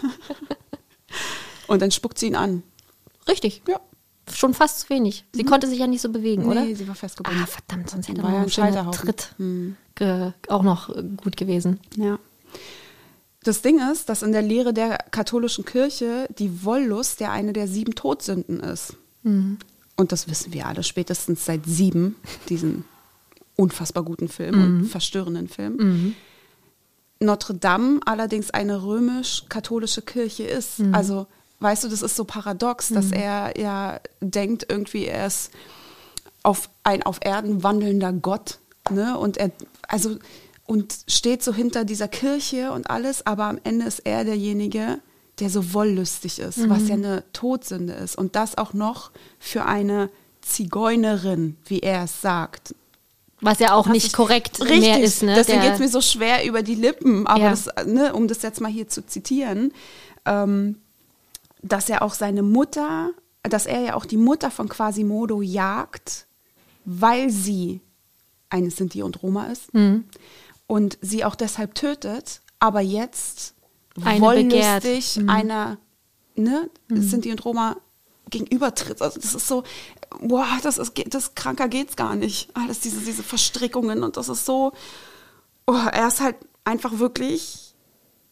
[1.69, 2.63] Und dann spuckt sie ihn an.
[3.29, 3.63] Richtig.
[3.69, 3.79] Ja.
[4.35, 5.25] Schon fast zu wenig.
[5.33, 6.65] Sie konnte sich ja nicht so bewegen, oder?
[6.65, 7.43] Nee, sie war festgebunden.
[7.43, 9.07] Ah, verdammt, sonst hätte man ja noch ein ein schöner Scheiterhaufen.
[9.07, 9.77] Tritt Hm.
[9.95, 11.81] ge auch noch äh, gut gewesen.
[11.97, 12.19] Ja.
[13.45, 17.69] Das Ding ist, dass in der Lehre der katholischen Kirche die Wollust ja eine der
[17.69, 18.95] sieben Todsünden ist.
[19.23, 22.17] Und das wissen wir alle spätestens seit sieben,
[22.49, 22.85] diesen
[23.57, 26.15] unfassbar guten Film und verstörenden Film.
[27.21, 30.81] Notre Dame allerdings eine römisch-katholische Kirche ist.
[30.93, 31.27] Also,
[31.61, 35.51] weißt du, das ist so paradox, dass er ja denkt, irgendwie er ist
[36.43, 38.59] auf ein auf Erden wandelnder Gott,
[38.91, 39.19] ne?
[39.19, 39.51] Und er
[39.89, 40.17] also
[40.67, 45.01] und steht so hinter dieser Kirche und alles, aber am Ende ist er derjenige,
[45.41, 50.11] der so wollüstig ist, was ja eine Todsünde ist und das auch noch für eine
[50.43, 52.75] Zigeunerin, wie er es sagt.
[53.41, 55.23] Was ja auch Was nicht ich- korrekt Richtig, mehr ist.
[55.23, 55.35] Ne?
[55.35, 57.51] Deswegen geht es mir so schwer über die Lippen, aber Ja.
[57.51, 59.73] das, ne, um das jetzt mal hier zu zitieren,
[60.27, 60.77] ähm,
[61.63, 63.11] dass er auch seine Mutter,
[63.43, 66.27] dass er ja auch die Mutter von Quasimodo jagt,
[66.85, 67.81] weil sie
[68.51, 70.05] eine Sinti und Roma ist Mhm.
[70.67, 73.55] und sie auch deshalb tötet, aber jetzt
[74.03, 75.17] Eine wollüstig.
[75.19, 75.29] Mhm.
[75.29, 75.79] einer
[76.35, 77.77] ne, Sinti und Roma
[78.31, 79.03] gegenübertritt.
[79.03, 79.65] Also das ist so,
[80.21, 82.51] boah, das ist das kranker geht's gar nicht.
[82.55, 84.73] Alles diese diese Verstrickungen und das ist so,
[85.67, 87.68] oh, er ist halt einfach wirklich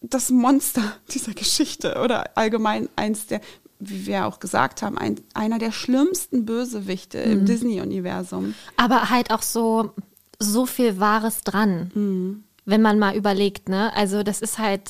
[0.01, 0.83] das Monster
[1.13, 3.41] dieser Geschichte oder allgemein eins der,
[3.79, 7.47] wie wir auch gesagt haben, ein, einer der schlimmsten Bösewichte im Mhm.
[7.47, 8.55] Disney-Universum.
[8.77, 9.93] Aber halt auch so,
[10.39, 12.45] so viel Wahres dran, Mhm.
[12.65, 13.93] wenn man mal überlegt, ne?
[13.95, 14.83] Also das ist halt,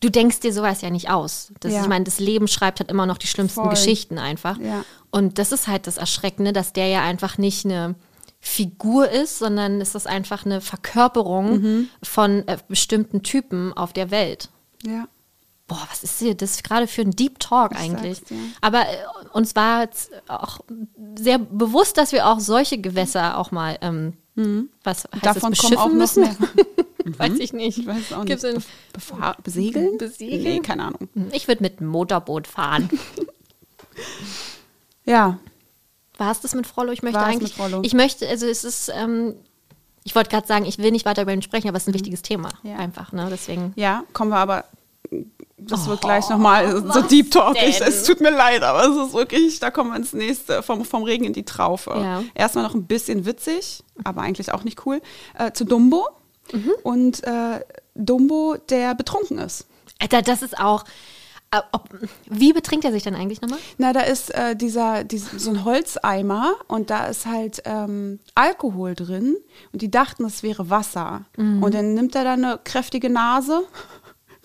[0.00, 1.52] du denkst dir sowas ja nicht aus.
[1.60, 1.82] Das, Ja.
[1.82, 3.70] Ich meine, das Leben schreibt halt immer noch die schlimmsten Voll.
[3.70, 4.58] Geschichten einfach.
[4.58, 4.84] Ja.
[5.10, 7.94] Und das ist halt das Erschreckende, dass der ja einfach nicht eine
[8.40, 11.88] Figur ist, sondern es ist einfach eine Verkörperung Mhm.
[12.02, 14.48] von äh, bestimmten Typen auf der Welt.
[14.84, 15.08] Ja.
[15.66, 18.22] Boah, was ist hier das gerade für ein Deep Talk Ich eigentlich?
[18.24, 18.36] dir.
[18.62, 18.96] Aber äh,
[19.32, 20.60] uns war jetzt auch
[21.16, 24.14] sehr bewusst, dass wir auch solche Gewässer auch mal, ähm,
[24.84, 25.20] was heißt Mhm.
[25.22, 26.22] Davon das, kommen auch beschiffen noch müssen?
[26.22, 26.36] mehr.
[27.18, 27.78] Weiß ich nicht.
[27.78, 28.66] Ich weiß auch Gibt's nicht.
[28.92, 29.98] Be besegeln?
[29.98, 30.42] Besegeln?
[30.42, 31.08] Nee, keine Ahnung.
[31.32, 32.88] Ich würde mit einem Motorboot fahren.
[35.04, 35.38] Ja,
[36.18, 36.92] War es das mit Frollo?
[36.92, 37.80] Ich möchte War es eigentlich, mit Frollo.
[37.82, 39.34] ich möchte, also es ist, ähm,
[40.04, 41.94] ich wollte gerade sagen, ich will nicht weiter über ihn sprechen, aber es ist ein
[41.94, 42.50] wichtiges Thema.
[42.62, 42.70] Mhm.
[42.70, 42.76] Ja.
[42.76, 43.28] Einfach, ne?
[43.30, 43.72] Deswegen.
[43.76, 44.64] ja, kommen wir aber.
[45.60, 47.56] Das wird gleich nochmal so Deep Talk.
[47.56, 50.84] Ich, es tut mir leid, aber es ist wirklich, da kommen wir ins nächste, vom,
[50.84, 51.90] vom Regen in die Traufe.
[51.90, 52.22] Ja.
[52.34, 55.00] Erstmal noch ein bisschen witzig, aber eigentlich auch nicht cool,
[55.36, 56.08] äh, zu Dumbo.
[56.52, 56.72] Mhm.
[56.82, 57.60] Und äh,
[57.94, 59.66] Dumbo, der betrunken ist.
[59.98, 60.84] Alter, das ist auch.
[61.50, 61.88] Äh, ob,
[62.26, 63.58] wie betrinkt er sich denn eigentlich nochmal?
[63.78, 68.94] Na, da ist äh, dieser, dieser, so ein Holzeimer und da ist halt ähm, Alkohol
[68.94, 69.36] drin
[69.72, 71.24] und die dachten, es wäre Wasser.
[71.38, 71.62] Mhm.
[71.62, 73.62] Und dann nimmt er da eine kräftige Nase.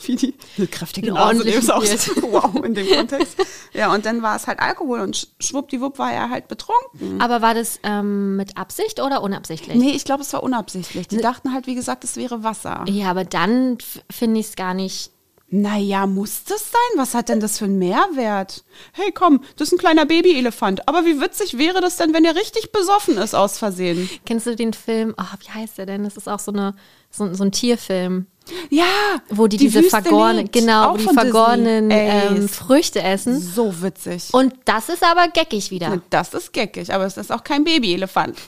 [0.06, 3.38] Wie die eine kräftige Einen Nase, ist auch so, wow, in dem Kontext.
[3.74, 7.22] Ja, und dann war es halt Alkohol und sch- schwuppdiwupp war er halt betrunken.
[7.22, 9.78] Aber war das ähm, mit Absicht oder unabsichtlich?
[9.78, 11.08] Nee, ich glaube, es war unabsichtlich.
[11.08, 12.84] Die dachten halt, wie gesagt, es wäre Wasser.
[12.90, 13.78] Ja, aber dann
[14.10, 15.12] finde ich es gar nicht
[15.56, 16.98] Naja, muss das sein?
[16.98, 18.64] Was hat denn das für einen Mehrwert?
[18.92, 20.88] Hey, komm, das ist ein kleiner Babyelefant.
[20.88, 24.10] Aber wie witzig wäre das denn, wenn er richtig besoffen ist aus Versehen?
[24.26, 26.06] Kennst du den Film, oh, wie heißt der denn?
[26.06, 26.74] Das ist auch so, eine,
[27.12, 28.26] so, so ein Tierfilm.
[28.72, 28.86] Ja,
[29.30, 33.40] Wo die, diese Wüste vergorenen, genau, die vergorenen ähm, Früchte essen.
[33.40, 34.34] so witzig.
[34.34, 36.02] Und das ist aber geckig wieder.
[36.10, 38.40] Das ist geckig, aber es ist auch kein Babyelefant.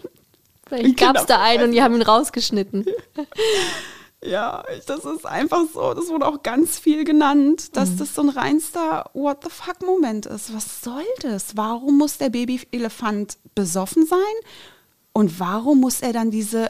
[0.68, 1.38] Vielleicht gab es Genau.
[1.38, 2.84] da einen und die haben ihn rausgeschnitten.
[4.24, 5.94] Ja, das ist einfach so.
[5.94, 10.26] Das wurde auch ganz viel genannt, dass das so ein reinster What the fuck Moment
[10.26, 10.54] ist.
[10.54, 11.56] Was soll das?
[11.56, 14.18] Warum muss der Babyelefant besoffen sein?
[15.12, 16.68] Und warum muss er dann diese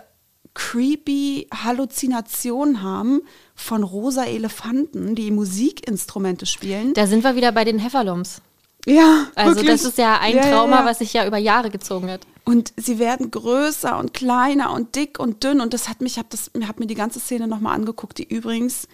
[0.55, 3.23] creepy Halluzination haben
[3.55, 6.95] von rosa Elefanten, die Musikinstrumente spielen?
[6.95, 8.41] Da sind wir wieder bei den Heffalumps.
[8.87, 9.71] Ja, Also wirklich.
[9.71, 10.87] das ist ja ein Ja, ja, Trauma, ja.
[10.87, 12.23] was sich ja über Jahre gezogen hat.
[12.45, 15.61] Und sie werden größer und kleiner und dick und dünn.
[15.61, 18.89] Und das hat mich, ich habe hab mir die ganze Szene nochmal angeguckt, die übrigens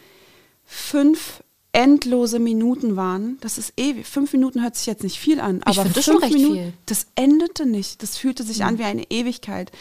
[0.67, 1.43] fünf
[1.73, 3.39] endlose Minuten waren.
[3.41, 4.07] Das ist ewig.
[4.07, 6.67] Fünf Minuten hört sich jetzt nicht viel an, aber das fünf schon recht Minuten, viel.
[6.67, 6.73] Mhm.
[6.87, 8.03] das endete nicht.
[8.03, 9.73] Das fühlte sich an wie eine Ewigkeit.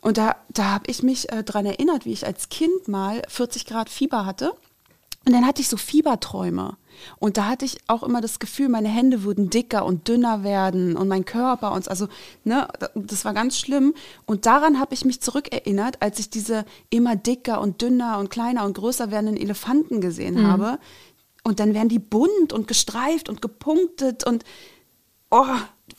[0.00, 3.66] Und da, da habe ich mich äh, dran erinnert, wie ich als Kind mal 40
[3.66, 4.54] Grad Fieber hatte.
[5.26, 6.76] Und dann hatte ich so Fieberträume.
[7.18, 10.96] Und da hatte ich auch immer das Gefühl, meine Hände würden dicker und dünner werden
[10.96, 12.08] und mein Körper und also,
[12.44, 13.94] ne, das war ganz schlimm.
[14.26, 18.64] Und daran habe ich mich zurückerinnert, als ich diese immer dicker und dünner und kleiner
[18.64, 20.78] und größer werdenden Elefanten gesehen habe.
[21.42, 24.44] Und dann werden die bunt und gestreift und gepunktet und
[25.30, 25.46] oh,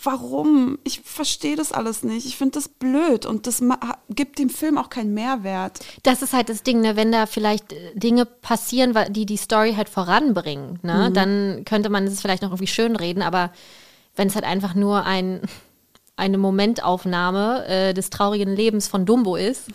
[0.03, 0.79] warum?
[0.83, 2.25] Ich verstehe das alles nicht.
[2.25, 3.61] Ich finde das blöd und das
[4.09, 5.79] gibt dem Film auch keinen Mehrwert.
[6.03, 6.95] Das ist halt das Ding, ne?
[6.95, 11.09] wenn da vielleicht äh, Dinge passieren, die die Story halt voranbringen, ne?
[11.09, 11.13] Mhm.
[11.13, 13.51] dann könnte man es vielleicht noch irgendwie schön reden, aber
[14.15, 15.41] wenn es halt einfach nur ein,
[16.15, 19.67] eine Momentaufnahme äh, des traurigen Lebens von Dumbo ist,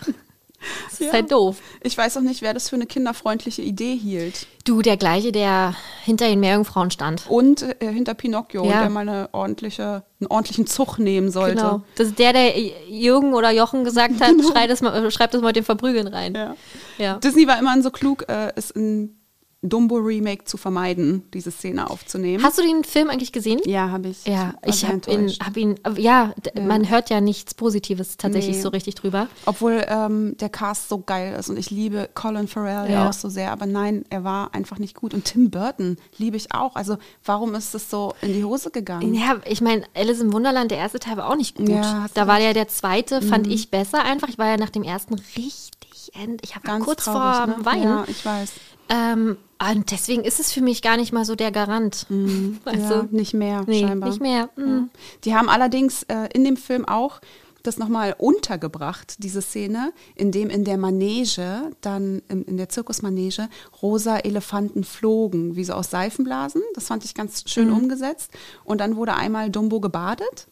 [0.84, 1.12] das ist Ja.
[1.12, 1.56] halt doof.
[1.82, 4.46] Ich weiß auch nicht, wer das für eine kinderfreundliche Idee hielt.
[4.64, 7.24] Du, der gleiche, der hinter den Meerjungfrauen stand.
[7.28, 8.80] Und äh, hinter Pinocchio, Ja.
[8.80, 11.56] der mal eine ordentliche, einen ordentlichen Zug nehmen sollte.
[11.56, 11.82] Genau.
[11.96, 15.40] Das ist der, der Jürgen oder Jochen gesagt hat, schrei das mal, äh, schreib das
[15.40, 16.34] mal mit dem Verprügeln rein.
[16.34, 16.54] Genau.
[16.98, 17.04] Ja.
[17.04, 17.18] Ja.
[17.18, 19.16] Disney war immer so klug, äh, es in
[19.62, 22.44] Dumbo-Remake zu vermeiden, diese Szene aufzunehmen.
[22.44, 23.60] Hast du den Film eigentlich gesehen?
[23.64, 24.24] ja, habe ich.
[24.26, 28.62] Ja, ich habe ihn, hab ihn, ja, d- man hört ja nichts Positives tatsächlich Nee.
[28.62, 29.28] so richtig drüber.
[29.46, 33.02] Obwohl ähm, der Cast so geil ist und ich liebe Colin Farrell ja.
[33.04, 33.08] Ja.
[33.08, 35.14] auch so sehr, aber nein, er war einfach nicht gut.
[35.14, 36.76] Und Tim Burton liebe ich auch.
[36.76, 39.14] Also warum ist das so in die Hose gegangen?
[39.14, 41.68] Ja, ich meine, Alice im Wunderland, der erste Teil war auch nicht gut.
[41.70, 44.28] Ja, da war ja der zweite, fand ich besser einfach.
[44.28, 47.56] Ich war ja nach dem ersten richtig, end, ich habe kurz traurig, vor ne?
[47.64, 47.82] Weinen.
[47.82, 48.52] Ja, ich weiß.
[48.88, 52.06] Ähm, und deswegen ist es für mich gar nicht mal so der Garant.
[52.08, 53.16] Weißt ja, du?
[53.16, 54.10] nicht mehr Nee, scheinbar.
[54.10, 54.50] nicht mehr.
[54.56, 54.90] Mhm.
[55.24, 57.20] Die haben allerdings äh, in dem Film auch
[57.62, 63.48] das nochmal untergebracht, diese Szene, in dem in der Manege, dann in, in der Zirkusmanege,
[63.82, 66.62] rosa Elefanten flogen, wie so aus Seifenblasen.
[66.74, 68.30] Das fand ich ganz schön umgesetzt.
[68.64, 70.46] Und dann wurde einmal Dumbo gebadet.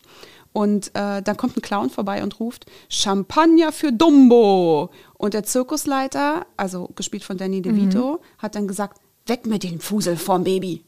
[0.55, 4.88] Und äh, dann kommt ein Clown vorbei und ruft Champagner für Dumbo.
[5.14, 10.16] Und der Zirkusleiter, also gespielt von Danny DeVito, hat dann gesagt, weg mit den Fusel
[10.16, 10.84] vom Baby.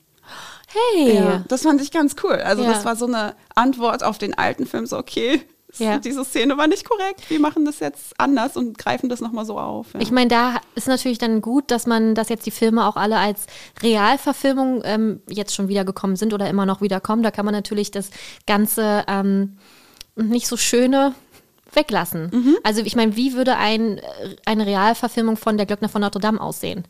[0.69, 1.17] Hey.
[1.17, 2.35] Ja, das fand ich ganz cool.
[2.35, 2.73] Also Ja.
[2.73, 5.43] das war so eine Antwort auf den alten Film, so okay,
[5.87, 5.99] Ja.
[5.99, 9.59] diese Szene war nicht korrekt, wir machen das jetzt anders und greifen das nochmal so
[9.59, 9.95] auf.
[9.95, 10.01] Ja.
[10.01, 13.19] Ich meine, da ist natürlich dann gut, dass man, dass jetzt die Filme auch alle
[13.19, 13.47] als
[13.83, 17.23] Realverfilmung ähm, jetzt schon wiedergekommen sind oder immer noch wiederkommen.
[17.23, 18.11] Da kann man natürlich das
[18.47, 19.59] Ganze ähm,
[20.17, 21.15] nicht so schöne
[21.73, 22.31] weglassen.
[22.33, 22.57] Mhm.
[22.63, 24.03] Also ich meine, wie würde ein, äh,
[24.47, 26.85] eine Realverfilmung von Der Glöckner von Notre Dame aussehen?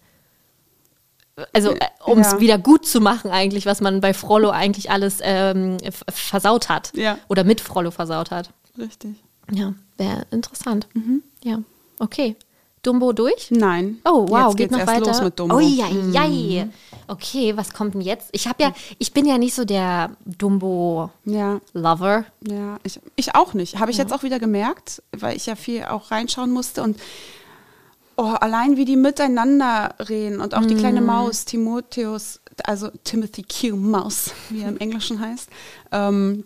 [1.53, 1.75] Also
[2.07, 2.41] um es Ja.
[2.41, 5.77] wieder gut zu machen eigentlich, was man bei Frollo eigentlich alles ähm,
[6.09, 6.93] versaut hat.
[6.95, 7.19] Ja.
[7.29, 8.51] Oder mit Frollo versaut hat.
[8.79, 9.23] Richtig.
[9.51, 10.87] Ja, wäre interessant.
[10.95, 11.23] Mhm.
[11.43, 11.63] Ja,
[11.99, 12.37] okay.
[12.83, 13.51] Dumbo durch?
[13.51, 13.99] Nein.
[14.05, 15.07] Oh, wow, jetzt geht noch weiter.
[15.07, 15.57] los mit Dumbo.
[15.57, 16.69] Oh, ja, ja.
[17.09, 18.29] Okay, was kommt denn jetzt?
[18.31, 22.25] Ich habe ja, ich bin ja nicht so der Dumbo-Lover.
[22.43, 23.81] Ja, ja, ich, ich auch nicht.
[23.81, 26.97] Habe ich jetzt auch wieder gemerkt, weil ich ja viel auch reinschauen musste und
[28.17, 31.07] oh, allein wie die miteinander reden und auch die kleine Mm.
[31.07, 33.77] Maus, Timotheus, also Timothy Q.
[33.77, 35.49] Maus, wie er im Englischen heißt,
[35.93, 36.45] ähm,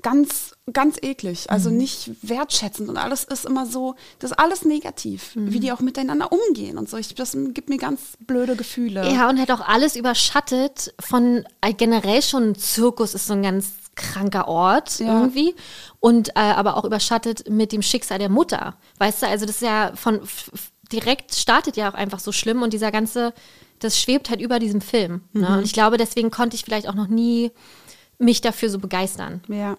[0.00, 1.50] ganz, ganz eklig.
[1.50, 1.76] Also Mhm.
[1.78, 5.52] nicht wertschätzend und alles ist immer so, das ist alles negativ, Mhm.
[5.52, 6.96] wie die auch miteinander umgehen und so.
[6.96, 9.10] Ich, das gibt mir ganz blöde Gefühle.
[9.12, 13.72] Ja, und hat auch alles überschattet von äh, generell schon Zirkus ist so ein ganz
[13.94, 15.18] kranker Ort Ja.
[15.20, 15.54] irgendwie
[16.00, 18.76] und äh, aber auch überschattet mit dem Schicksal der Mutter.
[18.98, 20.20] Weißt du, also das ist ja von
[20.92, 23.34] direkt startet ja auch einfach so schlimm und dieser ganze
[23.80, 25.22] das schwebt halt über diesem Film.
[25.32, 25.48] Ne?
[25.50, 25.56] Mhm.
[25.56, 27.50] Und ich glaube, deswegen konnte ich vielleicht auch noch nie
[28.18, 29.42] mich dafür so begeistern.
[29.48, 29.76] Ja.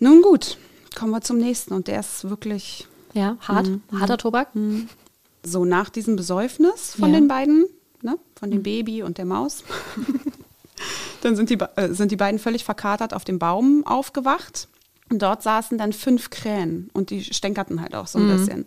[0.00, 0.58] Nun gut,
[0.96, 3.82] kommen wir zum nächsten und der ist wirklich Ja, hart, Mhm.
[4.00, 4.48] harter Tobak.
[5.42, 7.18] so nach diesem Besäufnis von Ja.
[7.20, 7.66] den beiden
[8.02, 9.64] ne, von dem Baby und der Maus.
[11.22, 14.68] dann sind die, äh, sind die beiden völlig verkatert auf dem Baum aufgewacht.
[15.10, 18.66] Und dort saßen dann fünf Krähen und die stänkerten halt auch so ein bisschen.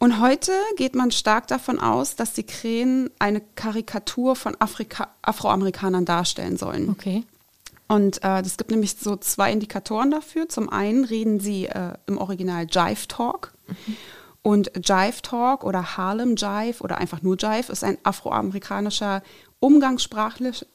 [0.00, 6.04] Und heute geht man stark davon aus, dass die Krähen eine Karikatur von Afrika Afroamerikanern
[6.04, 6.90] darstellen sollen.
[6.90, 7.22] Okay.
[7.94, 10.48] Und äh, es gibt nämlich so zwei Indikatoren dafür.
[10.48, 13.54] Zum einen reden sie äh, im Original Jive Talk.
[14.42, 19.22] Und Jive Talk oder Harlem Jive oder einfach nur Jive ist ein afroamerikanischer
[19.60, 20.66] umgangssprachlich,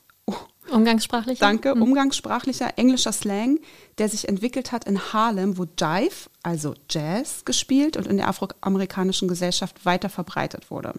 [0.71, 1.39] oh, Umgangssprachlich?
[1.39, 3.59] danke, umgangssprachlicher englischer Slang,
[3.97, 9.27] der sich entwickelt hat in Harlem, wo Jive, also Jazz, gespielt und in der afroamerikanischen
[9.27, 10.93] Gesellschaft weiter verbreitet wurde.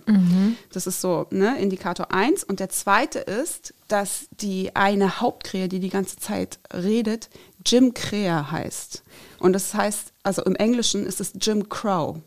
[0.72, 2.44] Das ist so ne, Indikator 1.
[2.44, 7.30] Und der zweite ist, dass die eine Hauptkrähe, die die ganze Zeit redet,
[7.64, 9.02] Jim Krähe heißt.
[9.38, 12.18] Und das heißt, also im Englischen ist es Jim Crow.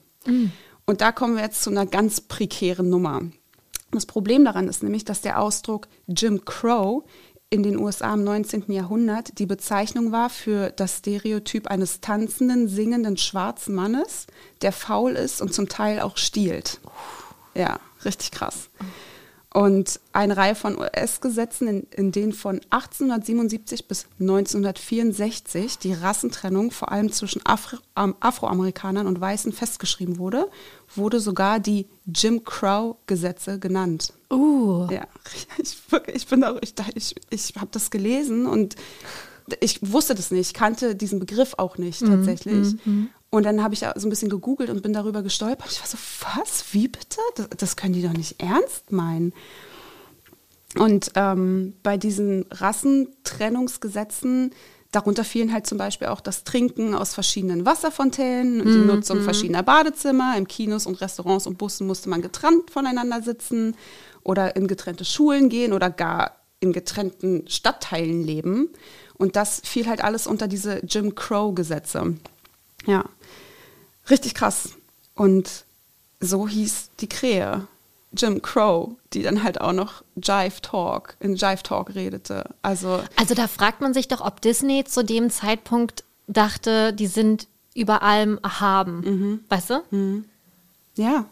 [0.86, 3.22] Und da kommen wir jetzt zu einer ganz prekären Nummer.
[3.92, 7.04] Das Problem daran ist nämlich, dass der Ausdruck Jim Crow
[7.54, 8.72] in den USA im 19.
[8.72, 14.26] Jahrhundert die Bezeichnung war für das Stereotyp eines tanzenden, singenden schwarzen Mannes,
[14.64, 16.80] der faul ist und zum Teil auch stiehlt.
[17.54, 18.72] Ja, richtig krass.
[19.54, 26.92] Und eine Reihe von US-Gesetzen, in, in denen von 1877 bis 1964 die Rassentrennung vor
[26.92, 30.50] allem zwischen Afro, ähm, Afroamerikanern und Weißen festgeschrieben wurde,
[30.96, 34.14] wurde sogar die Jim Crow-Gesetze genannt.
[34.32, 34.88] Uh.
[34.90, 35.06] Ja,
[35.60, 35.78] ich,
[36.12, 38.76] ich bin auch, ich, ich, ich habe das gelesen und
[39.60, 42.76] ich wusste das nicht, kannte diesen Begriff auch nicht tatsächlich.
[43.34, 45.72] Und dann habe ich so ein bisschen gegoogelt und bin darüber gestolpert.
[45.72, 45.98] Ich war so,
[46.36, 46.66] was?
[46.72, 47.18] Wie bitte?
[47.34, 49.34] Das, das können die doch nicht ernst meinen.
[50.78, 54.52] Und ähm, bei diesen Rassentrennungsgesetzen,
[54.92, 59.64] darunter fielen halt zum Beispiel auch das Trinken aus verschiedenen Wasserfontänen und die Nutzung verschiedener
[59.64, 60.38] Badezimmer.
[60.38, 63.76] Im Kinos und Restaurants und Bussen musste man getrennt voneinander sitzen
[64.22, 68.70] oder in getrennte Schulen gehen oder gar in getrennten Stadtteilen leben.
[69.16, 72.14] Und das fiel halt alles unter diese Jim Crow-Gesetze.
[72.86, 73.06] Ja,
[74.10, 74.70] richtig krass.
[75.16, 75.66] Und
[76.20, 77.68] so hieß die Krähe,
[78.16, 82.46] Jim Crow, die dann halt auch noch Jive Talk, in Jive Talk redete.
[82.62, 87.48] Also, Also da fragt man sich doch, ob Disney zu dem Zeitpunkt dachte, die sind
[87.76, 89.00] über allem erhaben.
[89.02, 89.40] Mhm.
[89.50, 90.24] Weißt du?
[90.96, 91.26] ja,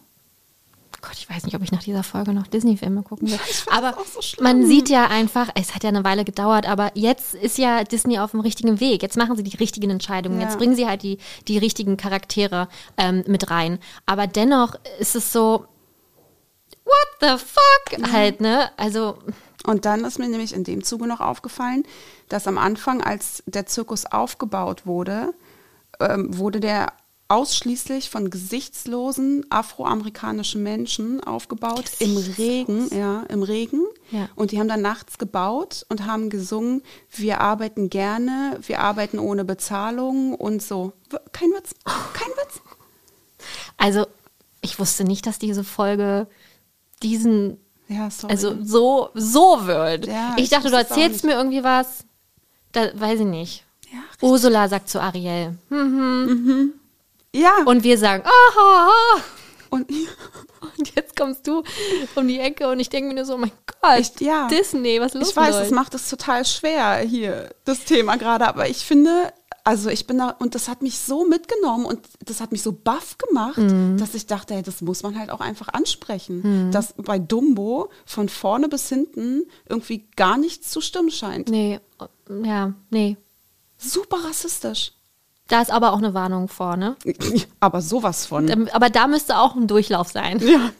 [1.01, 3.39] Gott, ich weiß nicht, ob ich nach dieser Folge noch Disney-Filme gucken will.
[3.71, 7.57] aber so man sieht ja einfach, es hat ja eine Weile gedauert, aber jetzt ist
[7.57, 9.01] ja Disney auf dem richtigen Weg.
[9.01, 10.39] Jetzt machen sie die richtigen Entscheidungen.
[10.39, 10.47] Ja.
[10.47, 11.17] Jetzt bringen sie halt die,
[11.47, 12.67] die richtigen Charaktere
[12.97, 13.79] ähm, mit rein.
[14.05, 15.65] Aber dennoch ist es so,
[16.85, 18.11] what the fuck?
[18.11, 18.69] Halt, ne?
[18.77, 19.17] Also,
[19.65, 21.83] Und dann ist mir nämlich in dem Zuge noch aufgefallen,
[22.29, 25.33] dass am Anfang, als der Zirkus aufgebaut wurde,
[25.99, 26.93] ähm, wurde der
[27.31, 33.85] ausschließlich von gesichtslosen afroamerikanischen Menschen aufgebaut im Regen, ja, im Regen.
[34.11, 34.27] Ja.
[34.35, 39.45] Und die haben dann nachts gebaut und haben gesungen, wir arbeiten gerne, wir arbeiten ohne
[39.45, 40.91] Bezahlung und so.
[41.31, 42.59] Kein Witz, kein Witz.
[43.77, 44.07] also,
[44.59, 46.27] ich wusste nicht, dass diese Folge
[47.01, 48.09] diesen Ja.
[48.27, 50.05] Also so, so wird.
[50.05, 52.03] Ja, ich ich dachte, du erzählst mir irgendwie was.
[52.73, 53.65] Da weiß ich nicht.
[53.89, 53.99] Ja.
[54.19, 55.57] Ursula sagt zu Ariel.
[55.69, 56.73] Hm.
[57.35, 58.89] Ja, Und wir sagen, aha.
[59.69, 59.89] und,
[60.77, 61.63] Und jetzt kommst du
[62.15, 63.51] um die Ecke und ich denke mir nur so, oh mein
[63.81, 64.47] Gott, Ich- ja.
[64.47, 68.47] Disney, was ist los Ich weiß, es macht es total schwer hier, das Thema gerade,
[68.47, 69.33] aber ich finde,
[69.63, 72.71] also ich bin da, und das hat mich so mitgenommen und das hat mich so
[72.73, 73.97] baff gemacht, Mhm.
[73.97, 78.29] dass ich dachte, hey, das muss man halt auch einfach ansprechen, dass bei Dumbo von
[78.29, 81.49] vorne bis hinten irgendwie gar nichts zu stimmen scheint.
[81.49, 81.79] Nee,
[82.43, 83.17] ja, nee.
[83.77, 84.93] Super rassistisch.
[85.51, 86.95] Da ist aber auch eine Warnung vor, ne?
[87.59, 88.47] Aber sowas von.
[88.47, 90.39] Ähm, Aber da müsste auch ein Durchlauf sein.
[90.39, 90.71] ja,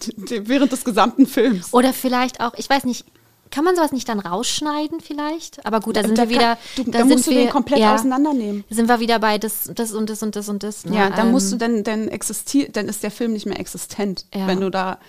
[0.44, 1.74] während des gesamten Films.
[1.74, 3.06] Oder vielleicht auch, ich weiß nicht,
[3.50, 5.66] kann man sowas nicht dann rausschneiden vielleicht?
[5.66, 6.56] Aber gut, da sind Da wir wieder.
[6.56, 8.64] kann- du- da da musst sind du den wir- komplett ja, auseinandernehmen.
[8.70, 10.86] Sind wir wieder bei das, das und das und das und das.
[10.86, 10.96] Ne?
[10.96, 14.26] Ja, dann musst du Ähm, dann, dann existiert, dann ist der Film nicht mehr existent.
[14.34, 14.48] Ja.
[14.48, 15.00] Wenn du da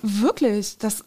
[0.00, 1.02] wirklich, das,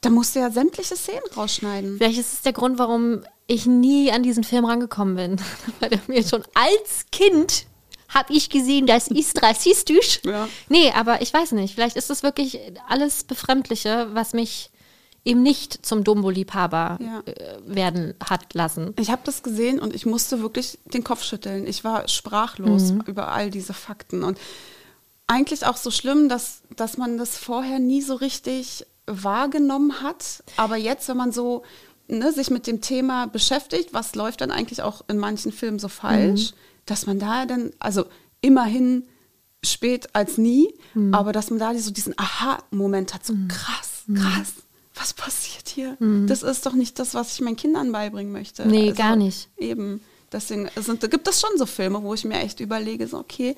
[0.00, 1.98] da musst du ja sämtliche Szenen rausschneiden.
[1.98, 5.36] Vielleicht ist es der Grund, warum ich nie an diesen Film rangekommen bin.
[5.80, 7.66] Weil er mir schon als Kind
[8.08, 10.20] habe ich gesehen, das ist rassistisch.
[10.24, 10.46] Ja.
[10.68, 11.74] Nee, aber ich weiß nicht.
[11.74, 12.58] Vielleicht ist das wirklich
[12.88, 14.70] alles Befremdliche, was mich
[15.24, 17.20] eben nicht zum Dumbo-Liebhaber Ja.
[17.24, 18.92] äh, werden hat lassen.
[18.98, 21.66] Ich habe das gesehen und ich musste wirklich den Kopf schütteln.
[21.66, 24.24] Ich war sprachlos über all diese Fakten.
[24.24, 24.36] Und
[25.26, 30.42] eigentlich auch so schlimm, dass, dass man das vorher nie so richtig wahrgenommen hat.
[30.56, 31.62] Aber jetzt, wenn man so
[32.08, 35.88] ne, sich mit dem Thema beschäftigt, was läuft dann eigentlich auch in manchen Filmen so
[35.88, 36.52] falsch,
[36.86, 38.04] dass man da dann, also
[38.40, 39.04] immerhin
[39.64, 41.14] spät als nie, Hm.
[41.14, 44.16] aber dass man da so diesen Aha-Moment hat, so krass, Hm.
[44.16, 44.52] krass,
[44.94, 45.96] was passiert hier?
[46.26, 48.66] Das ist doch nicht das, was ich meinen Kindern beibringen möchte.
[48.66, 49.48] Nee, gar nicht.
[49.56, 50.00] Eben.
[50.30, 53.54] Deswegen sind, gibt es schon so Filme, wo ich mir echt überlege, so, okay,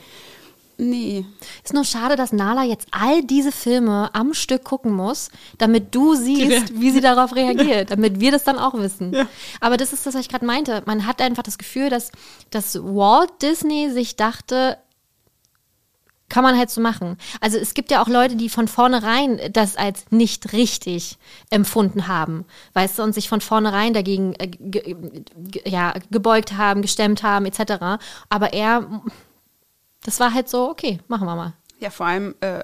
[0.77, 1.25] nee.
[1.63, 6.15] Ist nur schade, dass Nala jetzt all diese Filme am Stück gucken muss, damit du
[6.15, 9.17] siehst, wie sie darauf reagiert, damit wir das dann auch wissen.
[9.61, 10.83] Aber das ist das, was ich gerade meinte.
[10.87, 12.13] Man hat einfach das Gefühl, dass,
[12.51, 14.79] dass Walt Disney sich dachte,
[16.29, 17.17] kann man halt so machen.
[17.41, 21.19] Also es gibt ja auch Leute, die von vornherein das als nicht richtig
[21.51, 24.97] empfunden haben, weißt du, und sich von vornherein dagegen äh, ge,
[25.65, 28.01] ja, gebeugt haben, gestemmt haben, etc.
[28.31, 29.03] Aber er,
[30.05, 31.55] das war halt so, okay, machen wir mal.
[31.81, 32.63] Ja, vor allem äh,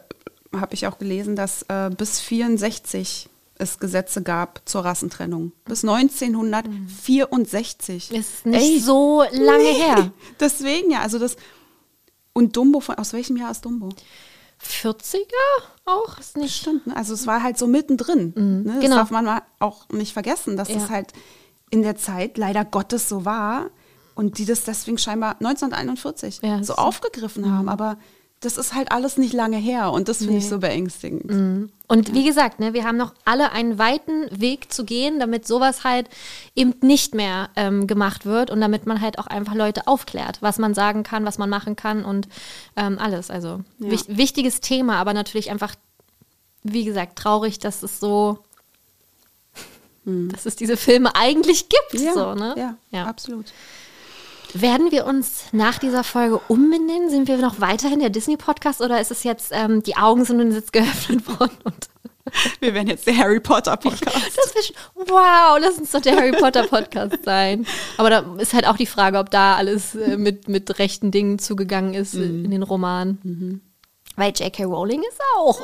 [0.55, 5.53] habe ich auch gelesen, dass äh, bis 64 es Gesetze gab zur Rassentrennung.
[5.67, 8.13] Bis 1964.
[8.13, 10.13] Ist nicht so lange her.
[10.39, 11.37] Deswegen ja, also das.
[12.33, 13.91] Und Dumbo, von, aus welchem Jahr ist Dumbo?
[14.65, 15.25] 40er
[15.85, 16.17] auch?
[16.19, 16.57] Ist nicht.
[16.57, 16.95] Stimmt, ne?
[16.97, 18.33] also es war halt so mittendrin.
[18.37, 18.75] Ne?
[18.75, 18.95] Das genau.
[18.97, 20.77] darf man mal auch nicht vergessen, dass Ja.
[20.77, 21.13] das halt
[21.71, 23.71] in der Zeit leider Gottes so war
[24.15, 26.75] und die das deswegen scheinbar 1941 Ja, so so.
[26.75, 27.69] aufgegriffen haben.
[27.69, 27.97] Aber
[28.41, 31.71] das ist halt alles nicht lange her und das finde ich so beängstigend.
[31.89, 35.85] Und wie gesagt, ne, wir haben noch alle einen weiten Weg zu gehen, damit sowas
[35.85, 36.09] halt
[36.55, 40.59] eben nicht mehr ähm, gemacht wird und damit man halt auch einfach Leute aufklärt, was
[40.59, 42.29] man sagen kann, was man machen kann und
[42.77, 43.31] ähm, alles.
[43.31, 43.91] Also Ja.
[43.91, 45.75] wich wichtiges Thema, aber natürlich einfach,
[46.63, 48.39] wie gesagt, traurig, dass es so,
[50.05, 52.03] dass es diese Filme eigentlich gibt.
[52.03, 52.55] Ja, so, ne?
[52.57, 53.05] ja, ja.
[53.07, 53.53] absolut.
[54.55, 57.11] Werden wir uns nach dieser Folge umbenennen?
[57.11, 60.55] Sind wir noch weiterhin der Disney-Podcast oder ist es jetzt, ähm, die Augen sind uns
[60.55, 61.89] jetzt geöffnet worden und
[62.61, 64.15] Wir werden jetzt der Harry Potter Podcast.
[64.37, 67.67] das wow, lass uns doch der Harry Potter Podcast sein.
[67.97, 71.39] Aber da ist halt auch die Frage, ob da alles äh, mit, mit rechten Dingen
[71.39, 73.63] zugegangen ist äh, in den Romanen.
[74.17, 74.65] Weil J.K.
[74.65, 75.61] Rowling ist auch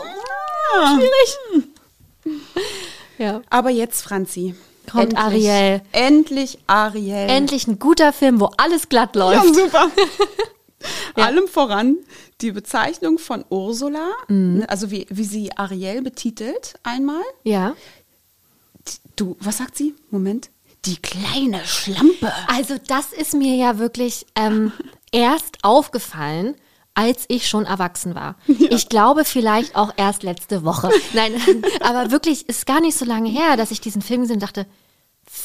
[0.97, 1.69] schwierig.
[3.19, 3.43] Ja.
[3.51, 4.55] Aber jetzt, Franzi.
[4.91, 5.83] Kommt Ariel.
[5.93, 7.29] Endlich Ariel.
[7.29, 9.55] Endlich ein guter Film, wo alles glatt Ja, läuft.
[9.55, 9.91] super.
[11.17, 11.97] Allem voran
[12.43, 14.65] die Bezeichnung von Ursula, Mhm.
[14.69, 17.23] also wie, wie sie Ariel betitelt einmal.
[17.45, 17.75] Ja.
[19.17, 19.95] Du, was sagt sie?
[20.11, 20.51] Moment.
[20.85, 22.33] Die kleine Schlampe.
[22.47, 24.71] Also das ist mir ja wirklich ähm,
[25.13, 26.55] erst aufgefallen,
[26.97, 28.35] als ich schon erwachsen war.
[28.69, 30.91] Ich glaube vielleicht auch erst letzte Woche.
[31.13, 31.35] Nein,
[31.81, 34.67] aber wirklich ist gar nicht so lange her, dass ich diesen Film gesehen und dachte,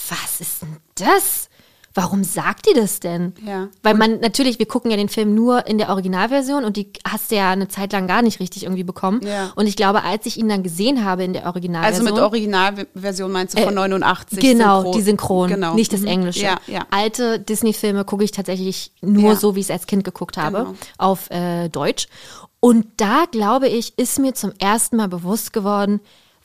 [0.10, 1.49] was ist denn das?
[1.94, 3.34] Warum sagt die das denn?
[3.46, 3.68] Ja.
[3.84, 7.32] Weil man natürlich, wir gucken ja den Film nur in der Originalversion und die hast
[7.32, 9.20] du ja eine Zeit lang gar nicht richtig irgendwie bekommen.
[9.26, 9.52] Ja.
[9.56, 12.06] Und ich glaube, als ich ihn dann gesehen habe in der Also Originalversion.
[12.06, 14.40] mit Originalversion meinst du von 89?
[14.40, 14.94] Genau, Synchron.
[14.98, 15.74] die Synchron, Genau.
[15.74, 16.08] nicht das Mhm.
[16.08, 16.44] Englische.
[16.44, 16.86] Ja, ja.
[16.92, 20.74] Alte Disney-Filme gucke ich tatsächlich nur so, wie ich es als Kind geguckt habe, Genau.
[20.98, 22.08] auf äh, Deutsch.
[22.62, 26.00] Und da, glaube ich, ist mir zum ersten Mal bewusst geworden,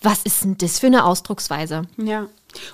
[0.06, 1.82] was ist denn das für eine Ausdrucksweise?
[1.96, 2.26] Ja.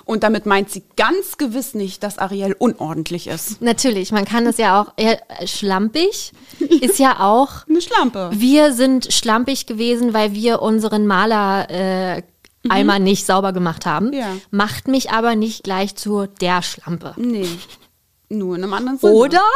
[0.05, 3.61] Und damit meint sie ganz gewiss nicht, dass Ariel unordentlich ist.
[3.61, 8.29] Natürlich, man kann das ja auch, eher schlampig ist ja auch, Eine Schlampe.
[8.33, 12.23] wir sind schlampig gewesen, weil wir unseren Maler äh,
[12.69, 14.07] Eimer nicht sauber gemacht haben.
[14.07, 14.13] Mhm.
[14.13, 14.35] Ja.
[14.51, 17.13] Macht mich aber nicht gleich zu der Schlampe.
[17.17, 17.45] Nee.
[18.29, 19.13] Nur in einem anderen Sinne.
[19.13, 19.41] Oder?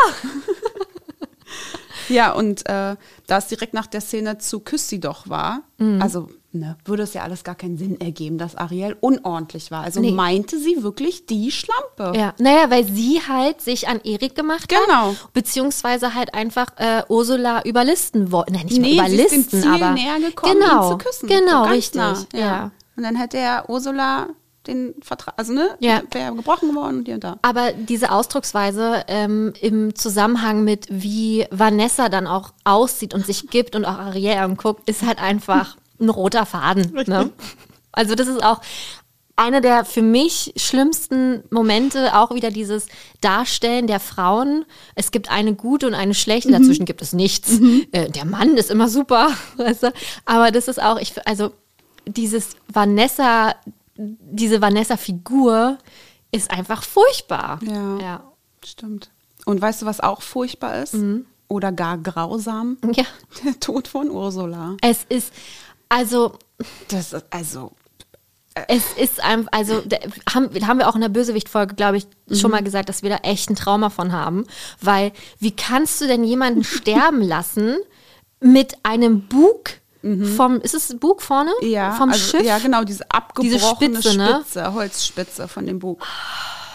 [2.10, 2.96] Ja, und äh,
[3.28, 6.02] da es direkt nach der Szene zu Küss sie doch war, Mhm.
[6.02, 6.30] also
[6.60, 9.84] ne, würde es ja alles gar keinen Sinn ergeben, dass Ariel unordentlich war.
[9.84, 10.12] Also Nee.
[10.12, 12.18] meinte sie wirklich die Schlampe.
[12.18, 15.12] Ja, naja, weil sie halt sich an Erik gemacht Genau.
[15.12, 15.34] hat.
[15.34, 18.54] Beziehungsweise halt einfach äh, Ursula überlisten wollte.
[18.54, 19.92] Nein, nicht Nee, mal sie ist dem überlisten, Ziel aber.
[19.94, 21.28] näher gekommen, genau, ihn zu küssen.
[21.30, 22.02] Genau, so richtig.
[22.02, 22.72] nah, ja.
[22.96, 24.28] Und dann hätte er Ursula
[24.66, 26.02] den Vertrag, also ne, Ja.
[26.12, 27.38] wäre gebrochen geworden und hier und da.
[27.42, 33.76] Aber diese Ausdrucksweise ähm, im Zusammenhang mit, wie Vanessa dann auch aussieht und sich gibt
[33.78, 36.94] und auch Ariel anguckt, ist halt einfach ein roter Faden.
[37.08, 37.32] Ne?
[37.92, 38.62] Also das ist auch
[39.38, 42.88] einer der für mich schlimmsten Momente, auch wieder dieses
[43.22, 44.66] Darstellen der Frauen.
[44.96, 47.60] Es gibt eine gute und eine schlechte, dazwischen gibt es nichts.
[47.92, 49.94] Äh, der Mann ist immer super, weißt du?
[50.26, 51.52] Aber das ist auch, ich, also
[52.08, 53.56] dieses Vanessa,
[53.96, 55.78] diese Vanessa-Figur
[56.32, 57.60] ist einfach furchtbar.
[57.64, 58.00] Ja.
[58.00, 58.24] Ja.
[58.66, 59.12] Stimmt.
[59.46, 60.96] Und weißt du, was auch furchtbar ist?
[60.96, 61.26] Mhm.
[61.48, 62.78] Oder gar grausam?
[62.94, 63.06] ja.
[63.46, 64.76] Der Tod von Ursula.
[64.82, 65.32] Es ist,
[65.90, 66.34] also,
[66.90, 67.72] Das ist also.
[68.68, 69.98] es ist einfach, also, da
[70.34, 72.36] haben, haben wir auch in der Bösewicht-Folge, glaube ich, Mhm.
[72.36, 74.46] schon mal gesagt, dass wir da echt ein Trauma von haben.
[74.82, 77.78] Weil, wie kannst du denn jemanden sterben lassen
[78.40, 79.72] mit einem Bug
[80.38, 81.52] vom, ist es Bug vorne?
[81.62, 81.68] Mhm.
[81.70, 82.46] Ja, Vom also, Schiff?
[82.46, 84.40] ja, genau, diese abgebrochene Spitze, ne?
[84.42, 86.02] Spitze, Holzspitze von dem Bug.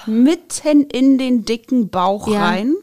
[0.06, 2.44] Mitten in den dicken Bauch Ja.
[2.47, 2.74] rein.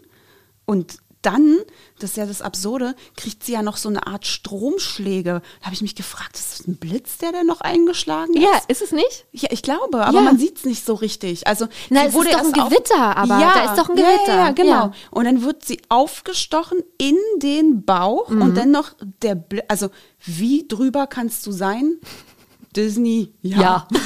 [0.66, 1.58] Und dann,
[2.00, 5.42] das ist ja das Absurde, kriegt sie ja noch so eine Art Stromschläge.
[5.60, 8.42] Da habe ich mich gefragt, ist das ein Blitz, der da noch eingeschlagen ist?
[8.44, 9.26] Ja, ist es nicht?
[9.32, 10.24] Ja, ich glaube, aber Ja.
[10.24, 11.46] man sieht es nicht so richtig.
[11.48, 14.28] Also, Na, es wurde ist doch ein Gewitter, aber ja, da ist doch ein Gewitter.
[14.28, 14.70] ja, ja, genau.
[14.72, 14.92] Ja.
[15.12, 18.42] Und dann wird sie aufgestochen in den Bauch Mhm.
[18.42, 18.92] und dann noch
[19.22, 19.90] der Bl Also,
[20.26, 21.98] wie drüber kannst du sein?
[22.76, 23.88] Disney, ja.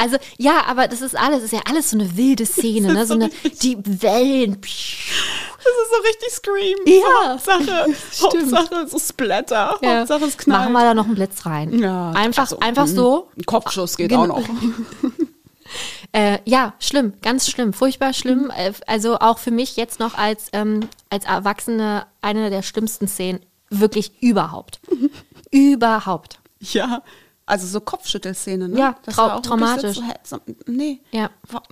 [0.00, 3.06] Also ja, aber das ist alles, ist ja alles so eine wilde Szene, ne?
[3.06, 3.30] So eine,
[3.62, 4.60] die Wellen.
[4.60, 4.70] Das
[5.82, 6.78] ist so richtig Scream.
[6.86, 7.30] Ja.
[7.32, 8.56] Hauptsache, Stimmt.
[8.56, 9.78] Hauptsache so Splatter.
[9.82, 9.98] Ja.
[10.00, 10.60] Hauptsache es knallt.
[10.64, 11.78] Machen wir da noch einen Blitz rein.
[11.78, 13.28] Ja, einfach, also, einfach so.
[13.36, 14.22] Ein Kopfschuss geht Genau.
[14.34, 14.48] auch noch.
[16.12, 18.14] Äh, ja, schlimm, ganz schlimm, furchtbar Mhm.
[18.14, 18.52] schlimm.
[18.56, 23.40] Äh, also auch für mich jetzt noch als, ähm, als Erwachsene eine der schlimmsten Szenen
[23.68, 24.80] wirklich überhaupt.
[25.50, 26.38] überhaupt.
[26.60, 27.02] Ja,
[27.44, 28.78] also so Kopfschüttelszene, ne?
[28.78, 29.98] Ja, Das trau- traumatisch.
[30.22, 31.00] So, nee.
[31.10, 31.30] Ja.
[31.50, 31.62] Wa-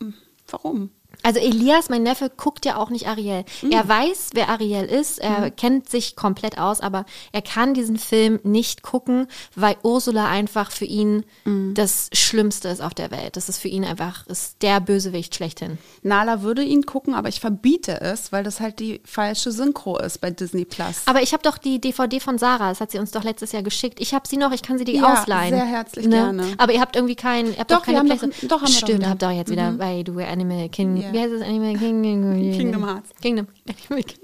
[0.51, 0.91] Warum?
[1.25, 3.45] Also Elias, mein Neffe, guckt ja auch nicht Ariel.
[3.63, 3.73] Mhm.
[3.73, 8.39] Er weiß, wer Ariel ist, er kennt sich komplett aus, aber er kann diesen Film
[8.45, 9.27] nicht gucken,
[9.57, 11.75] weil Ursula einfach für ihn Mhm.
[11.75, 13.37] das Schlimmste ist auf der Welt.
[13.37, 15.79] Das ist für ihn einfach ist der Bösewicht schlechthin.
[16.03, 20.21] Nala würde ihn gucken, aber ich verbiete es, weil das halt die falsche Synchro ist
[20.21, 21.03] bei Disney Plus.
[21.07, 23.63] Aber ich habe doch die DVD von Sarah, das hat sie uns doch letztes Jahr
[23.63, 23.99] geschickt.
[24.01, 25.53] Ich habe sie noch, ich kann sie dir Ja, ausleihen.
[25.55, 25.57] Ne?
[25.61, 26.45] sehr herzlich gerne.
[26.59, 28.69] Aber ihr habt irgendwie kein, ihr habt Doch, doch keine wir haben doch- doch, haben
[28.69, 30.99] wir doch Stimmt, habt ihr jetzt wieder bei du Animal King.
[30.99, 31.14] Ja.
[31.15, 32.53] Wie heißt es Animal King?
[32.57, 33.11] Kingdom Hearts.
[33.23, 33.47] Kingdom.
[33.69, 34.19] Animal King.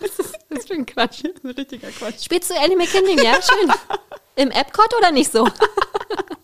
[0.00, 1.24] Was ist das für ein Quatsch?
[1.24, 2.24] ein richtiger Quatsch.
[2.24, 3.40] Spielst du Animal Kingdom, ja?
[3.40, 3.72] Schön.
[4.36, 5.48] Im Epcot oder nicht so?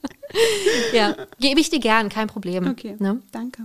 [0.95, 2.69] ja, gebe ich dir gern, kein Problem.
[2.69, 3.21] Okay, Ne?
[3.33, 3.65] danke.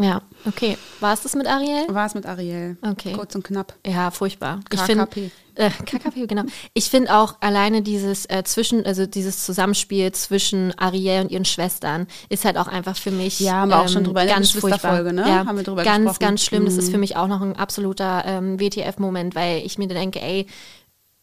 [0.00, 0.76] Ja, okay.
[1.00, 1.84] War es das mit Ariel?
[1.88, 2.76] War es mit Ariel.
[2.82, 3.12] Okay.
[3.12, 3.74] Kurz und knapp.
[3.86, 4.60] Ja, furchtbar.
[4.72, 5.12] Ich KKP.
[5.14, 6.42] finde äh, KKP, genau.
[6.72, 12.08] Ich finde auch alleine dieses äh, zwischen, also dieses Zusammenspiel zwischen Ariel und ihren Schwestern
[12.28, 14.52] ist halt auch einfach für mich Ja, haben wir auch schon drüber in der ganz
[14.52, 15.12] Geschwisterfolge, furchtbar.
[15.12, 15.28] ne?
[15.28, 16.18] Ja, Haben wir drüber ganz, gesprochen.
[16.26, 16.64] ganz schlimm.
[16.64, 16.92] Das ist Mhm.
[16.92, 20.46] für mich auch noch ein absoluter ähm, WTF-Moment, weil ich mir dann denke, ey,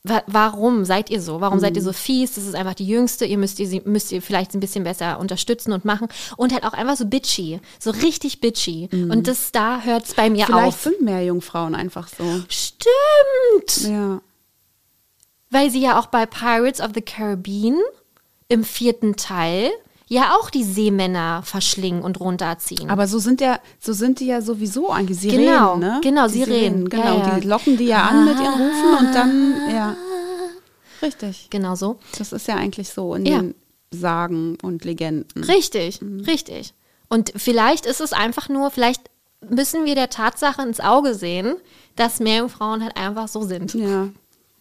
[0.04, 1.42] wa warum seid ihr so?
[1.42, 1.78] Warum seid Mhm.
[1.78, 2.34] ihr so fies?
[2.36, 3.26] Das ist einfach die Jüngste.
[3.26, 6.08] Ihr müsst ihr, sie müsst ihr vielleicht ein bisschen besser unterstützen und machen.
[6.38, 7.60] Und halt auch einfach so bitchy.
[7.80, 8.90] So richtig bitchy.
[8.92, 10.54] Und das, da hört es bei mir Mhm.
[10.54, 10.82] Vielleicht auf.
[10.82, 12.24] sind mehr Jungfrauen einfach so.
[12.50, 13.88] Stimmt!
[13.92, 14.22] Ja.
[15.50, 17.78] Weil sie ja auch bei Pirates of the Caribbean
[18.48, 19.70] im vierten Teil
[20.14, 22.90] ja auch die Seemänner verschlingen und runterziehen.
[22.90, 25.20] Aber so sind ja, so sind die ja sowieso eigentlich.
[25.20, 26.00] Sirenen, Genau, ne?
[26.04, 26.90] genau, Die Sirenen.
[26.90, 27.40] Genau, Ja, ja.
[27.40, 29.96] die locken die ja an mit ihren Rufen und dann, ja.
[31.02, 31.48] Richtig.
[31.50, 31.98] genau so.
[32.18, 33.40] Das ist ja eigentlich so in Ja.
[33.40, 33.56] den
[33.94, 35.44] Sagen und Legenden.
[35.46, 36.74] Richtig, richtig.
[37.10, 39.10] Und vielleicht ist es einfach nur, vielleicht
[39.50, 41.56] müssen wir der Tatsache ins Auge sehen,
[41.96, 43.74] dass Meerjungfrauen halt einfach so sind.
[43.74, 44.10] Ja.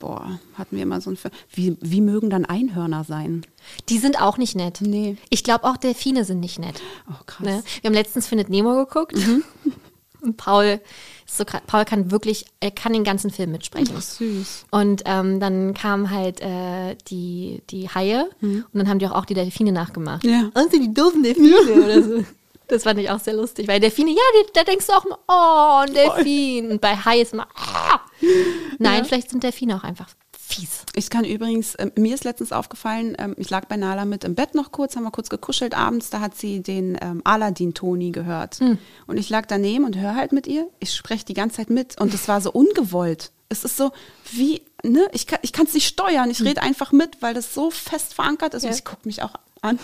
[0.00, 1.32] Boah, hatten wir immer so ein Film.
[1.52, 3.42] Wie, wie mögen dann Einhörner sein?
[3.90, 4.80] Die sind auch nicht nett.
[4.80, 5.18] Nee.
[5.28, 6.80] Ich glaube auch Delfine sind nicht nett.
[7.08, 7.46] Oh, krass.
[7.46, 7.62] Ne?
[7.82, 9.14] Wir haben letztens Findet Nemo geguckt.
[10.22, 10.80] Und Paul,
[11.26, 13.94] so, Paul kann wirklich, er kann den ganzen Film mitsprechen.
[13.96, 14.66] Ach, süß.
[14.70, 19.24] Und ähm, dann kamen halt äh, die, die Haie und dann haben die auch, auch
[19.24, 20.24] die Delfine nachgemacht.
[20.24, 20.30] Mhm.
[20.30, 20.50] Ja.
[20.52, 22.24] Und die doofen Delfine oder so.
[22.68, 25.18] Das fand ich auch sehr lustig, weil Delfine, ja, die, da denkst du auch mal,
[25.26, 26.70] oh, ein Delfin.
[26.72, 28.00] Und bei Hai ist immer, ah.
[28.78, 30.84] Nein, vielleicht sind Delfine auch einfach fies.
[30.96, 34.34] Ich kann übrigens, ähm, mir ist letztens aufgefallen, ähm, ich lag bei Nala mit im
[34.34, 38.56] Bett noch kurz, haben wir kurz gekuschelt abends, da hat sie den ähm, Aladdin-Toni gehört.
[38.56, 38.78] Hm.
[39.06, 40.68] Und ich lag daneben und höre halt mit ihr.
[40.80, 43.30] Ich spreche die ganze Zeit mit und es war so ungewollt.
[43.48, 43.92] Es ist so
[44.32, 48.14] wie, ne, ich kann es nicht steuern, ich rede einfach mit, weil das so fest
[48.14, 48.62] verankert ist.
[48.64, 48.70] Ja.
[48.70, 49.78] und ich gucke mich auch an.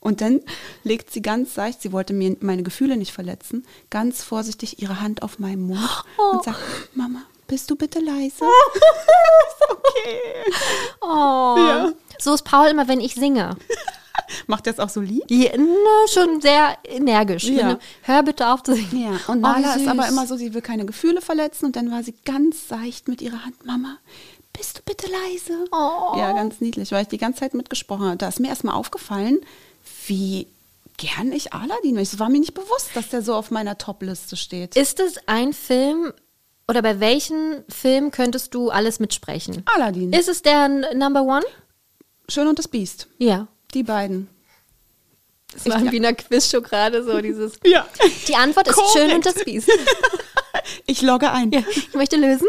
[0.00, 0.40] Und dann
[0.82, 5.22] legt sie ganz seicht, sie wollte mir meine Gefühle nicht verletzen, ganz vorsichtig ihre Hand
[5.22, 6.32] auf meinen Mund Oh.
[6.36, 6.58] und sagt,
[6.94, 7.22] Mama,
[7.52, 8.46] bist du bitte leise?
[9.68, 10.50] okay.
[11.02, 11.54] Oh.
[11.58, 11.92] Ja.
[12.18, 13.58] So ist Paul immer, wenn ich singe.
[14.46, 15.24] Macht das auch so lieb?
[15.28, 17.44] Ja, na, schon sehr energisch.
[17.44, 17.78] Ja.
[18.04, 19.02] Hör bitte auf zu singen.
[19.02, 21.76] Ja, und Oh, Nala wie ist aber immer so, sie will keine Gefühle verletzen und
[21.76, 23.98] dann war sie ganz seicht mit ihrer Hand, Mama,
[24.54, 25.66] bist du bitte leise?
[25.72, 26.16] Oh.
[26.16, 28.16] Ja, ganz niedlich, weil ich die ganze Zeit mitgesprochen habe.
[28.16, 29.40] Da ist mir erstmal aufgefallen,
[30.06, 30.46] wie
[30.96, 32.02] gern ich Aladdin bin.
[32.02, 34.74] Es war mir nicht bewusst, dass der so auf meiner Top-Liste steht.
[34.74, 36.14] Ist es ein Film
[36.68, 39.62] oder bei welchem Film könntest du alles mitsprechen?
[39.74, 40.12] Aladdin.
[40.12, 41.44] Ist es der N- Number One?
[42.28, 43.08] Schön und das Biest.
[43.18, 43.48] Ja.
[43.74, 44.28] Die beiden.
[45.52, 47.54] Das war wie in einer Quizshow gerade so dieses.
[47.64, 47.86] Ja.
[48.28, 48.92] Die Antwort ist Korrekt.
[48.96, 49.70] schön und das Biest.
[50.86, 51.50] Ich logge ein.
[51.50, 52.46] Ja, ich möchte lösen.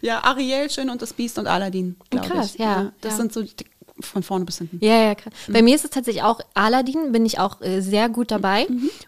[0.00, 2.60] Ja, Ariel, Schön und das Biest und Aladdin, glaube Krass, ich.
[2.60, 3.16] ja, Das ja.
[3.18, 3.54] sind so die,
[4.00, 4.78] von vorne bis hinten.
[4.84, 5.32] Ja, ja, krass.
[5.46, 5.52] Mhm.
[5.52, 8.66] Bei mir ist es tatsächlich auch Aladdin, bin ich auch äh, sehr gut dabei.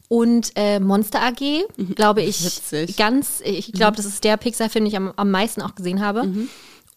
[0.09, 1.65] Und äh, Monster AG,
[1.95, 2.45] glaube ich, Mhm.
[2.47, 2.97] Witzig.
[2.97, 6.25] ganz, ich glaube, das ist der Pixar-Film, den ich am, am meisten auch gesehen habe.
[6.25, 6.49] Mhm.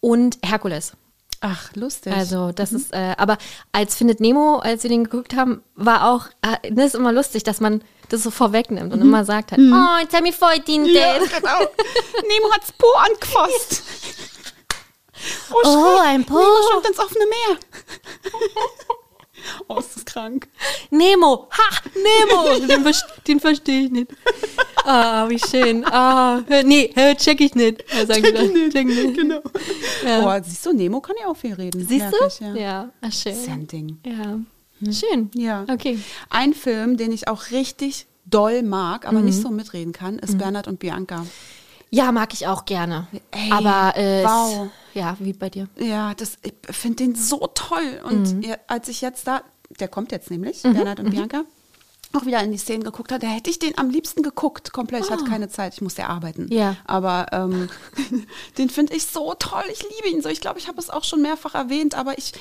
[0.02, 0.94] Und Herkules.
[1.42, 2.12] Ach, lustig.
[2.14, 3.38] Also das ist, äh, aber
[3.72, 7.44] als Findet Nemo, als wir den geguckt haben, war auch, äh, das ist immer lustig,
[7.44, 10.86] dass man das so vorwegnimmt und immer sagt halt, oh, jetzt haben wir voll den
[10.86, 11.60] ja, genau.
[12.28, 13.84] Nemo hat's Po angefasst.
[15.52, 16.36] Oh, Oh, ein Po.
[16.36, 17.58] Nemo schwimmt ins offene Meer.
[19.68, 20.48] oh, ist das krank.
[20.90, 22.68] Nemo, ha, Nemo.
[22.68, 24.12] Den, ver- den verstehe ich nicht.
[24.84, 25.86] Ah, wie schön.
[25.86, 27.84] Ah, hör- nee, check ich nicht.
[27.94, 28.54] Ja, sagen die dann.
[28.72, 29.16] Check ich nicht.
[29.16, 29.42] Genau.
[30.06, 30.38] Ja.
[30.38, 31.86] Oh, siehst du, Nemo kann ja auch viel reden.
[31.86, 32.26] Siehst du?
[32.28, 32.56] Ich, ja.
[32.56, 33.34] Ja, ah, schön.
[33.34, 34.00] Ist ja ein Ding.
[34.06, 34.40] Ja,
[34.92, 35.30] schön.
[35.36, 35.66] Ja.
[35.72, 36.00] Okay.
[36.30, 40.68] Ein Film, den ich auch richtig doll mag, aber nicht so mitreden kann, ist Bernhard
[40.68, 41.26] und Bianca.
[41.92, 43.08] Ja, mag ich auch gerne.
[43.32, 44.70] Ey, Aber äh, wow.
[44.94, 45.68] ja, wie bei dir.
[45.78, 48.02] Ja, das, ich finde den so toll.
[48.04, 48.42] Und Mhm.
[48.44, 49.42] ja, als ich jetzt da,
[49.80, 51.44] der kommt jetzt nämlich, Bernhard und Bianca,
[52.14, 55.06] auch wieder in die Szenen geguckt hat, da hätte ich den am liebsten geguckt, komplett.
[55.06, 56.48] Ich hatte keine Zeit, ich musste ja arbeiten.
[56.52, 56.54] Ah.
[56.56, 56.76] Ja.
[56.86, 57.70] Aber ähm,
[58.58, 60.30] den finde ich so toll, ich liebe ihn so.
[60.30, 62.34] Ich glaube, ich habe es auch schon mehrfach erwähnt, aber ich,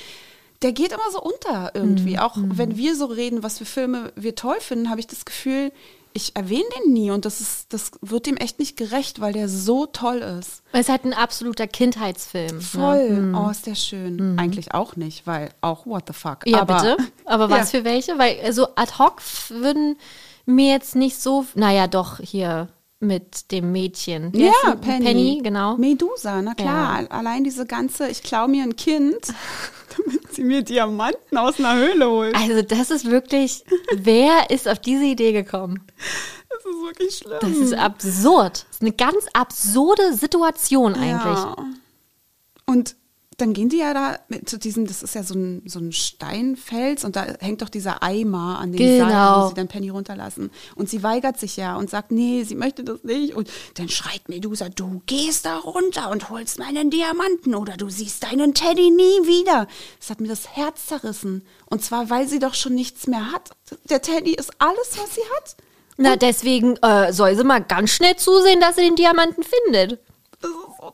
[0.62, 2.14] der geht immer so unter irgendwie.
[2.14, 2.18] Mhm.
[2.18, 5.70] Auch wenn wir so reden, was für Filme wir toll finden, habe ich das Gefühl,
[6.12, 9.48] ich erwähne den nie und das ist, das wird dem echt nicht gerecht, weil der
[9.48, 10.62] so toll ist.
[10.72, 12.60] Es ist halt ein absoluter Kindheitsfilm.
[12.60, 13.10] Voll.
[13.10, 13.38] Ne?
[13.38, 14.38] Oh, ist der schön.
[14.38, 16.38] Eigentlich auch nicht, weil auch what the fuck.
[16.46, 16.96] Ja, aber, bitte.
[17.24, 17.78] Aber was Ja.
[17.78, 18.18] für welche?
[18.18, 19.20] Weil so ad hoc
[19.50, 19.96] würden
[20.46, 22.68] mir jetzt nicht so, naja, doch hier
[23.00, 24.32] mit dem Mädchen.
[24.34, 24.76] Ja, sie?
[24.76, 25.04] Penny.
[25.04, 25.76] Penny, genau.
[25.76, 27.06] Medusa, na klar.
[27.10, 29.14] Allein diese ganze, ich klaue mir ein Kind,
[30.04, 32.34] damit sie mir Diamanten aus einer Höhle holt.
[32.34, 33.64] Also das ist wirklich,
[33.94, 35.82] wer ist auf diese Idee gekommen?
[36.48, 37.38] Das ist wirklich schlimm.
[37.40, 38.66] Das ist absurd.
[38.68, 41.38] Das ist eine ganz absurde Situation eigentlich.
[41.38, 41.56] Ja.
[42.66, 42.96] Und
[43.38, 45.92] dann gehen die ja da mit zu diesem, das ist ja so ein, so ein
[45.92, 49.08] Steinfels und da hängt doch dieser Eimer an den Genau.
[49.08, 50.50] Seiten, wo sie dann Penny runterlassen.
[50.74, 53.34] Und sie weigert sich ja und sagt, nee, sie möchte das nicht.
[53.34, 58.24] Und dann schreit Medusa, du gehst da runter und holst meinen Diamanten oder du siehst
[58.24, 59.68] deinen Teddy nie wieder.
[60.00, 61.46] Das hat mir das Herz zerrissen.
[61.66, 63.50] Und zwar, weil sie doch schon nichts mehr hat.
[63.88, 65.56] Der Teddy ist alles, was sie hat.
[65.96, 70.00] Na, deswegen äh, soll sie mal ganz schnell zusehen, dass sie den Diamanten findet.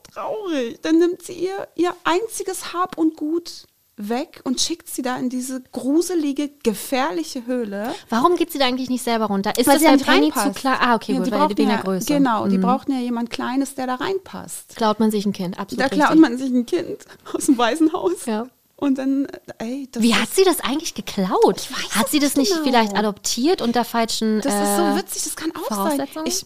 [0.09, 0.81] Ist traurig.
[0.83, 3.67] Dann nimmt sie ihr, ihr einziges Hab und Gut
[3.97, 7.95] weg und schickt sie da in diese gruselige, gefährliche Höhle.
[8.09, 9.53] Warum geht sie da eigentlich nicht selber runter?
[9.57, 10.79] Ist Weil das bei Penny zu klar?
[10.81, 12.07] Ah, okay, Ja, gut, die weil brauchten wegen ja, der Größe.
[12.07, 12.63] Genau, die Mhm.
[12.63, 14.75] brauchten ja jemand Kleines, der da reinpasst.
[14.75, 16.21] Klaut man sich ein Kind, absolut Da klaut richtig.
[16.21, 16.99] man sich ein Kind
[17.33, 18.27] aus dem Waisenhaus.
[18.27, 18.49] Ja.
[18.77, 19.29] Und dann,
[19.59, 21.71] ey, das Wie ist, hat sie das eigentlich geklaut?
[21.71, 22.65] weiß Hat sie das nicht nicht genau.
[22.65, 26.09] vielleicht adoptiert unter falschen Das ist äh, so witzig, das kann auch sein.
[26.25, 26.45] Ich,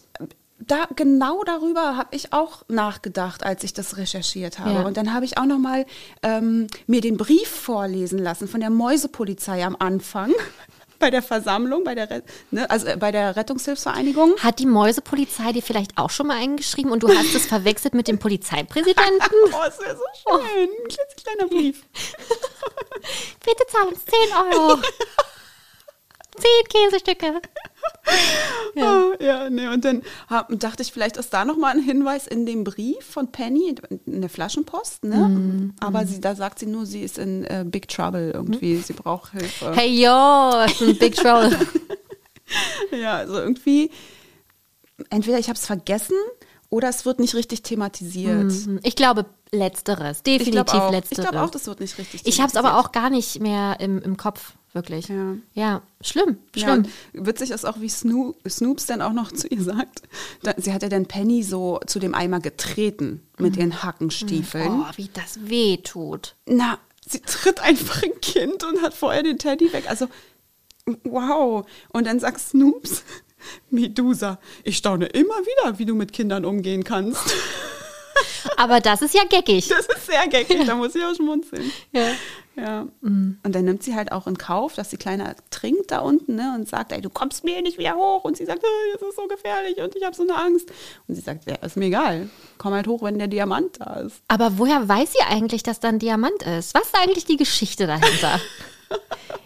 [0.59, 4.71] da, genau darüber habe ich auch nachgedacht, als ich das recherchiert habe.
[4.71, 4.81] Ja.
[4.81, 5.85] Und dann habe ich auch noch mal
[6.21, 10.33] ähm, mir den Brief vorlesen lassen von der Mäusepolizei am Anfang
[10.99, 14.35] bei der Versammlung, bei der, ne, also äh, bei der Rettungshilfsvereinigung.
[14.39, 18.07] Hat die Mäusepolizei dir vielleicht auch schon mal eingeschrieben und du hast es verwechselt mit
[18.07, 18.99] dem Polizeipräsidenten?
[19.51, 20.41] Oh, es wäre so schön.
[20.41, 21.83] Ein klitzekleiner Brief.
[23.45, 24.13] Bitte zahl uns 10
[24.53, 24.79] Euro.
[26.39, 27.41] 10 Käsestücke.
[28.75, 32.45] Ja, ja nee, und dann hab, dachte ich, vielleicht ist da nochmal ein Hinweis in
[32.45, 33.75] dem Brief von Penny,
[34.05, 35.17] in der Flaschenpost, ne?
[35.29, 38.93] Mhm, Aber sie, da sagt sie nur, sie ist in äh, Big Trouble irgendwie, sie
[38.93, 39.73] braucht Hilfe.
[39.75, 41.55] Hey yo, ist ein Big Trouble.
[42.91, 43.91] Ja, also irgendwie,
[45.11, 46.15] entweder ich habe es vergessen
[46.69, 48.51] oder es wird nicht richtig thematisiert.
[48.83, 51.29] Ich glaube letzteres, Ich definitiv glaube ich letzteres.
[51.29, 54.01] glaub auch, das wird nicht richtig Ich habe es aber auch gar nicht mehr im,
[54.01, 55.07] im Kopf, wirklich.
[55.07, 55.35] Ja.
[55.53, 56.87] ja schlimm, Ja, schlimm.
[57.13, 60.01] und witzig ist auch, wie Snoop, Snoops dann auch noch zu ihr sagt.
[60.43, 64.81] Da, sie hat ja dann Penny so zu dem Eimer getreten mit ihren Hackenstiefeln.
[64.81, 66.35] Oh, wie das weh tut.
[66.45, 66.77] Na,
[67.07, 69.85] sie tritt einfach ein Kind und hat vorher den Teddy weg.
[69.89, 70.07] Also,
[71.03, 71.65] wow.
[71.89, 73.03] Und dann sagt Snoops,
[73.69, 77.33] Medusa, ich staune immer wieder, wie du mit Kindern umgehen kannst.
[78.57, 79.69] Aber das ist ja geckig.
[79.69, 81.71] Das ist sehr geckig, da muss ich auch schmunzeln.
[81.93, 82.11] Ja.
[82.59, 82.87] Ja.
[83.01, 86.53] Und dann nimmt sie halt auch in Kauf, dass die Kleine trinkt da unten ne,
[86.55, 88.23] und sagt, ey, du kommst mir nicht wieder hoch.
[88.23, 90.69] Und sie sagt, "Äh, das ist so gefährlich und ich habe so eine Angst.
[91.07, 92.29] Und sie sagt, ja, ist mir egal.
[92.57, 94.21] Komm halt hoch, wenn der Diamant da ist.
[94.27, 96.73] Aber woher weiß sie eigentlich, dass da ein Diamant ist?
[96.73, 98.39] Was ist eigentlich die Geschichte dahinter?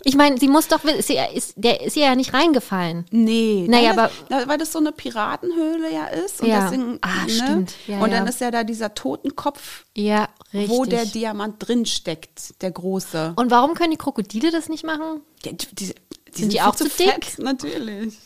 [0.03, 3.06] ich meine, sie muss doch, sie, ist, der ist ihr ja nicht reingefallen.
[3.11, 6.41] Nee, Naja, nein, aber- weil das so eine Piratenhöhle ja ist.
[6.41, 6.61] Und Ja.
[6.65, 7.30] deswegen, Ah, ne?
[7.30, 7.74] stimmt.
[7.88, 8.30] Ja, und dann ja.
[8.30, 10.70] ist ja da dieser Totenkopf, Ja, richtig.
[10.70, 13.34] wo der Diamant drin steckt, der große.
[13.36, 15.22] Und warum können die Krokodile das nicht machen?
[15.45, 16.94] Die, die, die Sind die viel auch zu dick?
[17.26, 18.18] Fett, natürlich.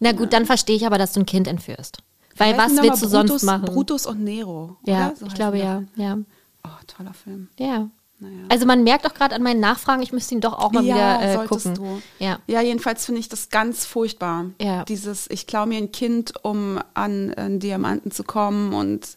[0.00, 1.98] Na gut, dann verstehe ich aber, dass du ein Kind entführst.
[2.36, 3.64] Weil was willst du nochmal sonst Brutus, machen?
[3.66, 4.76] Brutus und Nero.
[4.84, 5.16] ja, oder?
[5.16, 5.82] So ich glaube die ja.
[5.96, 6.18] Ja.
[6.64, 7.48] Oh, toller Film.
[7.58, 7.88] ja.
[8.20, 8.44] Naja.
[8.48, 10.94] Also man merkt auch gerade an meinen Nachfragen, ich müsste ihn doch auch mal ja,
[10.94, 11.74] wieder äh, gucken.
[11.74, 12.02] du.
[12.18, 12.38] Ja.
[12.46, 14.46] ja, jedenfalls finde ich das ganz furchtbar.
[14.60, 14.84] Ja.
[14.84, 19.16] Dieses, ich klaue mir ein Kind, um an einen Diamanten zu kommen und,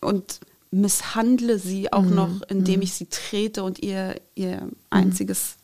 [0.00, 0.40] und
[0.70, 5.56] misshandle sie auch noch, indem ich sie trete und ihr, ihr einziges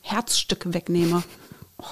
[0.00, 1.22] Herzstück wegnehme.
[1.80, 1.84] Oh.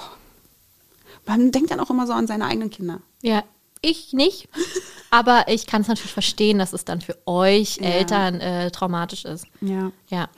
[1.27, 3.01] Man denkt dann auch immer so an seine eigenen Kinder.
[3.23, 3.45] Ja,
[3.83, 4.49] ich nicht.
[5.11, 7.79] Aber ich kann es natürlich verstehen, dass es dann für euch.
[7.79, 9.47] Eltern äh, traumatisch ist.
[9.61, 9.93] Ja.
[10.09, 10.29] Ja.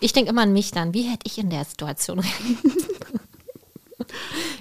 [0.00, 0.94] Ich denke immer an mich dann.
[0.94, 2.88] Wie hätte ich in der Situation reagiert?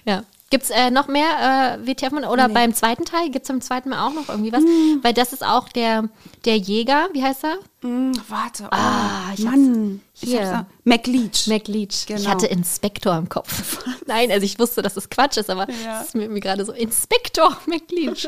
[0.06, 0.24] ja.
[0.52, 2.12] Gibt es äh, noch mehr äh, WTF?
[2.12, 2.54] Oder Nee.
[2.56, 3.30] beim zweiten Teil?
[3.30, 4.64] Gibt es im zweiten Mal auch noch irgendwie was?
[5.04, 6.10] Weil das ist auch der,
[6.46, 7.88] der Jäger, wie heißt er?
[7.88, 8.64] Mm, warte.
[8.64, 10.02] Oh, Ah, ich Mann.
[10.14, 10.42] Hier.
[10.42, 11.46] da- McLeach.
[11.48, 11.90] McLeach.
[11.92, 12.30] Ich Genau.
[12.32, 13.86] hatte Inspektor im Kopf.
[14.08, 16.00] Nein, also ich wusste, dass es Quatsch ist, aber Ja.
[16.00, 16.72] das ist mir irgendwie gerade so.
[16.74, 18.28] Inspektor McLeach.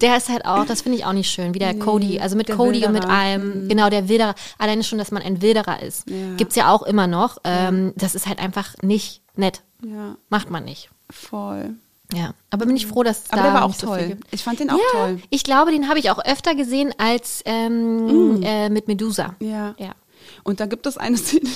[0.00, 2.46] Der ist halt auch, das finde ich auch nicht schön, wie der Cody, also mit
[2.50, 3.18] Cody und mit Wilderer.
[3.18, 4.34] allem, genau, der Wilderer.
[4.56, 6.08] Alleine schon, dass man ein Wilderer ist.
[6.08, 6.34] Ja.
[6.38, 7.36] Gibt's ja auch immer noch.
[7.44, 9.60] Ähm, das ist halt einfach nicht nett.
[9.84, 10.88] ja, Macht man nicht.
[11.10, 11.74] Voll.
[12.12, 14.06] Ja, aber bin ich froh, dass es Aber da der war auch so toll.
[14.08, 14.32] gibt.
[14.32, 15.22] ich fand den auch ja, toll.
[15.28, 19.36] ich glaube, den habe ich auch öfter gesehen als ähm, äh, mit Medusa.
[19.40, 19.74] Ja.
[19.78, 19.94] Ja.
[20.42, 21.50] Und da gibt es eine Szene,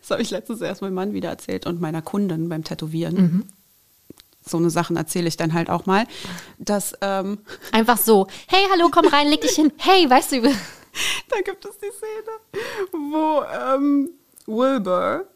[0.00, 3.50] das habe ich letztens erst meinem Mann wieder erzählt und meiner Kundin beim Tätowieren.
[4.46, 6.06] So eine Sachen erzähle ich dann halt auch mal,
[6.58, 7.38] dass ähm,
[7.72, 9.72] Einfach so, hey, hallo, komm rein, leg dich hin.
[9.76, 13.42] Hey, weißt du, da gibt es die Szene, wo
[13.74, 14.10] ähm,
[14.46, 15.26] Wilbur,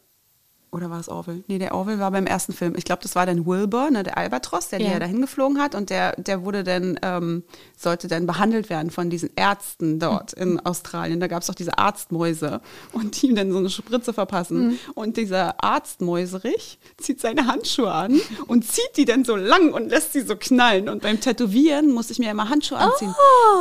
[0.71, 1.43] oder war es Orville?
[1.47, 2.73] Nee, der Orville war beim ersten Film.
[2.77, 4.91] Ich glaube, das war dann Wilbur, ne, der Albatros, der Ja.
[4.91, 7.43] ja dahin geflogen hat und der, der wurde dann, ähm,
[7.77, 11.19] sollte dann behandelt werden von diesen Ärzten dort in Australien.
[11.19, 12.61] Da gab es auch diese Arztmäuse
[12.93, 14.79] und die ihm dann so eine Spritze verpassen.
[14.95, 20.13] Und dieser Arztmäuserich zieht seine Handschuhe an und zieht die dann so lang und lässt
[20.13, 20.87] sie so knallen.
[20.89, 23.13] Und beim Tätowieren muss ich mir immer Handschuhe anziehen.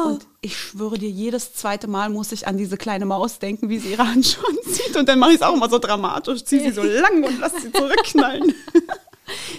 [0.06, 3.78] Und ich schwöre dir, jedes zweite Mal muss ich an diese kleine Maus denken, wie
[3.78, 4.96] sie ihre Handschuhe anzieht.
[4.96, 7.60] Und dann mache ich es auch immer so dramatisch, ziehe sie so lang und lasse
[7.60, 8.54] sie zurückknallen.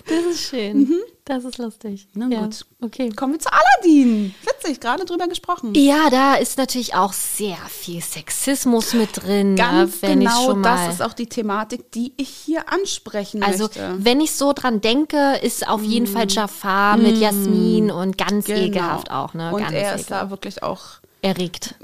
[0.07, 0.93] das ist schön.
[1.25, 2.07] Das ist lustig.
[2.15, 2.41] Na ja.
[2.41, 2.65] gut.
[2.81, 3.09] Okay.
[3.09, 4.33] Kommen wir zu Aladdin.
[4.41, 5.73] Witzig, gerade drüber gesprochen.
[5.75, 9.55] Ja, da ist natürlich auch sehr viel Sexismus mit drin.
[9.55, 12.71] Ganz ne, wenn ich genau, schon mal, das ist auch die Thematik, die ich hier
[12.71, 13.95] ansprechen also, möchte.
[13.99, 18.59] wenn ich so dran denke, ist auf jeden Fall Jafar mit Jasmin und ganz Genau.
[18.59, 19.51] ekelhaft auch, ne?
[19.53, 20.11] Und ganz er ist ekelhaft.
[20.11, 20.83] da wirklich auch
[21.21, 21.75] erregt.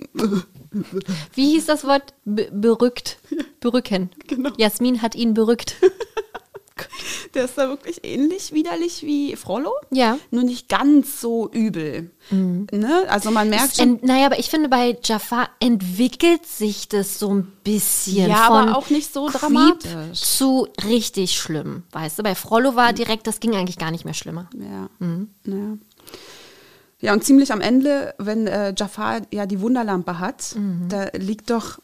[1.33, 2.13] Wie hieß das Wort?
[2.25, 3.19] Be berückt.
[3.59, 4.09] Berücken.
[4.27, 4.51] Genau.
[4.57, 5.75] Jasmin hat ihn berückt.
[7.35, 9.71] Der ist da wirklich ähnlich widerlich wie Frollo.
[9.91, 10.17] Ja.
[10.31, 12.09] Nur nicht ganz so übel.
[12.31, 13.03] Ne?
[13.09, 13.99] Also man merkt schon.
[14.01, 18.29] Naja, aber ich finde, bei Jafar entwickelt sich das so ein bisschen.
[18.29, 20.21] Ja, aber auch nicht so Creep dramatisch.
[20.21, 21.83] Zu richtig schlimm.
[21.91, 24.49] Weißt du, bei Frollo war direkt, das ging eigentlich gar nicht mehr schlimmer.
[24.57, 24.89] Ja.
[25.05, 25.29] Mhm.
[25.45, 25.77] ja.
[27.01, 30.87] Ja, und ziemlich am Ende, wenn äh, Jafar ja die Wunderlampe hat, Mhm.
[30.89, 31.79] da liegt doch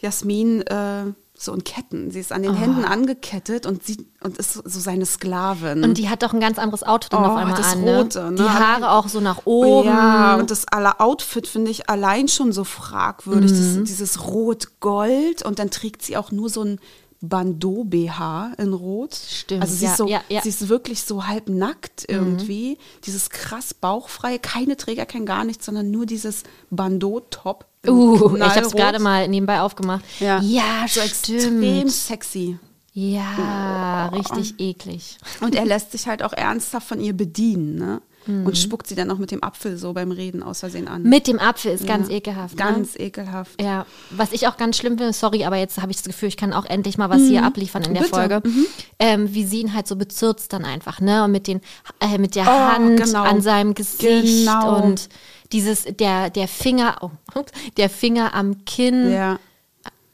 [0.00, 1.04] Jasmin äh,
[1.40, 2.10] so in Ketten.
[2.10, 5.82] Sie ist an den Händen angekettet und, sie, und ist so seine Sklavin.
[5.82, 5.84] Oh.
[5.84, 7.84] Und die hat doch ein ganz anderes Outfit dann Oh, auf einmal das an.
[7.84, 8.30] Rote, ne?
[8.32, 8.36] ne?
[8.36, 9.88] Die Haare auch so nach oben.
[9.88, 13.52] Ja, und das aller Outfit finde ich allein schon so fragwürdig.
[13.52, 13.76] Mhm.
[13.80, 16.80] Das, dieses Rot-Gold und dann trägt sie auch nur so ein
[17.20, 19.14] Bandeau-BH in Rot.
[19.14, 20.40] Stimmt, Also sie, ja, ist, so, ja, ja.
[20.42, 22.78] sie ist wirklich so halb nackt irgendwie.
[23.04, 27.66] Dieses krass bauchfreie, keine Träger, kein gar nichts, sondern nur dieses Bandeau-Top.
[27.77, 30.04] in Uh, ich habe es gerade mal nebenbei aufgemacht.
[30.20, 31.62] Ja, ja so stimmt.
[31.62, 32.58] extrem sexy.
[32.92, 35.18] Ja, richtig eklig.
[35.40, 38.02] Und er lässt sich halt auch ernsthaft von ihr bedienen, ne?
[38.26, 38.44] Mhm.
[38.44, 41.02] Und spuckt sie dann noch mit dem Apfel so beim Reden aus Versehen an.
[41.04, 42.56] Mit dem Apfel ist ganz Ja, ekelhaft.
[42.58, 42.64] ne?
[42.64, 43.62] Ganz ekelhaft.
[43.62, 46.36] Ja, was ich auch ganz schlimm finde, sorry, aber jetzt habe ich das Gefühl, ich
[46.36, 48.06] kann auch endlich mal was hier abliefern in der Mhm.
[48.06, 48.16] Bitte.
[48.16, 48.42] Folge.
[48.98, 51.24] Ähm, wie sie ihn halt so bezirzt dann einfach, ne?
[51.24, 51.60] Und mit den,
[52.00, 53.22] äh, mit der Oh, Hand genau.
[53.22, 54.00] an seinem Gesicht
[54.46, 54.82] Genau.
[54.82, 55.08] und
[55.52, 57.10] dieses, der, der Finger, oh,
[57.76, 59.10] der Finger am Kinn.
[59.12, 59.38] Ja.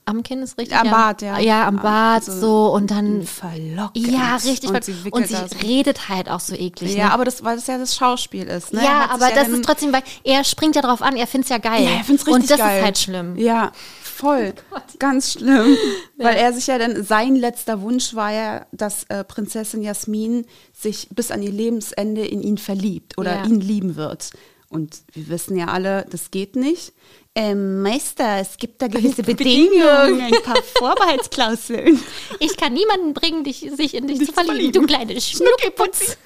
[0.06, 0.77] Am Kinn ist richtig.
[0.77, 0.93] Am ja.
[0.93, 1.39] Bart, ja.
[1.39, 2.39] Ja, am Bart Also
[2.69, 3.23] so und dann.
[3.23, 4.06] verlockend.
[4.06, 4.69] Ja, richtig.
[4.69, 6.94] Und sie und sie redet halt auch so eklig.
[6.94, 7.12] Ja, ne?
[7.15, 8.74] aber das, weil das ja das Schauspiel ist.
[8.74, 8.85] Ne?
[8.85, 11.51] Ja, aber das dann- ist trotzdem, weil er springt ja drauf an, er findet es
[11.51, 11.82] ja geil.
[11.85, 12.78] Ja, er find's richtig Und das geil.
[12.81, 13.36] ist halt schlimm.
[13.39, 14.52] Ja, voll.
[14.98, 15.74] Ganz schlimm.
[16.19, 20.44] Weil er sich ja dann, sein letzter Wunsch war ja, dass äh, Prinzessin Jasmin
[20.74, 23.44] sich bis an ihr Lebensende in ihn verliebt oder Ja.
[23.47, 24.31] ihn lieben wird.
[24.74, 26.94] Und wir wissen ja alle, das geht nicht.
[27.36, 32.02] Ähm, Meister, es gibt da gewisse Bedingungen, ein paar Vorbehaltsklauseln.
[32.40, 36.16] Ich kann niemanden bringen, dich, sich in dich Dich zu verlieben, du kleine Schnuckiputz.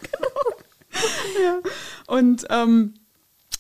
[1.44, 1.60] ja.
[2.06, 2.94] Und ähm,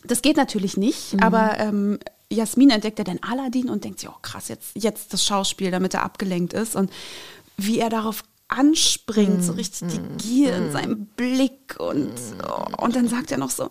[0.04, 1.98] das geht natürlich nicht, aber ähm,
[2.30, 5.92] Jasmin entdeckt ja dann Aladdin und denkt sich, oh krass, jetzt, jetzt das Schauspiel, damit
[5.92, 6.76] er abgelenkt ist.
[6.76, 6.90] Und
[7.58, 12.14] wie er darauf anspringt, so richtig die Gier in seinem Blick und,
[12.48, 13.70] oh, und dann sagt er noch so,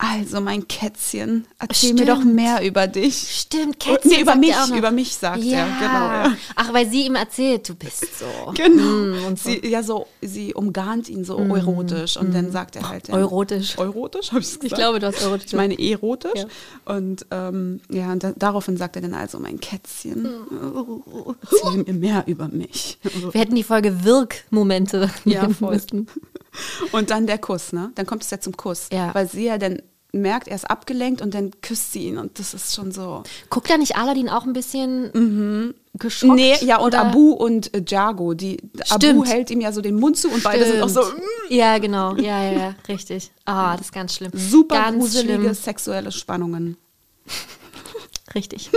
[0.00, 2.00] Also, mein Kätzchen, erzähl Stimmt.
[2.00, 3.16] mir doch mehr über dich.
[3.40, 5.58] Stimmt, Oh, Kätzchen nee, über mich, er über mich sagt ja.
[5.58, 5.66] er.
[5.80, 6.36] Genau, ja.
[6.54, 8.26] Ach, weil sie ihm erzählt, du bist so.
[8.54, 8.82] Genau.
[8.84, 9.50] Mm, und so.
[9.50, 13.08] sie, ja, so, sie umgarnt ihn so erotisch und dann sagt er halt.
[13.08, 13.76] Ja, Eurotisch.
[13.76, 14.64] Eurotisch, habe ich gesagt?
[14.66, 16.32] Ich glaube, du hast erotisch Ich meine erotisch.
[16.36, 16.94] Ja.
[16.94, 21.34] Und ähm, ja, und da, daraufhin sagt er dann also, mein Kätzchen, Mm.
[21.42, 22.98] erzähl mir mehr über mich.
[23.32, 25.74] Wir hätten die Folge Wirkmomente Ja, voll.
[25.74, 26.06] müssen.
[26.92, 27.92] Und dann der Kuss, ne?
[27.94, 28.88] Dann kommt es ja zum Kuss.
[28.92, 29.14] Ja.
[29.14, 32.54] Weil sie ja dann merkt, er ist abgelenkt und dann küsst sie ihn und das
[32.54, 33.24] ist schon so.
[33.50, 36.30] Guckt da nicht Aladdin auch ein bisschen geschockt?
[36.30, 36.36] Mhm.
[36.36, 37.00] Nee, ja, und oder?
[37.00, 38.56] Abu und äh, Jago, die
[38.88, 39.28] Abu Stimmt.
[39.28, 41.20] hält ihm ja so den Mund zu und beide sind auch so Stimmt.
[41.20, 42.16] mm, Ja, genau.
[42.16, 43.30] Ja, ja, ja, richtig.
[43.44, 44.32] Ah, das ist ganz schlimm.
[44.34, 45.54] super ganz gruselige schlimm.
[45.54, 46.78] sexuelle Spannungen.
[48.34, 48.70] Richtig.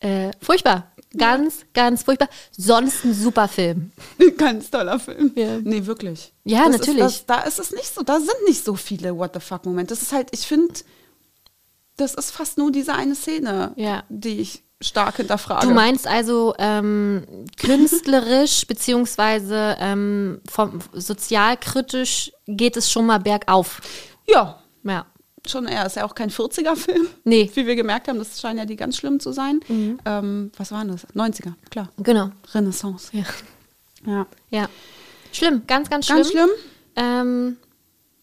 [0.00, 0.90] äh, furchtbar.
[1.16, 2.28] Ganz, ganz furchtbar.
[2.50, 3.92] Sonst ein super Film.
[4.36, 5.32] Ganz toller Film.
[5.36, 5.58] Ja.
[5.62, 6.32] Nee, wirklich.
[6.44, 7.04] Ja, Das natürlich.
[7.04, 9.64] Ist, das, da ist es nicht so, da sind nicht so viele What the fuck
[9.64, 9.94] Momente.
[9.94, 10.74] Das ist halt, ich finde,
[11.96, 14.04] das ist fast nur diese eine Szene, Ja.
[14.08, 15.66] die ich stark hinterfrage.
[15.66, 17.24] Du meinst also ähm,
[17.58, 23.80] künstlerisch beziehungsweise ähm, vom, sozialkritisch geht es schon mal bergauf.
[24.26, 25.06] Ja, Ja.
[25.50, 25.86] Schon eher.
[25.86, 27.06] Ist ja auch kein 40er-Film.
[27.24, 27.44] Nee.
[27.44, 27.56] Mhm.
[27.56, 29.60] Wie wir gemerkt haben, das scheinen ja die ganz schlimm zu sein.
[30.04, 31.06] Ähm, was waren das?
[31.14, 31.88] 90er, klar.
[31.98, 32.30] Genau.
[32.54, 33.10] Renaissance.
[33.16, 33.24] Ja.
[34.06, 34.26] Ja.
[34.50, 34.68] ja.
[35.32, 36.18] Schlimm, ganz, ganz schlimm.
[36.18, 36.48] Ganz schlimm.
[36.96, 37.56] Ähm,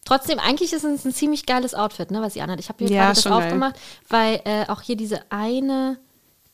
[0.04, 2.60] trotzdem, eigentlich ist es ein ziemlich geiles Outfit, ne, was sie anhat.
[2.60, 3.32] Ich habe hier Ja, gerade das geil.
[3.32, 3.76] aufgemacht,
[4.08, 5.98] weil äh, auch hier diese eine,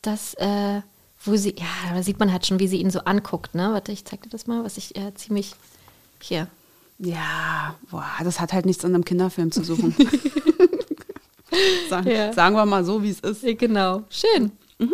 [0.02, 0.82] das, äh,
[1.24, 3.70] wo sie, ja, da sieht man halt schon, wie sie ihn so anguckt, ne?
[3.72, 5.52] Warte, ich zeig dir das mal, was ich äh, ziemlich
[6.20, 6.48] hier.
[6.98, 9.94] Ja, boah, das hat halt nichts in einem Kinderfilm zu suchen.
[11.90, 12.32] Sagen, Ja.
[12.32, 13.42] sagen wir mal so, wie es ist.
[13.58, 14.02] Genau.
[14.08, 14.52] Schön.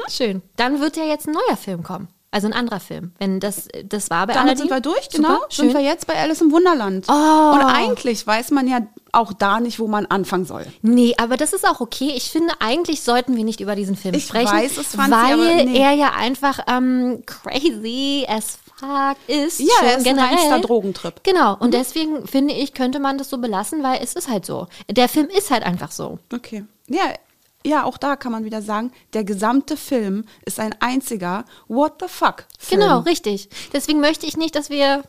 [0.09, 0.43] Schön.
[0.57, 2.09] Dann wird ja jetzt ein neuer Film kommen.
[2.31, 3.13] Also ein anderer Film.
[3.19, 4.59] Wenn das, das war bei Damit Aladdin.
[4.59, 5.39] sind wir durch, Super, genau.
[5.49, 5.71] schön.
[5.71, 7.07] Sind wir jetzt bei Alice im Wunderland.
[7.09, 7.13] Oh.
[7.55, 8.81] Und eigentlich weiß man ja
[9.13, 10.67] auch da nicht, wo man anfangen soll.
[10.83, 12.13] Nee, aber das ist auch okay.
[12.15, 14.53] Ich finde, eigentlich sollten wir nicht über diesen Film Ich sprechen.
[14.53, 15.79] weiß, es fand sie, weil aber nee.
[15.79, 19.61] er ja einfach ähm, crazy as fuck ist.
[19.61, 20.35] Ja, schon ist ein generell.
[20.37, 21.25] reinster Drogentrip.
[21.25, 21.57] Genau.
[21.57, 24.67] Und deswegen finde ich, könnte man das so belassen, weil es ist halt so.
[24.91, 26.19] Der Film ist halt einfach so.
[26.33, 26.65] Okay.
[26.87, 27.13] Ja,
[27.65, 32.09] ja, auch da kann man wieder sagen, der gesamte Film ist ein einziger What the
[32.09, 32.81] fuck Film.
[32.81, 33.49] Genau, richtig.
[33.73, 35.03] Deswegen möchte ich nicht, dass wir.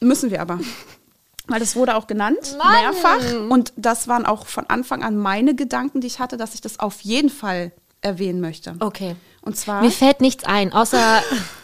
[0.00, 0.58] Müssen wir aber.
[1.48, 2.72] Weil das wurde auch genannt, Mann.
[2.82, 3.50] mehrfach.
[3.50, 6.78] Und das waren auch von Anfang an meine Gedanken, die ich hatte, dass ich das
[6.78, 8.76] auf jeden Fall erwähnen möchte.
[8.78, 9.16] Okay.
[9.40, 9.82] Und zwar.
[9.82, 11.22] Mir fällt nichts ein, außer.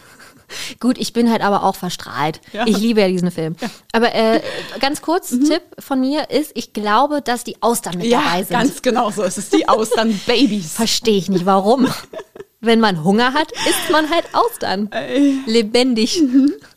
[0.79, 2.41] Gut, ich bin halt aber auch verstrahlt.
[2.53, 2.65] Ja.
[2.67, 3.55] Ich liebe ja diesen Film.
[3.91, 4.41] Aber äh,
[4.79, 8.11] ganz kurz, Tipp von mir ist, ich glaube, dass die Austern mit Mhm.
[8.11, 8.49] ja, dabei sind.
[8.51, 9.23] ganz genau so.
[9.23, 10.73] Es ist die Austern-Babys.
[10.75, 11.87] Verstehe ich nicht, warum.
[12.61, 14.91] Wenn man Hunger hat, isst man halt Austern.
[14.91, 15.37] Ey.
[15.45, 16.21] Lebendig.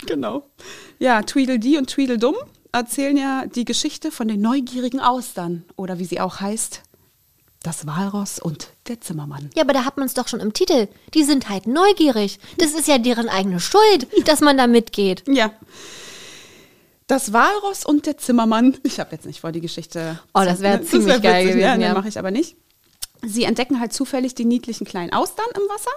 [0.07, 0.45] Genau.
[1.01, 2.37] Ja, Tweedledee und Tweedledum
[2.71, 5.65] erzählen ja die Geschichte von den neugierigen Austern.
[5.77, 6.83] Oder wie sie auch heißt,
[7.63, 9.51] das Walross und der Zimmermann.
[9.55, 10.89] Ja, aber da hat man es doch schon im Titel.
[11.15, 12.39] Die sind halt neugierig.
[12.59, 15.23] Das ist ja deren eigene Schuld, dass man da mitgeht.
[15.29, 15.53] Ja.
[17.07, 18.79] Das Walross und der Zimmermann.
[18.83, 20.19] Ich habe jetzt nicht vor die Geschichte.
[20.35, 21.95] Oh, das wär ziemlich geil gewesen, Ja, ja.
[21.95, 22.57] mache ich aber nicht.
[23.25, 25.91] Sie entdecken halt zufällig die niedlichen kleinen Austern im Wasser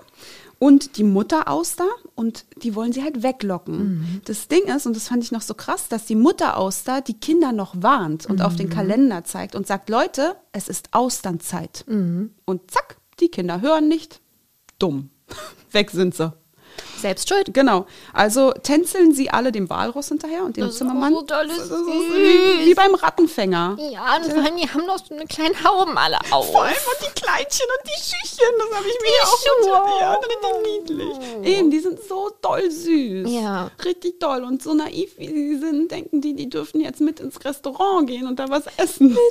[0.60, 3.78] und die Mutterauster und die wollen sie halt weglocken.
[4.00, 4.22] Mhm.
[4.26, 7.52] Das Ding ist, und das fand ich noch so krass, dass die Mutterauster die Kinder
[7.52, 8.58] noch warnt und auf Mhm.
[8.58, 11.84] den Kalender zeigt und sagt, Leute, es ist Austernzeit.
[11.88, 12.34] Mhm.
[12.46, 14.22] Und zack, die Kinder hören nicht.
[14.80, 15.10] Dumm.
[15.72, 16.32] Weg sind sie.
[17.02, 17.54] Selbst schuld.
[17.54, 17.86] Genau.
[18.14, 21.14] Also tänzeln sie alle dem Walross hinterher und dem Das ist Zimmermann.
[21.14, 21.86] so doll Das ist süß.
[21.86, 23.78] wie, wie beim Rattenfänger.
[23.92, 26.52] Ja, und vor allem, die haben doch so eine kleinen Hauben alle auf.
[26.52, 30.02] Vor allem und die Kleinchen und die Schüchchen, das habe ich mir ja auch.
[30.02, 31.18] Ja, richtig niedlich.
[31.58, 33.30] Eben, die sind so doll süß.
[33.32, 33.70] Ja.
[33.84, 34.44] Richtig doll.
[34.44, 38.28] Und so naiv wie sie sind, denken die, die dürfen jetzt mit ins Restaurant gehen
[38.28, 39.18] und da was essen.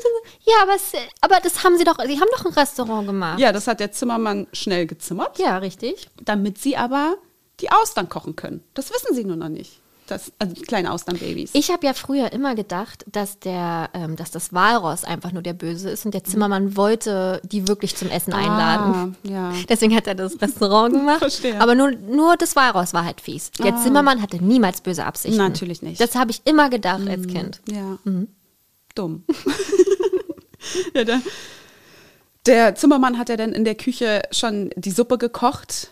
[0.47, 3.39] Ja, aber, es, aber das haben sie doch, sie haben doch ein Restaurant gemacht.
[3.39, 6.09] Ja, das hat der Zimmermann schnell gezimmert, Ja, richtig.
[6.23, 7.17] damit sie aber
[7.61, 8.63] die Austern kochen können.
[8.75, 9.81] Das wissen sie nur noch nicht.
[10.07, 11.53] Das, also die kleinen Austernbabys.
[11.55, 15.55] Ich habe ja früher immer gedacht, dass der, ähm, dass das Walross einfach nur der
[15.55, 19.17] Böse ist und der Zimmermann wollte die wirklich zum Essen einladen.
[19.25, 19.53] Ah, ja.
[19.69, 21.21] Deswegen hat er das Restaurant gemacht.
[21.21, 21.59] Verstehe.
[21.59, 23.51] Aber nur, nur das Walross war halt fies.
[23.53, 25.39] Der Zimmermann hatte niemals böse Absichten.
[25.39, 25.99] Natürlich nicht.
[26.01, 27.63] Das habe ich immer gedacht als Kind.
[27.71, 27.99] Ja.
[28.95, 29.25] Dumm.
[30.95, 31.21] ja, der,
[32.45, 35.91] der Zimmermann hat ja dann in der Küche schon die Suppe gekocht,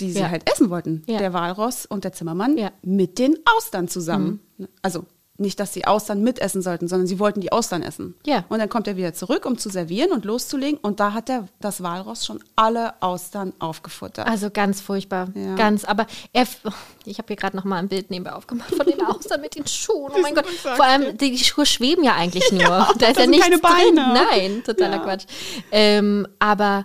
[0.00, 0.30] die sie Ja.
[0.30, 1.02] halt essen wollten.
[1.06, 1.18] Ja.
[1.18, 2.70] Der Walross und der Zimmermann Ja.
[2.82, 4.40] mit den Austern zusammen.
[4.82, 5.04] Also
[5.36, 8.14] nicht, dass sie Austern mitessen sollten, sondern sie wollten die Austern essen.
[8.24, 8.44] Ja.
[8.48, 10.78] Und dann kommt er wieder zurück, um zu servieren und loszulegen.
[10.78, 14.28] Und da hat der, das Walross schon alle Austern aufgefuttert.
[14.28, 15.30] Also ganz furchtbar.
[15.34, 15.56] Ja.
[15.56, 16.46] Ganz, aber er,
[17.04, 19.66] ich habe hier gerade noch mal ein Bild nebenbei aufgemacht von den Austern mit den
[19.66, 20.12] Schuhen.
[20.14, 20.46] Oh mein Gott.
[20.46, 22.60] Vor allem, die, die Schuhe schweben ja eigentlich nur.
[22.96, 23.96] da ist ja nichts keine drin.
[23.96, 24.14] Beine.
[24.30, 25.02] Nein, totaler Ja.
[25.02, 25.24] Quatsch.
[25.72, 26.84] Ähm, aber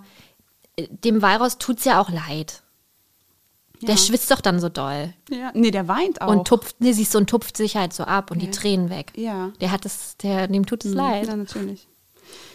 [0.75, 2.63] äh, dem Walross tut's ja auch leid.
[3.81, 3.97] Der Ja.
[3.97, 5.13] schwitzt doch dann so doll.
[5.29, 5.51] ja.
[5.53, 6.27] Nee, der weint auch.
[6.29, 9.13] Und tupft, nee, siehst du, und tupft sich halt so ab und die Tränen weg.
[9.15, 9.51] Ja.
[9.61, 11.27] Der hat es, der, dem tut es leid.
[11.27, 11.87] Ja, natürlich.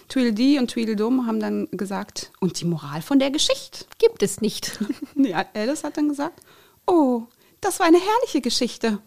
[0.09, 3.87] Tweedledee und Tweedledum haben dann gesagt, und die Moral von der Geschichte?
[3.99, 4.79] Gibt es nicht.
[5.15, 6.41] Nee, Alice hat dann gesagt,
[6.87, 7.23] oh,
[7.63, 8.99] das war eine herrliche Geschichte.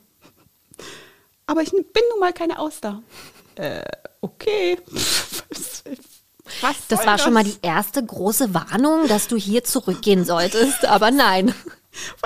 [1.46, 3.04] Aber ich bin nun mal keine Auster.
[3.56, 3.84] Äh,
[4.22, 4.80] okay.
[6.62, 11.12] Was Das war schon mal die erste große Warnung, dass du hier zurückgehen solltest, aber
[11.12, 11.54] nein.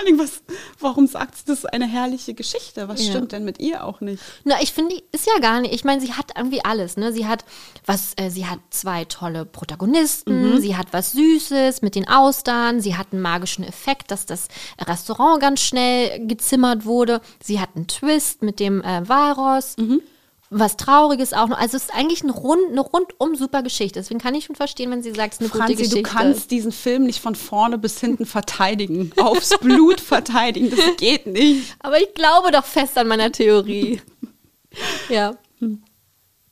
[0.01, 0.41] Vor allem, was,
[0.79, 2.87] warum sagt sie, das ist eine herrliche Geschichte?
[2.87, 3.11] Was Ja.
[3.11, 4.21] stimmt denn mit ihr auch nicht?
[4.43, 5.73] Na, ich finde, ist ja gar nicht.
[5.73, 7.13] Ich meine, sie hat irgendwie alles, ne?
[7.13, 7.45] Sie hat
[7.85, 12.95] was, äh, sie hat zwei tolle Protagonisten, sie hat was Süßes mit den Austern, sie
[12.97, 14.47] hat einen magischen Effekt, dass das
[14.79, 17.21] Restaurant ganz schnell gezimmert wurde.
[17.43, 19.75] Sie hat einen Twist mit dem äh, Walross.
[20.53, 21.57] Was Trauriges auch noch.
[21.57, 23.99] Also es ist eigentlich eine, rund, eine rundum super Geschichte.
[23.99, 26.01] Deswegen kann ich schon verstehen, wenn sie sagt, es ist eine gute Franzi, Geschichte.
[26.03, 29.13] du kannst diesen Film nicht von vorne bis hinten verteidigen.
[29.17, 30.69] Aufs Blut verteidigen.
[30.69, 31.73] Das geht nicht.
[31.79, 34.01] Aber ich glaube doch fest an meiner Theorie.
[35.09, 35.35] ja.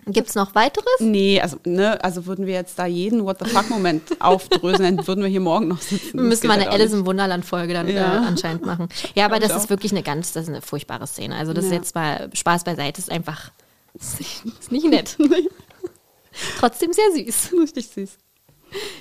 [0.08, 0.86] Gibt es noch weiteres?
[1.00, 5.22] Nee, also, ne, also würden wir jetzt da jeden What the fuck-Moment aufdröseln, dann würden
[5.22, 6.18] wir hier morgen noch sitzen.
[6.18, 8.16] Wir müssen Das eine halt auch Alice im Wunderland-Folge dann Ja.
[8.16, 8.88] äh, anscheinend machen.
[9.14, 11.36] Ja, aber das ist wirklich eine ganz, das ist eine furchtbare Szene.
[11.36, 11.78] Also das ist Ja.
[11.78, 13.52] jetzt mal Spaß beiseite, ist einfach,
[14.00, 15.18] ist nicht, ist nicht nett.
[16.60, 17.54] Trotzdem sehr süß.
[17.60, 18.18] Richtig süß.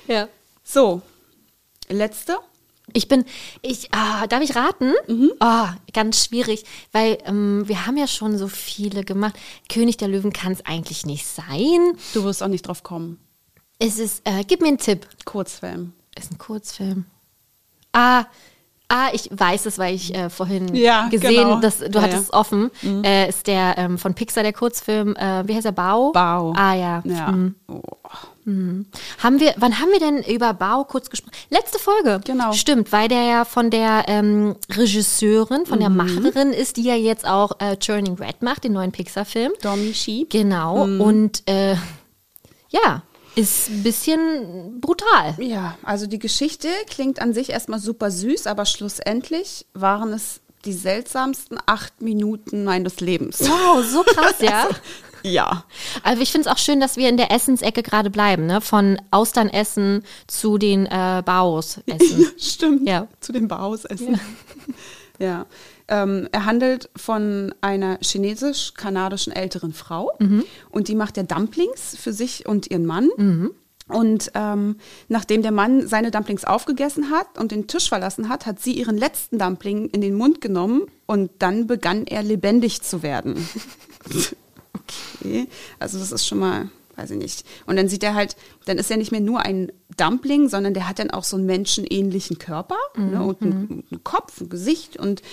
[0.07, 0.27] Ja.
[0.63, 1.01] So,
[1.87, 2.37] letzte.
[2.93, 3.25] Ich bin,
[3.61, 4.93] ich, ah, darf ich raten?
[5.07, 5.33] Mhm.
[5.39, 9.35] Ah, ganz schwierig, weil ähm, wir haben ja schon so viele gemacht.
[9.67, 11.93] König der Löwen kann es eigentlich nicht sein.
[12.13, 13.19] Du wirst auch nicht drauf kommen.
[13.77, 15.07] Es ist, äh, gib mir einen Tipp.
[15.25, 15.93] Kurzfilm.
[16.17, 17.05] Ist ein Kurzfilm.
[17.93, 18.25] Ah,
[18.89, 21.59] ah, ich weiß es, weil ich äh, vorhin Ja, gesehen, genau.
[21.59, 22.71] dass du Ja, hattest es offen.
[22.83, 26.11] Äh, ist der ähm, von Pixar der Kurzfilm, äh, wie heißt er, Bau?
[26.11, 26.53] Bau.
[26.57, 27.01] Ah ja.
[27.05, 27.31] Ja.
[27.31, 27.55] Mhm.
[27.67, 27.81] Oh.
[29.21, 31.33] Haben wir, wann haben wir denn über Bau kurz gesprochen?
[31.51, 32.19] Letzte Folge.
[32.25, 32.51] Genau.
[32.53, 35.81] Stimmt, weil der ja von der ähm, Regisseurin, von Mhm.
[35.81, 39.51] der Macherin ist, die ja jetzt auch äh, Turning Red macht, den neuen Pixar-Film.
[39.61, 40.25] Domi Shi.
[40.31, 40.87] Genau.
[40.87, 41.01] Mhm.
[41.01, 41.75] Und äh,
[42.69, 43.03] ja,
[43.35, 45.35] ist ein bisschen brutal.
[45.37, 50.73] Ja, also die Geschichte klingt an sich erstmal super süß, aber schlussendlich waren es die
[50.73, 53.39] seltsamsten acht Minuten meines Lebens.
[53.41, 54.67] Wow, so krass, ja.
[55.23, 55.65] Ja.
[56.03, 58.61] Also ich finde es auch schön, dass wir in der Essensecke gerade bleiben, ne?
[58.61, 62.31] Von Austernessen zu den äh, Baos essen.
[62.37, 62.87] Stimmt.
[62.87, 63.07] Ja.
[63.19, 64.19] Zu dem Bausessen.
[65.19, 65.45] Ja.
[65.89, 70.11] Ähm, er handelt von einer chinesisch-kanadischen älteren Frau
[70.69, 73.09] und die macht ja Dumplings für sich und ihren Mann.
[73.89, 74.75] Und ähm,
[75.07, 78.97] nachdem der Mann seine Dumplings aufgegessen hat und den Tisch verlassen hat, hat sie ihren
[78.97, 83.49] letzten Dumpling in den Mund genommen und dann begann er lebendig zu werden.
[84.75, 85.47] okay,
[85.79, 87.45] also das ist schon mal, weiß ich nicht.
[87.65, 88.35] Und dann sieht er halt,
[88.65, 91.47] dann ist er nicht mehr nur ein Dumpling, sondern der hat dann auch so einen
[91.47, 95.23] menschenähnlichen Körper ne, und einen, einen Kopf, ein Gesicht und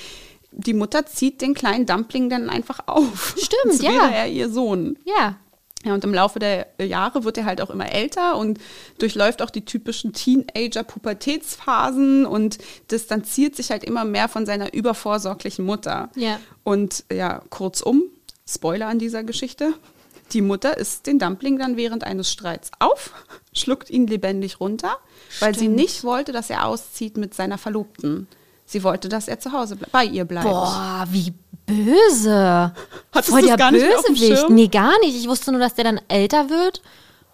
[0.57, 3.37] die Mutter zieht den kleinen Dumpling dann einfach auf.
[3.39, 3.93] Stimmt, Als ja.
[3.93, 4.99] wäre er ihr Sohn.
[5.05, 5.37] Ja.
[5.85, 8.59] Ja, und im Laufe der Jahre wird er halt auch immer älter und
[8.99, 12.59] durchläuft auch die typischen Teenager-Pubertätsphasen und
[12.91, 16.11] distanziert sich halt immer mehr von seiner übervorsorglichen Mutter.
[16.16, 16.41] Ja.
[16.65, 18.03] Und ja, kurzum,
[18.49, 19.74] Spoiler an dieser Geschichte.
[20.33, 23.12] Die Mutter isst den Dumpling dann während eines Streits auf,
[23.53, 24.99] schluckt ihn lebendig runter,
[25.39, 28.27] weil sie nicht wollte, dass er auszieht mit seiner Verlobten.
[28.67, 30.47] Sie wollte, dass er zu Hause bei ihr bleibt.
[30.47, 31.33] Boah, wie
[31.67, 32.73] böse.
[33.13, 34.49] Hattest Voll der gar Bösewicht.
[34.51, 35.17] Nee, gar nicht.
[35.17, 36.83] Ich wusste nur, dass der dann älter wird.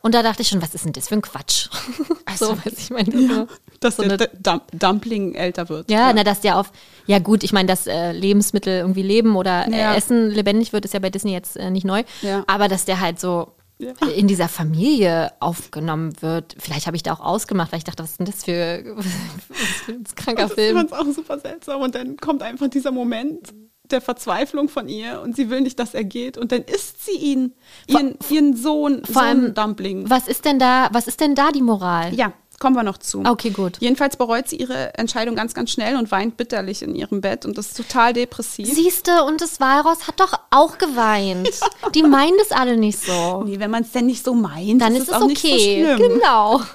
[0.02, 1.68] Und da dachte ich schon, was ist denn das für ein Quatsch?
[2.36, 3.08] so, Also, weiß ich meine.
[3.14, 3.46] Ja, so-
[3.80, 5.90] dass so der Dump Dumpling älter wird.
[5.90, 6.70] Ja, na, dass der auf,
[7.06, 9.92] ja gut, ich meine, dass äh, Lebensmittel irgendwie leben oder Ja.
[9.94, 12.02] äh, Essen lebendig wird, ist ja bei Disney jetzt äh, nicht neu.
[12.22, 12.42] Ja.
[12.48, 13.92] Aber dass der halt so Ja.
[14.14, 18.10] in dieser Familie aufgenommen wird, vielleicht habe ich da auch ausgemacht, weil ich dachte, was
[18.12, 18.84] ist denn das für,
[19.84, 20.76] für ein kranker Ich Film?
[20.76, 21.80] fand es auch super seltsam.
[21.80, 23.52] Und dann kommt einfach dieser Moment
[23.90, 26.38] der Verzweiflung von ihr und sie will nicht, dass er geht.
[26.38, 27.52] Und dann isst sie ihn,
[27.88, 30.08] ihren, ihren Sohn, Vor allem, Dumpling.
[30.08, 32.14] was ist denn da, was ist denn da die Moral?
[32.14, 32.32] Ja,
[32.62, 33.24] kommen wir noch zu.
[33.26, 33.78] Okay, gut.
[33.80, 37.58] Jedenfalls bereut sie ihre Entscheidung ganz, ganz schnell und weint bitterlich in ihrem Bett und
[37.58, 38.72] ist total depressiv.
[38.72, 41.50] Siehste, und das Walross hat doch auch geweint.
[41.96, 43.42] Die meinen das alle nicht so.
[43.42, 45.84] Nee, wenn man es denn nicht so meint, Dann ist es auch nicht so okay.
[45.84, 45.98] schlimm.
[45.98, 46.60] Genau.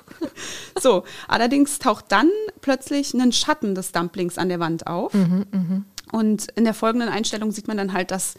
[0.82, 2.30] So, allerdings taucht dann
[2.62, 5.14] plötzlich ein Schatten des Dumplings an der Wand auf.
[5.14, 8.34] Mhm, Und in der folgenden Einstellung sieht man dann halt, dass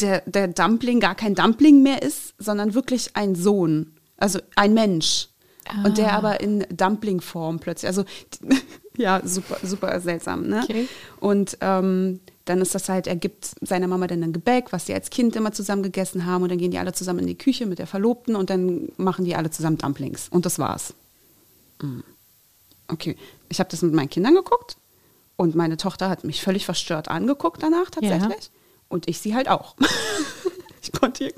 [0.00, 5.28] der, der Dumpling gar kein Dumpling mehr ist, sondern wirklich ein Sohn, also ein Mensch.
[5.84, 7.88] Und der aber in Dumpling-Form plötzlich.
[7.88, 8.04] Also
[8.96, 10.48] ja, super, super seltsam.
[10.48, 10.62] Ne?
[10.64, 10.88] Okay.
[11.20, 14.94] Und ähm, dann ist das halt, er gibt seiner Mama dann ein Gebäck, was sie
[14.94, 16.42] als Kind immer zusammen gegessen haben.
[16.42, 19.24] Und dann gehen die alle zusammen in die Küche mit der Verlobten und dann machen
[19.24, 20.28] die alle zusammen Dumplings.
[20.28, 20.94] Und das war's.
[21.82, 22.00] Mm.
[22.88, 23.16] Okay,
[23.50, 24.78] ich habe das mit meinen Kindern geguckt
[25.36, 28.50] und meine Tochter hat mich völlig verstört angeguckt danach tatsächlich.
[28.88, 29.76] Und ich sie halt auch.
[30.82, 31.34] ich konnte,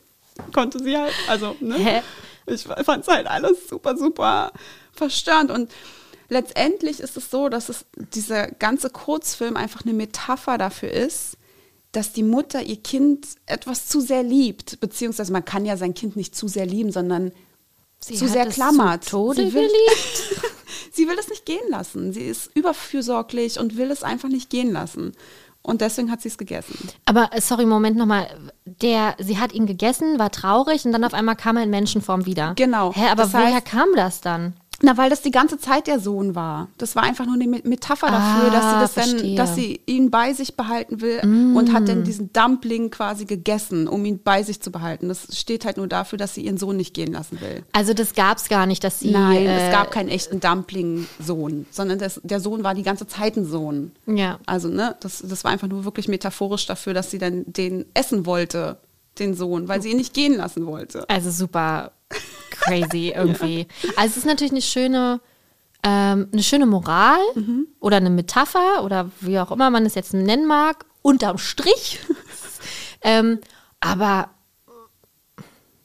[0.52, 1.74] konnte sie halt, also, ne?
[1.76, 2.02] Hä?
[2.50, 4.52] Ich fand es halt alles super, super
[4.92, 5.50] verstörend.
[5.50, 5.70] Und
[6.28, 11.36] letztendlich ist es so, dass es dieser ganze Kurzfilm einfach eine Metapher dafür ist,
[11.92, 14.80] dass die Mutter ihr Kind etwas zu sehr liebt.
[14.80, 17.32] Beziehungsweise man kann ja sein Kind nicht zu sehr lieben, sondern
[18.02, 19.04] Sie zu sehr klammert.
[19.04, 20.44] Zu Tode Sie will- geliebt.
[20.92, 22.12] sie will es nicht gehen lassen.
[22.12, 25.12] Sie ist überfürsorglich und will es einfach nicht gehen lassen.
[25.62, 26.88] Und deswegen hat sie es gegessen.
[27.04, 28.26] Aber äh, sorry, Moment nochmal.
[28.64, 32.24] Der, sie hat ihn gegessen, war traurig und dann auf einmal kam er in Menschenform
[32.24, 32.54] wieder.
[32.56, 32.92] Genau.
[32.94, 34.54] Hä, aber Das woher heißt- kam das dann?
[34.82, 36.68] Na, weil das die ganze Zeit der Sohn war.
[36.78, 39.32] Das war einfach nur eine Me- Metapher dafür, dass sie Ah, das dann, verstehe.
[39.34, 39.36] Mm.
[39.36, 41.20] dass sie ihn bei sich behalten will
[41.54, 45.08] und hat dann diesen Dumpling quasi gegessen, um ihn bei sich zu behalten.
[45.08, 47.62] Das steht halt nur dafür, dass sie ihren Sohn nicht gehen lassen will.
[47.72, 49.10] Also das gab es gar nicht, dass sie.
[49.10, 53.36] Nein, äh, es gab keinen echten Dumpling-Sohn, sondern das, der Sohn war die ganze Zeit
[53.36, 53.92] ein Sohn.
[54.06, 54.38] Ja.
[54.46, 58.26] Also, ne, das, das war einfach nur wirklich metaphorisch dafür, dass sie dann den essen
[58.26, 58.78] wollte,
[59.18, 61.08] den Sohn, weil sie ihn nicht gehen lassen wollte.
[61.08, 61.92] Also super
[62.50, 63.66] crazy irgendwie.
[63.96, 65.20] Also es ist natürlich eine schöne,
[65.82, 67.66] ähm, eine schöne Moral Mhm.
[67.80, 71.98] oder eine Metapher oder wie auch immer man es jetzt nennen mag, unterm Strich.
[73.02, 73.38] ähm,
[73.80, 74.30] aber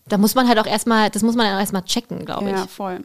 [0.07, 2.69] da muss man halt auch erstmal, das muss man auch erstmal checken, glaube Ja, ich.
[2.69, 3.03] voll.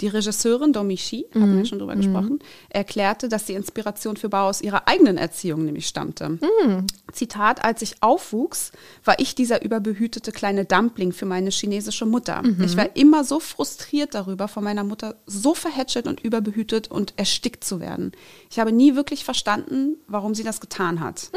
[0.00, 1.56] Die Regisseurin Domichi, Mhm.
[1.58, 5.86] wir schon drüber gesprochen, erklärte, dass die Inspiration für Bau aus ihrer eigenen Erziehung nämlich
[5.86, 6.30] stammte.
[6.30, 6.86] Mhm.
[7.12, 8.72] Zitat, als ich aufwuchs,
[9.04, 12.42] war ich dieser überbehütete kleine Dumpling für meine chinesische Mutter.
[12.42, 12.62] Mhm.
[12.62, 17.64] Ich war immer so frustriert darüber, von meiner Mutter so verhätschelt und überbehütet und erstickt
[17.64, 18.12] zu werden.
[18.50, 21.30] Ich habe nie wirklich verstanden, warum sie das getan hat.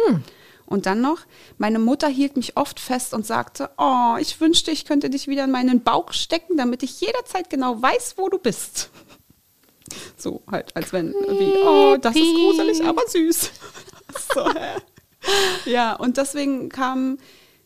[0.69, 1.21] Und dann noch,
[1.57, 5.45] meine Mutter hielt mich oft fest und sagte, oh, ich wünschte, ich könnte dich wieder
[5.45, 8.89] in meinen Bauch stecken, damit ich jederzeit genau weiß, wo du bist.
[10.15, 13.51] So halt, als wenn, wie, oh, das ist gruselig, aber süß.
[14.35, 14.47] So,
[15.65, 17.17] ja, und deswegen kam.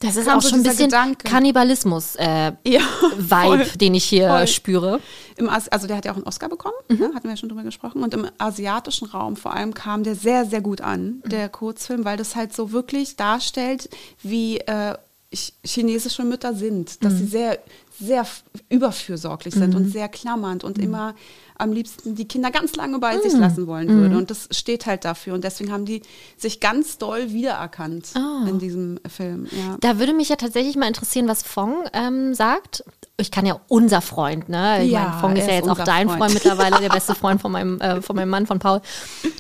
[0.04, 0.92] Das ist auch schon ein bisschen.
[1.24, 2.82] Kannibalismus-Vibe, Ja,
[3.30, 3.66] voll.
[3.80, 4.48] den ich hier Voll.
[4.48, 5.00] spüre.
[5.38, 6.98] Im As also der hat ja auch einen Oscar bekommen, Mhm.
[6.98, 7.06] ne?
[7.16, 8.04] hatten wir ja schon drüber gesprochen.
[8.04, 11.30] Und im asiatischen Raum vor allem kam der sehr, sehr gut an, Mhm.
[11.30, 13.90] der Kurzfilm, weil das halt so wirklich darstellt,
[14.22, 14.96] wie äh,
[15.34, 17.04] ch- chinesische Mütter sind, Mhm.
[17.06, 17.60] dass sie sehr,
[18.00, 18.26] sehr
[18.70, 21.16] überfürsorglich sind und sehr klammernd und immer
[21.58, 23.22] am liebsten die Kinder ganz lange bei Mhm.
[23.22, 24.18] sich lassen wollen würde.
[24.18, 25.34] Und das steht halt dafür.
[25.34, 26.02] Und deswegen haben die
[26.38, 28.46] sich ganz doll wiedererkannt Ah.
[28.48, 29.48] in diesem Film.
[29.52, 29.78] Ja.
[29.82, 32.84] Da würde mich ja tatsächlich mal interessieren, was Fong ähm, sagt.
[33.18, 34.84] Ich kann ja unser Freund, ne?
[34.84, 36.20] Ich Ja, meine, Fong ist ja ist jetzt auch dein Freund.
[36.20, 38.82] Freund mittlerweile, der beste Freund von meinem, äh, von meinem Mann, von Paul,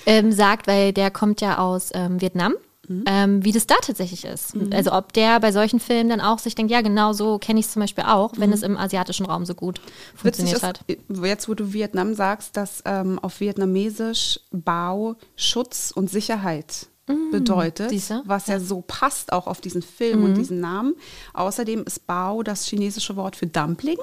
[0.05, 2.53] ähm, sagt, weil der kommt ja aus ähm, Vietnam.
[2.87, 3.03] Mhm.
[3.07, 4.55] Ähm, wie das da tatsächlich ist.
[4.71, 7.67] Also ob der bei solchen Filmen dann auch sich denkt, ja genau so kenne ich
[7.67, 10.85] es zum Beispiel auch, wenn es im asiatischen Raum so gut Witzig funktioniert ist, hat.
[11.23, 16.87] jetzt wo du Vietnam sagst, dass ähm, auf Vietnamesisch Bao Schutz und Sicherheit
[17.31, 18.21] bedeutet, Mm, siehste?
[18.25, 18.59] was ja.
[18.59, 20.25] so passt auch auf diesen Film Mhm.
[20.25, 20.95] und diesen Namen.
[21.33, 23.97] Außerdem ist Bao das chinesische Wort für Dumpling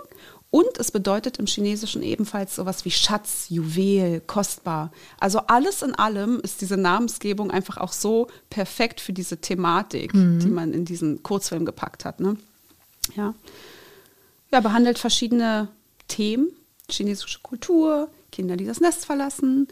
[0.51, 4.91] und es bedeutet im Chinesischen ebenfalls sowas wie Schatz, Juwel, kostbar.
[5.21, 10.41] Also alles in allem ist diese Namensgebung einfach auch so perfekt für diese Thematik, Mhm.
[10.41, 12.21] die man in diesen Kurzfilm gepackt hat.
[12.21, 12.37] Ne?
[13.17, 13.35] Ja
[14.53, 15.69] ja, behandelt verschiedene
[16.09, 16.49] Themen,
[16.91, 19.69] chinesische Kultur, Kinder, die das Nest verlassen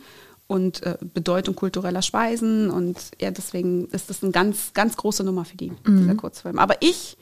[0.46, 2.70] und äh, Bedeutung kultureller Speisen.
[2.70, 6.60] Und ja, deswegen ist das eine ganz, ganz große Nummer für die, dieser Kurzfilm.
[6.60, 7.16] Aber ich,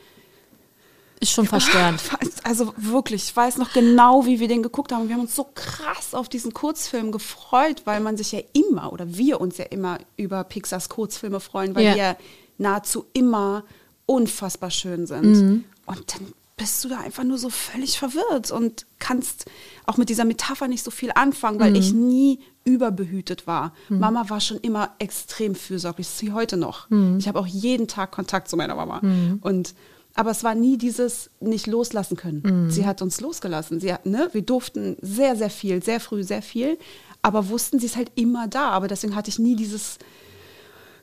[1.20, 2.02] Ist schon verstörend.
[2.44, 5.08] also wirklich, ich weiß noch genau, wie wir den geguckt haben.
[5.08, 9.16] Wir haben uns so krass auf diesen Kurzfilm gefreut, weil man sich ja immer, oder
[9.16, 11.92] wir uns ja immer über Pixars Kurzfilme freuen, weil Ja.
[11.94, 12.16] die ja
[12.58, 13.64] nahezu immer
[14.04, 15.24] unfassbar schön sind.
[15.24, 15.64] Mhm.
[15.86, 19.44] Und dann bist du da einfach nur so völlig verwirrt und kannst
[19.84, 23.72] auch mit dieser Metapher nicht so viel anfangen, weil ich nie überbehütet war.
[23.90, 26.88] Mama war schon immer extrem fürsorglich, sie heute noch.
[27.18, 29.00] Ich habe auch jeden Tag Kontakt zu meiner Mama.
[29.42, 29.74] Und
[30.16, 32.70] aber es war nie dieses nicht loslassen können.
[32.70, 33.80] Sie hat uns losgelassen.
[33.80, 36.78] Sie hat, ne, wir durften sehr, sehr viel, sehr früh, sehr viel,
[37.22, 38.70] aber wussten, sie ist halt immer da.
[38.70, 39.98] Aber deswegen hatte ich nie dieses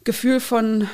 [0.03, 0.87] Gefühl von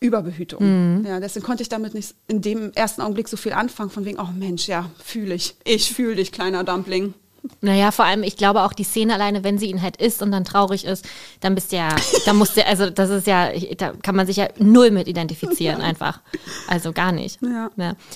[0.00, 1.04] Überbehütung.
[1.06, 4.20] Ja, deswegen konnte ich damit nicht in dem ersten Augenblick so viel anfangen, von wegen,
[4.20, 5.56] oh Mensch, ja, fühle ich.
[5.64, 7.14] Ich fühle dich, kleiner Dumpling.
[7.60, 10.30] Naja, vor allem, ich glaube auch die Szene alleine, wenn sie ihn halt isst und
[10.32, 11.04] dann traurig ist,
[11.40, 11.88] dann bist du ja,
[12.24, 15.80] da musst du, also das ist ja, da kann man sich ja null mit identifizieren
[15.80, 16.20] einfach.
[16.68, 17.38] Also gar nicht.
[17.42, 17.70] Ja.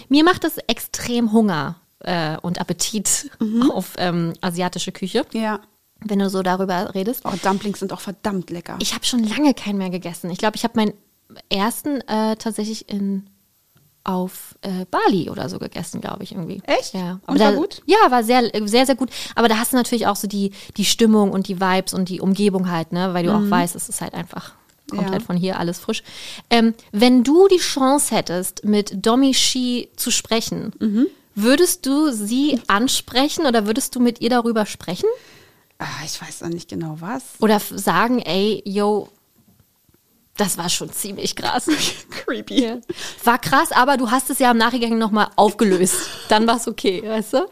[0.09, 3.31] Mir macht es extrem Hunger äh, und Appetit
[3.73, 5.61] auf ähm, asiatische Küche, Ja.
[6.05, 7.23] wenn du so darüber redest.
[7.25, 8.77] Oh, Dumplings sind auch verdammt lecker.
[8.81, 10.31] Ich habe schon lange keinen mehr gegessen.
[10.31, 10.93] Ich glaube, ich habe meinen
[11.49, 13.29] ersten äh, tatsächlich in
[14.05, 16.63] auf äh, Bali oder so gegessen, glaube ich irgendwie.
[16.65, 16.95] Echt?
[16.95, 17.21] Ja.
[17.27, 17.83] Und da, war gut?
[17.87, 19.11] Ja, war sehr, sehr, sehr gut.
[19.35, 22.21] Aber da hast du natürlich auch so die, die Stimmung und die Vibes und die
[22.21, 24.55] Umgebung halt, ne, weil du auch weißt, es ist halt einfach
[24.91, 25.11] kommt Ja.
[25.13, 26.03] halt von hier alles frisch.
[26.51, 31.07] Ähm, wenn du die Chance hättest, mit Domi Shi zu sprechen, Mhm.
[31.37, 35.09] würdest du sie ansprechen oder würdest du mit ihr darüber sprechen?
[35.79, 37.23] ah, ich weiß noch nicht genau was.
[37.41, 39.09] Oder sagen, ey, yo,
[40.41, 41.67] das war schon ziemlich krass.
[42.11, 42.81] Creepy.
[43.25, 45.97] War krass, aber du hast es ja im Nachgang nochmal aufgelöst.
[46.31, 47.47] Dann war es okay, weißt du?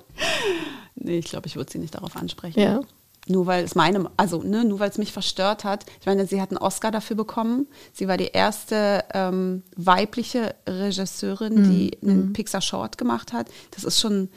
[0.95, 2.59] Nee, ich glaube, ich würde sie nicht darauf ansprechen.
[2.59, 2.81] Ja.
[3.27, 5.85] Nur weil es meine, also ne, nur weil es mich verstört hat.
[6.01, 7.67] Ich meine, sie hat einen Oscar dafür bekommen.
[7.93, 13.49] Sie war die erste ähm, weibliche Regisseurin, die einen Pixar Short gemacht hat.
[13.73, 14.31] Das ist schon,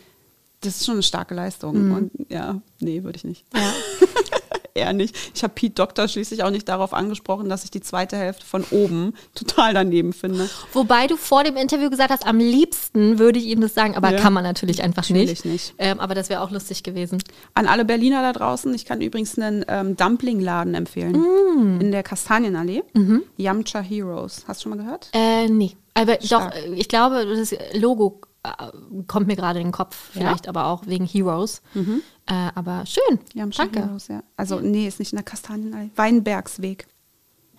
[0.59, 1.93] das ist schon eine starke Leistung.
[1.93, 3.45] Und ja, nee, würde ich nicht.
[3.55, 3.61] Ja.
[4.73, 5.15] Eher nicht.
[5.35, 8.63] Ich habe Pete Doctor schließlich auch nicht darauf angesprochen, dass ich die zweite Hälfte von
[8.71, 10.49] oben total daneben finde.
[10.73, 14.11] Wobei du vor dem Interview gesagt hast, am liebsten würde ich ihm das sagen, aber
[14.11, 14.19] Ja.
[14.19, 15.45] kann man natürlich einfach Natürlich nicht.
[15.45, 15.73] nicht.
[15.77, 17.21] Ähm, aber das wäre auch lustig gewesen.
[17.53, 21.15] An alle Berliner da draußen, ich kann übrigens einen ähm, Dumplingladen empfehlen.
[21.81, 22.83] In der Kastanienallee.
[23.37, 24.45] Yamcha Heroes.
[24.47, 25.09] Hast du schon mal gehört?
[25.13, 25.71] Äh, nee.
[25.93, 26.53] Aber Stark.
[26.53, 28.49] doch, äh, ich glaube, das Logo äh,
[29.07, 29.95] kommt mir gerade in den Kopf.
[30.13, 31.61] Vielleicht aber auch wegen Heroes.
[32.31, 33.19] Äh, aber schön.
[33.33, 33.81] Yamcha Danke.
[33.81, 34.23] Heroes, ja.
[34.37, 35.89] Also, nee, ist nicht in der Kastanienallee.
[35.97, 36.87] Weinbergsweg.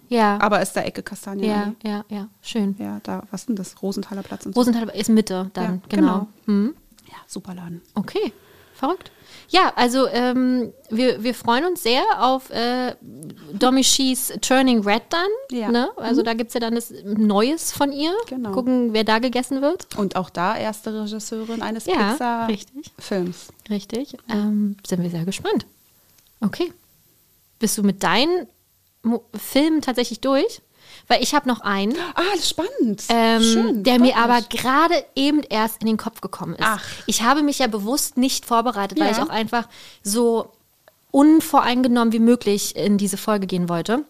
[0.08, 0.40] Ja.
[0.40, 1.74] Aber ist der Ecke ja, Kastanienallee.
[1.84, 2.28] ja, ja.
[2.40, 2.74] Schön.
[2.78, 3.82] Ja, da, was ist denn das?
[3.82, 4.60] Rosenthaler Platz und so.
[4.60, 6.26] Rosenthal ist Mitte dann, Ja, genau.
[6.46, 6.74] Hm.
[7.06, 7.82] Ja, super Laden.
[7.94, 8.32] Okay,
[8.74, 9.12] verrückt.
[9.52, 12.94] Ja, also ähm, wir, wir freuen uns sehr auf äh,
[13.52, 15.28] Domishis Turning Red dann.
[15.50, 15.66] Ja.
[15.66, 15.72] Mhm.
[15.74, 15.90] Ne?
[15.96, 18.12] Also da gibt es ja dann das Neues von ihr.
[18.28, 18.52] Genau.
[18.52, 19.94] Gucken, wer da gegessen wird.
[19.98, 22.82] Und auch da erste Regisseurin eines Ja, richtig.
[22.82, 23.48] Pixar-Films.
[23.68, 24.16] Richtig.
[24.30, 25.66] Ähm, sind wir sehr gespannt.
[26.40, 26.72] Okay.
[27.58, 28.46] Bist du mit deinen
[29.02, 30.62] Mo Filmen tatsächlich durch?
[31.08, 33.04] Weil ich habe noch einen, Ah, das ist spannend.
[33.08, 33.84] ähm, Schön.
[33.84, 36.62] der mir aber gerade eben erst in den Kopf gekommen ist.
[36.64, 36.82] Ach.
[37.06, 39.12] Ich habe mich ja bewusst nicht vorbereitet, weil Ja.
[39.12, 39.68] ich auch einfach
[40.02, 40.52] so
[41.10, 44.04] unvoreingenommen wie möglich in diese Folge gehen wollte.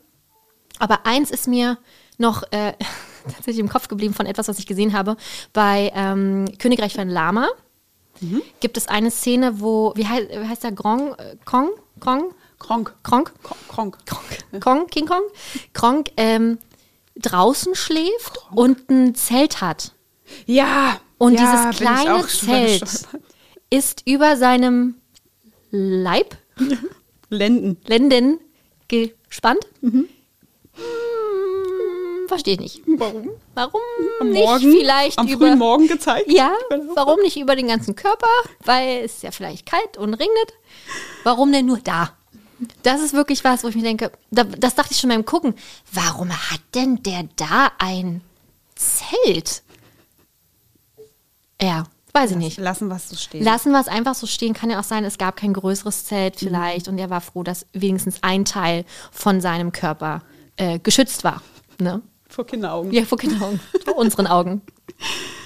[0.78, 1.78] Aber eins ist mir
[2.18, 2.72] noch äh,
[3.24, 5.16] tatsächlich im Kopf geblieben von etwas, was ich gesehen habe.
[5.52, 7.48] Bei ähm, Königreich von Lama
[8.20, 8.40] Mhm.
[8.60, 11.70] gibt es eine Szene, wo, wie heißt, wie heißt der, Grong, äh, Kong?
[11.98, 12.32] Kong?
[12.60, 12.94] Kronk.
[13.02, 13.32] Kronk?
[13.68, 13.98] Kronk.
[14.60, 15.22] Kong, King Kong,
[15.72, 16.58] Kronk ähm,
[17.16, 19.92] draußen schläft und ein Zelt hat.
[20.46, 21.00] Ja.
[21.18, 23.08] Und ja, dieses kleine Zelt
[23.70, 24.96] ist über seinem
[25.70, 26.36] Leib,
[27.28, 27.78] Lenden.
[27.86, 28.40] Lenden,
[28.88, 29.66] gespannt.
[29.80, 30.08] Mhm.
[30.74, 32.82] Hm, verstehe ich nicht.
[32.86, 33.30] Warum?
[33.54, 33.80] Warum
[34.20, 35.46] Am nicht Morgen, vielleicht am über...
[35.46, 36.30] frühen Morgen gezeigt.
[36.30, 36.52] Ja,
[36.94, 38.26] warum nicht über den ganzen Körper?
[38.64, 40.54] Weil es ja vielleicht kalt und regnet.
[41.24, 42.16] Warum denn nur da?
[42.82, 45.54] Das ist wirklich was, wo ich mir denke, da, das dachte ich schon beim Gucken.
[45.92, 48.22] Warum hat denn der da ein
[48.74, 49.62] Zelt?
[51.60, 52.58] Ja, weiß ich nicht.
[52.58, 53.44] Lassen wir es so stehen.
[53.44, 54.54] Lassen wir es einfach so stehen.
[54.54, 57.66] Kann ja auch sein, es gab kein größeres Zelt vielleicht und er war froh, dass
[57.72, 60.22] wenigstens ein Teil von seinem Körper
[60.56, 61.42] äh, geschützt war.
[61.78, 62.02] Ne?
[62.28, 62.92] Vor Kinderaugen.
[62.92, 63.60] Ja, vor Kinderaugen.
[63.84, 64.62] vor unseren Augen.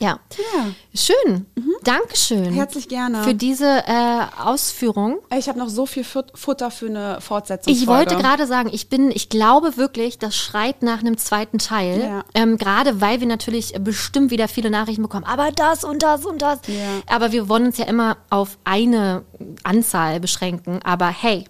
[0.00, 0.18] Ja.
[0.54, 0.66] Ja.
[0.94, 1.46] Schön.
[1.82, 2.52] Dankeschön.
[2.52, 3.22] Herzlich gerne.
[3.24, 5.18] Für diese äh, Ausführung.
[5.36, 7.72] Ich habe noch so viel Fut- Futter für eine Fortsetzung.
[7.72, 12.00] Ich wollte gerade sagen, ich bin, ich glaube wirklich, das schreit nach einem zweiten Teil.
[12.00, 12.24] Ja.
[12.34, 15.24] Ähm, gerade weil wir natürlich bestimmt wieder viele Nachrichten bekommen.
[15.24, 16.60] Aber das und das und das.
[16.66, 16.74] Ja.
[17.06, 19.24] Aber wir wollen uns ja immer auf eine
[19.64, 20.80] Anzahl beschränken.
[20.84, 21.44] Aber hey,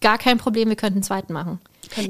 [0.00, 1.60] gar kein Problem, wir könnten einen zweiten machen.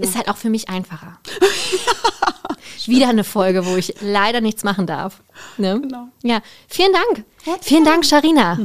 [0.01, 1.19] Ist halt auch für mich einfacher.
[2.87, 5.23] Wieder eine Folge, wo ich leider nichts machen darf.
[5.57, 5.81] Ne?
[5.81, 6.09] Genau.
[6.23, 7.25] Ja, vielen Dank.
[7.43, 8.59] Herzlich vielen Dank, Sharina.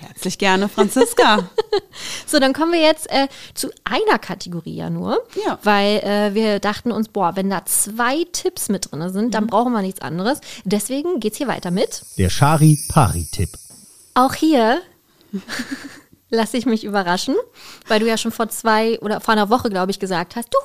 [0.00, 1.48] Herzlich gerne, Franziska.
[2.26, 5.18] So, dann kommen wir jetzt äh, zu einer Kategorie ja nur.
[5.44, 5.58] Ja.
[5.64, 9.30] Weil äh, wir dachten uns, boah, wenn da zwei Tipps mit drin sind, Mhm.
[9.32, 10.40] dann brauchen wir nichts anderes.
[10.64, 12.02] Deswegen geht's hier weiter mit.
[12.18, 13.50] Der Shari-Pari-Tipp.
[14.14, 14.80] Auch hier
[16.30, 17.34] lasse ich mich überraschen,
[17.88, 20.58] weil du ja schon vor zwei oder vor einer Woche, glaube ich, gesagt hast, du,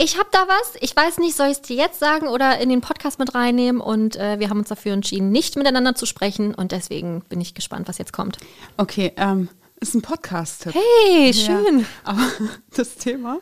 [0.00, 2.68] ich habe da was, ich weiß nicht, soll ich es dir jetzt sagen oder in
[2.68, 3.80] den Podcast mit reinnehmen?
[3.80, 7.54] Und äh, wir haben uns dafür entschieden, nicht miteinander zu sprechen und deswegen bin ich
[7.54, 8.38] gespannt, was jetzt kommt.
[8.76, 9.48] Okay, ähm,
[9.80, 10.72] ist ein Podcast-Tipp.
[10.74, 11.86] Hey, Ja, schön.
[12.04, 12.22] aber
[12.76, 13.38] das Thema,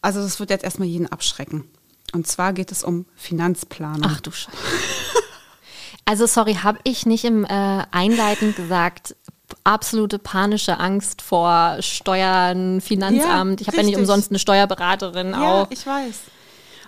[0.00, 1.68] also das wird jetzt erstmal jeden abschrecken.
[2.14, 4.04] Und zwar geht es um Finanzplanung.
[4.14, 4.56] Ach du Scheiße.
[6.06, 7.48] Also sorry, habe ich nicht im äh,
[7.90, 9.16] Einleitend gesagt,
[9.64, 13.60] absolute panische Angst vor Steuern, Finanzamt.
[13.60, 15.70] Ja, ich habe ja nicht umsonst eine Steuerberaterin Ja, auch.
[15.70, 16.14] ich weiß.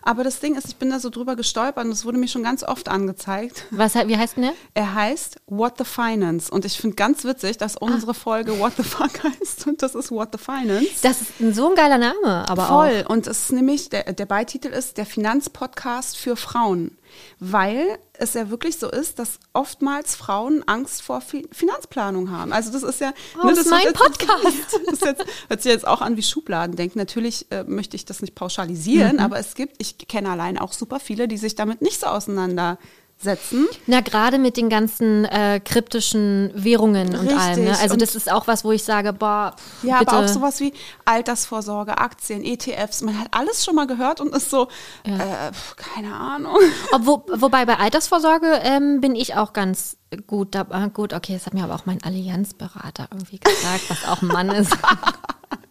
[0.02, 2.44] Aber das Ding ist, ich bin da so drüber gestolpert und es wurde mir schon
[2.44, 3.64] ganz oft angezeigt.
[3.72, 4.52] Was, wie heißt denn der?
[4.74, 6.48] Er heißt What the Finance.
[6.48, 9.66] Und ich finde ganz witzig, dass unsere Folge What the Fuck heißt.
[9.66, 10.86] Und das ist What the Finance.
[11.02, 13.04] Das ist ein, so ein geiler Name, aber Voll.
[13.08, 16.96] Und es ist nämlich, der, der Beititel ist der Finanzpodcast für Frauen.
[17.38, 22.52] Weil es ja wirklich so ist, dass oftmals Frauen Angst vor Fi Finanzplanung haben.
[22.52, 23.12] Also das ist ja...
[23.42, 24.80] Oh, das ist mein jetzt- Podcast.
[24.90, 26.98] Das jetzt, hört sich jetzt auch an wie Schubladendenken.
[26.98, 31.00] Natürlich äh, möchte ich das nicht pauschalisieren, aber es gibt, ich kenne allein auch super
[31.00, 32.82] viele, die sich damit nicht so auseinandersetzen.
[33.24, 33.68] Auch.
[33.86, 37.38] Na, gerade mit den ganzen äh, kryptischen Währungen und Richtig.
[37.38, 37.64] allem.
[37.64, 37.78] Ne?
[37.78, 40.12] Also Und- das ist auch was, wo ich sage, boah, pff, Ja, bitte.
[40.12, 40.72] aber auch sowas wie
[41.04, 43.02] Altersvorsorge, Aktien, ETFs.
[43.02, 44.68] Man hat alles schon mal gehört und ist so,
[45.04, 46.56] äh, pf, keine Ahnung.
[46.92, 50.86] Obwo, wobei bei Altersvorsorge ähm, bin ich auch ganz gut dabei.
[50.88, 54.50] Gut, okay, das hat mir aber auch mein Allianzberater irgendwie gesagt, was auch ein Mann
[54.50, 54.76] ist.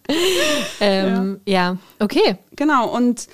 [0.80, 1.78] ähm, ja.
[2.00, 2.38] okay.
[2.56, 3.28] Genau, und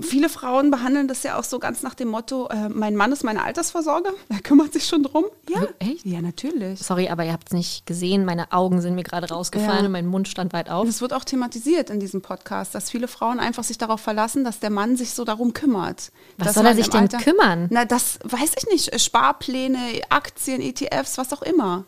[0.00, 3.24] viele Frauen behandeln das ja auch so ganz nach dem Motto, äh, mein Mann ist
[3.24, 5.24] meine Altersvorsorge, er kümmert sich schon drum.
[5.48, 6.06] Ja, Echt?
[6.06, 6.78] Ja, natürlich.
[6.80, 8.24] Sorry, aber ihr habt es nicht gesehen.
[8.24, 9.86] Meine Augen sind mir gerade rausgefallen Ja.
[9.86, 10.86] und mein Mund stand weit auf.
[10.88, 14.60] Es wird auch thematisiert in diesem Podcast, dass viele Frauen einfach sich darauf verlassen, dass
[14.60, 16.12] der Mann sich so darum kümmert.
[16.38, 17.66] Was soll er sich denn Alter- kümmern?
[17.70, 19.00] Na, das weiß ich nicht.
[19.00, 21.84] Sparpläne, Aktien, ETFs, was auch immer.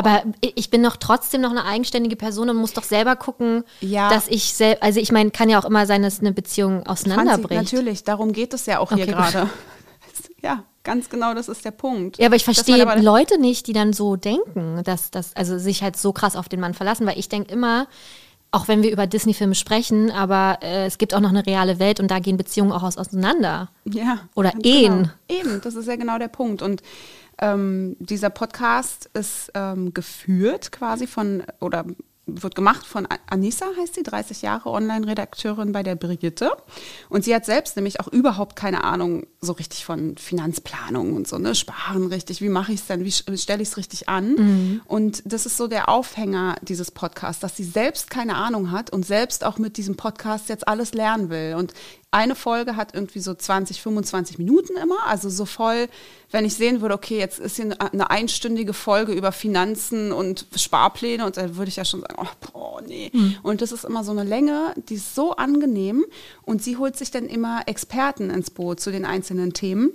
[0.00, 4.08] Aber ich bin doch trotzdem noch eine eigenständige Person und muss doch selber gucken, Ja.
[4.10, 7.10] dass ich selbst, also ich meine, kann ja auch immer sein, dass eine Beziehung Franzi,
[7.10, 7.62] auseinanderbricht.
[7.62, 9.16] natürlich, darum geht es ja auch hier Okay, gut.
[9.32, 9.50] gerade.
[10.42, 12.16] Ja, ganz genau, das ist der Punkt.
[12.18, 15.82] Ja, aber ich verstehe aber- Leute nicht, die dann so denken, dass das, also sich
[15.82, 17.86] halt so krass auf den Mann verlassen, weil ich denke immer,
[18.50, 22.00] auch wenn wir über Disney-Filme sprechen, aber äh, es gibt auch noch eine reale Welt
[22.00, 23.68] und da gehen Beziehungen auch aus auseinander.
[23.84, 24.20] Ja.
[24.34, 25.10] Oder ganz Ehen.
[25.28, 25.40] Genau.
[25.40, 26.62] Eben, das ist ja genau der Punkt.
[26.62, 26.82] Und
[27.40, 31.84] ähm, dieser Podcast ist ähm, geführt quasi von, oder
[32.26, 36.52] wird gemacht von Anissa, heißt sie, 30 Jahre Online-Redakteurin bei der Brigitte.
[37.08, 41.38] Und sie hat selbst nämlich auch überhaupt keine Ahnung so richtig von Finanzplanung und so,
[41.38, 41.54] ne?
[41.54, 44.80] Sparen richtig, wie mache ich es denn, wie stelle ich es richtig an?
[44.86, 49.04] Und das ist so der Aufhänger dieses Podcasts, dass sie selbst keine Ahnung hat und
[49.06, 51.54] selbst auch mit diesem Podcast jetzt alles lernen will.
[51.56, 51.72] Und
[52.12, 55.88] eine Folge hat irgendwie so 20, 25 Minuten immer, also so voll,
[56.32, 61.24] wenn ich sehen würde, okay, jetzt ist hier eine- einstündige Folge über Finanzen und Sparpläne
[61.24, 63.12] und dann würde ich ja schon sagen, oh, boah, nee.
[63.44, 66.04] Und das ist immer so eine Länge, die ist so angenehm
[66.42, 69.92] und sie holt sich dann immer Experten ins Boot zu den einzelnen Themen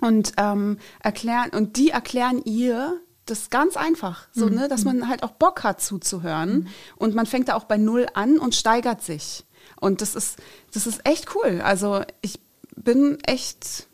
[0.00, 5.24] und ähm, erklären und die erklären ihr das ganz einfach, so ne, dass man halt
[5.24, 9.42] auch Bock hat zuzuhören und man fängt da auch bei null an und steigert sich
[9.80, 10.36] und das ist
[10.72, 11.60] das ist echt cool.
[11.62, 12.38] Also ich
[12.76, 13.86] bin echt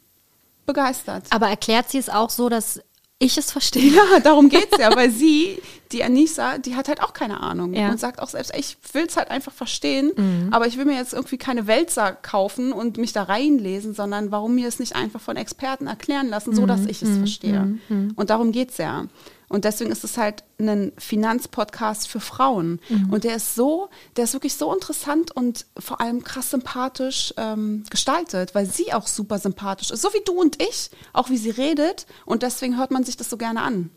[0.67, 1.25] begeistert.
[1.31, 2.81] Aber erklärt sie es auch so, dass
[3.19, 3.93] ich es verstehe?
[3.93, 5.61] Ja, darum geht's ja, weil sie,
[5.93, 7.91] die Anissa, die hat halt auch keine Ahnung Ja.
[7.91, 11.39] und sagt auch selbst, ich will's halt einfach verstehen, aber ich will mir jetzt irgendwie
[11.39, 15.87] keine Wälzer kaufen und mich da reinlesen, sondern warum mir es nicht einfach von Experten
[15.87, 17.79] erklären lassen, so dass ich es verstehe.
[18.17, 19.07] Und darum geht's ja.
[19.53, 22.81] Und deswegen ist es halt ein Finanzpodcast für Frauen.
[23.11, 27.85] Und der ist so, der ist wirklich so interessant und vor allem krass sympathisch ähm,
[27.91, 30.01] gestaltet, weil sie auch super sympathisch ist.
[30.01, 32.07] So wie du und ich, auch wie sie redet.
[32.25, 33.91] Und deswegen hört man sich das so gerne an.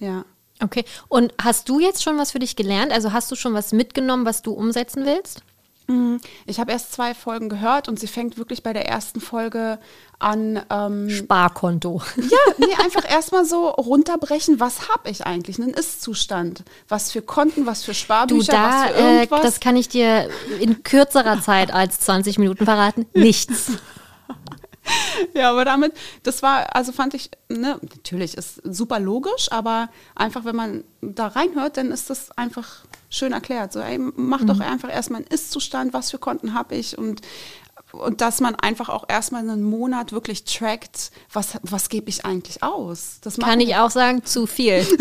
[0.00, 0.24] Ja.
[0.60, 0.84] Okay.
[1.06, 2.90] Und hast du jetzt schon was für dich gelernt?
[2.90, 5.42] Also hast du schon was mitgenommen, was du umsetzen willst?
[5.88, 6.20] Mhm.
[6.46, 9.78] Ich habe erst zwei Folgen gehört und sie fängt wirklich bei der ersten Folge
[10.18, 10.62] an.
[10.70, 12.02] Ähm, Sparkonto.
[12.16, 15.58] ja, nee, einfach erstmal so runterbrechen, was habe ich eigentlich?
[15.58, 16.62] Einen Ist-Zustand.
[16.88, 19.42] Was für Konten, was für Du, Sparbücher, da, was für äh, irgendwas.
[19.42, 20.28] das kann ich dir
[20.60, 23.06] in kürzerer Zeit als 20 Minuten verraten.
[23.14, 23.72] Nichts.
[25.34, 25.92] Ja, aber damit,
[26.22, 31.28] das war, also fand ich, ne, natürlich ist super logisch, aber einfach, wenn man da
[31.28, 33.72] reinhört, dann ist das einfach schön erklärt.
[33.72, 37.20] So, ey, mach doch einfach erstmal einen Ist-Zustand, was für Konten habe ich und
[37.92, 42.62] und dass man einfach auch erstmal einen Monat wirklich trackt, was, was gebe ich eigentlich
[42.62, 43.18] aus.
[43.22, 44.86] Das Kann ich auch sagen, zu viel.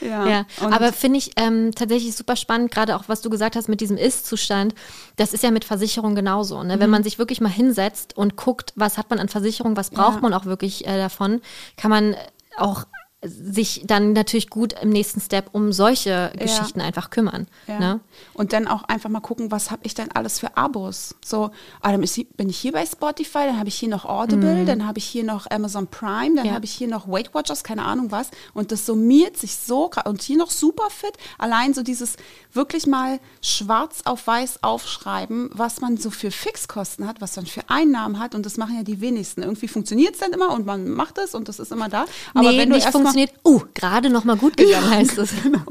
[0.00, 3.68] Ja, Ja, aber finde ich ähm, tatsächlich super spannend, gerade auch was du gesagt hast
[3.68, 4.74] mit diesem Ist-Zustand.
[5.16, 6.62] Das ist ja mit Versicherung genauso.
[6.62, 6.76] Ne?
[6.76, 6.80] Mhm.
[6.80, 10.16] Wenn man sich wirklich mal hinsetzt und guckt, was hat man an Versicherung, was braucht
[10.16, 10.20] Ja.
[10.20, 11.40] man auch wirklich äh, davon,
[11.76, 12.14] kann man
[12.56, 12.84] auch
[13.22, 17.46] sich dann natürlich gut im nächsten Step um solche Geschichten einfach kümmern.
[17.66, 17.80] Ja.
[17.80, 18.00] Ne?
[18.34, 21.14] Und dann auch einfach mal gucken, was habe ich denn alles für Abos?
[21.24, 22.04] So, ah, dann
[22.36, 25.24] bin ich hier bei Spotify, dann habe ich hier noch Audible, dann habe ich hier
[25.24, 26.50] noch Amazon Prime, dann Mhm.
[26.50, 26.54] Ja.
[26.54, 28.30] habe ich hier noch Weight Watchers, keine Ahnung was.
[28.54, 31.16] Und das summiert sich so und hier noch Superfit.
[31.38, 32.16] Allein so dieses
[32.52, 37.62] wirklich mal schwarz auf weiß aufschreiben, was man so für Fixkosten hat, was man für
[37.68, 38.34] Einnahmen hat.
[38.34, 39.42] Und das machen ja die wenigsten.
[39.42, 42.04] Irgendwie funktioniert es dann immer und man macht es und das ist immer da.
[42.34, 43.32] Aber nee, wenn du erst funktioniert.
[43.44, 45.30] Uh, gerade noch mal gut gegangen heißt es.
[45.42, 45.64] Genau.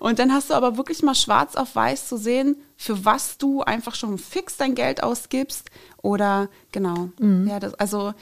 [0.00, 3.62] Und dann hast du aber wirklich mal schwarz auf weiß zu sehen, für was du
[3.62, 5.70] einfach schon fix dein Geld ausgibst
[6.02, 7.10] oder genau.
[7.18, 7.48] Mhm.
[7.48, 8.14] Ja, das, also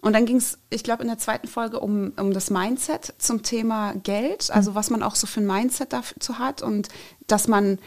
[0.00, 3.42] und dann ging es, ich glaube, in der zweiten Folge um, um das Mindset zum
[3.42, 6.88] Thema Geld, also was man auch so für ein Mindset dazu hat und
[7.26, 7.78] dass man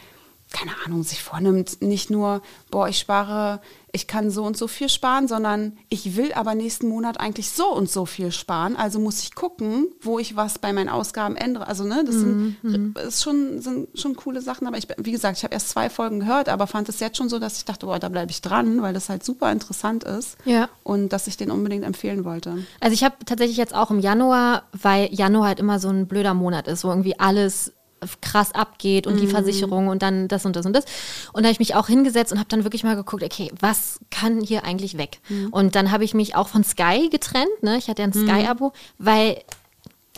[0.52, 3.60] keine Ahnung, sich vornimmt, nicht nur, boah, ich spare,
[3.92, 7.72] ich kann so und so viel sparen, sondern ich will aber nächsten Monat eigentlich so
[7.72, 8.76] und so viel sparen.
[8.76, 11.66] Also muss ich gucken, wo ich was bei meinen Ausgaben ändere.
[11.66, 12.56] Also, ne, das sind,
[12.98, 14.66] ist schon, sind schon coole Sachen.
[14.66, 17.28] Aber ich, wie gesagt, ich habe erst zwei Folgen gehört, aber fand es jetzt schon
[17.28, 20.36] so, dass ich dachte, boah, da bleibe ich dran, weil das halt super interessant ist.
[20.44, 20.68] Ja.
[20.82, 22.58] Und dass ich den unbedingt empfehlen wollte.
[22.80, 26.34] Also ich habe tatsächlich jetzt auch im Januar, weil Januar halt immer so ein blöder
[26.34, 27.72] Monat ist, wo irgendwie alles
[28.20, 30.84] krass abgeht und die Versicherung und dann das und das und das.
[31.32, 34.00] Und da habe ich mich auch hingesetzt und habe dann wirklich mal geguckt, okay, was
[34.10, 35.20] kann hier eigentlich weg?
[35.50, 37.76] Und dann habe ich mich auch von Sky getrennt, ne?
[37.76, 39.42] Ich hatte ja ein Sky-Abo, weil,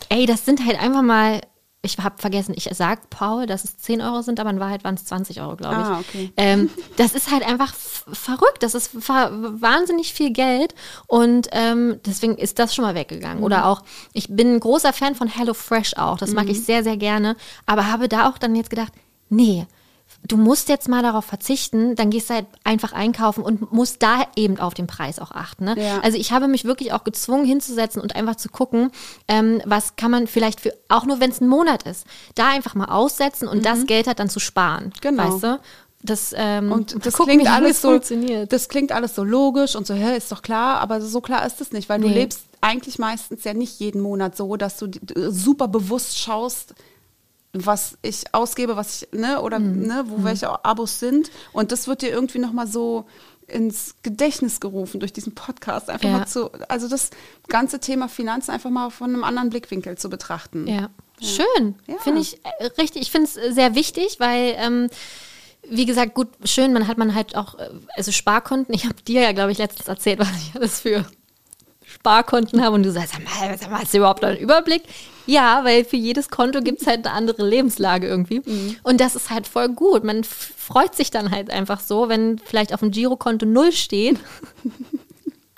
[0.09, 1.41] ey, das sind halt einfach mal,
[1.85, 4.95] ich habe vergessen, ich sag Paul, dass es 10 Euro sind, aber in Wahrheit waren
[4.95, 5.81] es 20 Euro, glaube ich.
[5.85, 6.31] Ah, okay.
[6.37, 8.61] Ähm, das ist halt einfach verrückt.
[8.63, 10.73] Das ist wahnsinnig viel Geld
[11.07, 13.39] und ähm, deswegen ist das schon mal weggegangen.
[13.39, 13.43] Mhm.
[13.43, 13.81] Oder auch,
[14.13, 16.17] ich bin ein großer Fan von HelloFresh auch.
[16.17, 16.51] Das mag Mhm.
[16.51, 17.35] ich sehr, sehr gerne.
[17.65, 18.93] Aber habe da auch dann jetzt gedacht,
[19.29, 19.65] nee,
[20.27, 24.25] du musst jetzt mal darauf verzichten, dann gehst du halt einfach einkaufen und musst da
[24.35, 25.65] eben auf den Preis auch achten.
[25.65, 25.75] Ne?
[25.77, 25.99] Ja.
[26.01, 28.91] Also ich habe mich wirklich auch gezwungen hinzusetzen und einfach zu gucken,
[29.27, 32.05] ähm, was kann man vielleicht für, auch nur wenn es ein Monat ist,
[32.35, 34.85] da einfach mal aussetzen und das Geld halt dann zu sparen.
[34.85, 34.91] Mhm.
[35.01, 35.33] Genau.
[35.33, 35.59] Weißt du?
[36.05, 38.51] Das, ähm, Und das gucken, klingt alles es so, funktioniert.
[38.51, 41.61] das klingt alles so logisch und so, hä, ist doch klar, aber so klar ist
[41.61, 42.13] es nicht, weil du Nee.
[42.15, 44.89] lebst eigentlich meistens ja nicht jeden Monat so, dass du
[45.29, 46.73] super bewusst schaust,
[47.53, 49.83] was ich ausgebe, was ich, ne, oder Mhm.
[49.87, 51.29] ne, wo welche Abos sind.
[51.51, 53.05] Und das wird dir irgendwie nochmal so
[53.47, 55.89] ins Gedächtnis gerufen durch diesen Podcast.
[55.89, 56.17] Einfach Ja.
[56.19, 57.11] mal zu, also das
[57.49, 60.65] ganze Thema Finanzen einfach mal von einem anderen Blickwinkel zu betrachten.
[60.65, 60.89] Ja,
[61.21, 61.75] schön.
[61.87, 61.97] Ja.
[61.99, 63.03] Finde ich äh, richtig.
[63.03, 64.89] Ich finde es sehr wichtig, weil, ähm,
[65.69, 68.73] wie gesagt, gut, schön, man hat man halt auch, äh, also Sparkonten.
[68.73, 71.05] Ich habe dir ja, glaube ich, letztens erzählt, was ich alles für
[71.85, 74.83] Sparkonten habe und du sagst, sag mal, sag mal, hast du überhaupt einen Überblick?
[75.25, 78.41] Ja, weil für jedes Konto gibt es halt eine andere Lebenslage irgendwie.
[78.83, 80.03] Und das ist halt voll gut.
[80.03, 84.17] Man freut sich dann halt einfach so, wenn vielleicht auf dem Girokonto null steht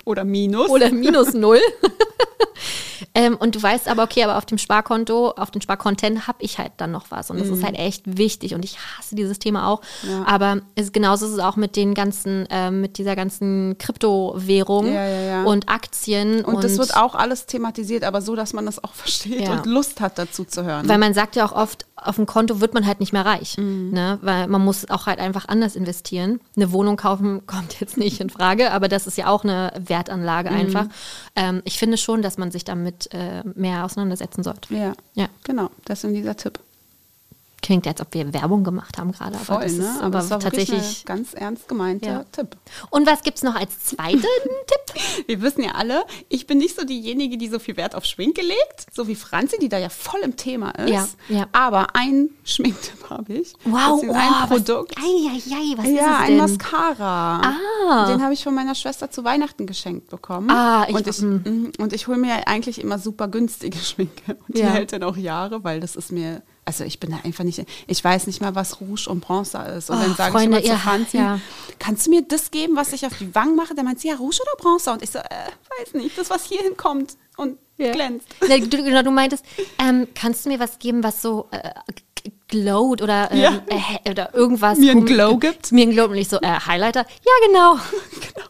[0.06, 0.70] Oder Minus.
[0.70, 1.60] oder minus null.
[3.14, 6.58] ähm, und du weißt aber, okay, aber auf dem Sparkonto, auf den Sparkonten habe ich
[6.58, 7.30] halt dann noch was.
[7.30, 8.54] Und das ist halt echt wichtig.
[8.54, 9.82] Und ich hasse dieses Thema auch.
[10.04, 10.10] Mhm.
[10.10, 10.24] Ja.
[10.26, 15.08] Aber es, genauso ist es auch mit den ganzen, ähm, mit dieser ganzen Kryptowährung Ja,
[15.08, 16.44] ja, und Aktien.
[16.44, 20.00] und das wird auch alles thematisiert, aber so, dass man das auch versteht und Lust
[20.00, 20.88] hat, dazu zu hören.
[20.88, 23.58] Weil man sagt ja auch oft, auf dem Konto wird man halt nicht mehr reich.
[23.58, 23.90] Mhm.
[23.90, 24.18] Ne?
[24.22, 26.40] Weil man muss auch halt einfach anders investieren.
[26.54, 29.95] Eine Wohnung kaufen kommt jetzt nicht in Frage, aber das ist ja auch eine Wertanlage
[30.50, 30.56] Mhm.
[30.56, 30.86] einfach.
[31.34, 34.74] Ähm, ich finde schon, dass man sich damit äh, mehr auseinandersetzen sollte.
[34.74, 34.92] ja.
[35.14, 35.28] Ja.
[35.44, 36.60] genau, deswegen dieser Tipp.
[37.66, 39.34] Klingt, als ob wir Werbung gemacht haben gerade.
[39.34, 39.84] aber Voll, das ne?
[39.84, 41.04] ist aber wirklich tatsächlich.
[41.04, 42.24] ganz ernst gemeinter Ja.
[42.30, 42.56] Tipp.
[42.90, 45.02] Und was gibt es noch als zweiten Tipp?
[45.26, 48.40] Wir wissen ja alle, ich bin nicht so diejenige, die so viel Wert auf Schminke
[48.42, 50.90] legt, so wie Franzi, die da ja voll im Thema ist.
[50.90, 51.46] Ja, ja.
[51.50, 53.52] Aber ein Schminktipp habe ich.
[53.64, 54.94] Wow, oh, ein Produkt.
[54.96, 56.36] Was, ei, ei, ei, was ist ja, ein denn?
[56.36, 57.40] Mascara.
[57.42, 58.06] Ah.
[58.06, 60.50] Den habe ich von meiner Schwester zu Weihnachten geschenkt bekommen.
[60.52, 64.36] Ah, ich- und ich, mhm, und ich hole mir eigentlich immer super günstige Schminke.
[64.46, 67.44] Und die hält dann auch Jahre, weil das ist mir, also ich bin da einfach
[67.44, 69.88] nicht, ich weiß nicht mal, was Rouge und Bronzer ist.
[69.88, 71.40] Und Oh, dann sage Freunde, ich immer zu Franzi, ja.
[71.78, 73.74] kannst du mir das geben, was ich auf die Wangen mache?
[73.74, 74.92] Der meint, sie, ja, Rouge oder Bronzer?
[74.92, 75.22] Und ich so, äh,
[75.80, 78.26] weiß nicht, das, was hier hinkommt und glänzt.
[78.48, 79.44] Ne, du, genau, du meintest,
[79.78, 81.70] ähm, kannst du mir was geben, was so äh,
[82.22, 83.62] g- glowt oder, ähm, Ja.
[84.04, 84.78] äh, oder irgendwas.
[84.78, 85.72] Mir einen kom- Glow gibt?
[85.72, 87.00] Mir einen Glow und nicht so, äh, Highlighter.
[87.24, 87.74] Ja, genau.
[88.12, 88.46] genau.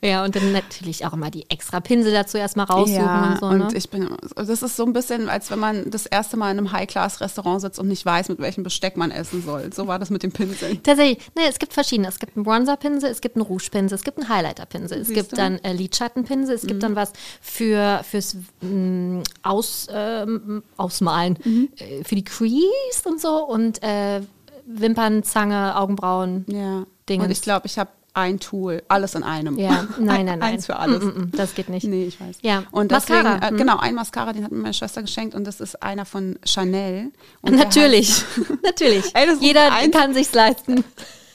[0.00, 3.46] Ja, und dann natürlich auch immer die extra Pinsel dazu erstmal raussuchen Ja, und so.
[3.46, 3.68] und ne?
[3.74, 6.72] ich bin, das ist so ein bisschen, als wenn man das erste Mal in einem
[6.72, 9.70] High-Class-Restaurant sitzt und nicht weiß, mit welchem Besteck man essen soll.
[9.74, 10.80] So war das mit den Pinseln.
[10.84, 12.08] Tatsächlich, ne, es gibt verschiedene.
[12.08, 15.32] Es gibt einen Bronzer-Pinsel, es gibt einen Rouge-Pinsel, es gibt einen Highlighter-Pinsel, es Siehst gibt
[15.32, 15.36] du?
[15.36, 21.38] dann äh, Lidschattenpinsel, es gibt dann was für fürs mh, Aus, ähm, Ausmalen,
[21.76, 24.20] äh, für die Crease und so und äh,
[24.66, 26.44] Wimpern, Zange, Augenbrauen.
[26.48, 26.84] Ja.
[27.08, 27.24] Dingens.
[27.24, 29.58] Und ich glaube, ich habe ein Tool, alles in einem.
[29.58, 30.42] Ja, nein, nein, nein.
[30.42, 31.02] Eins für alles.
[31.02, 31.86] Mm, mm, mm, das geht nicht.
[31.86, 32.38] Nee, ich weiß.
[32.42, 32.64] Ja.
[32.70, 33.56] Und deswegen, Mascara, äh, hm.
[33.56, 37.12] genau, ein Mascara, den hat mir meine Schwester geschenkt und das ist einer von Chanel.
[37.42, 38.24] Und Natürlich,
[38.62, 39.14] natürlich.
[39.14, 40.84] Ey, Jeder kann sich's leisten.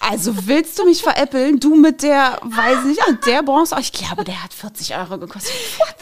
[0.10, 1.60] Also willst du mich veräppeln?
[1.60, 5.54] Du mit der, weiß nicht, ah, der Bronze, ich glaube, der hat 40 Euro gekostet.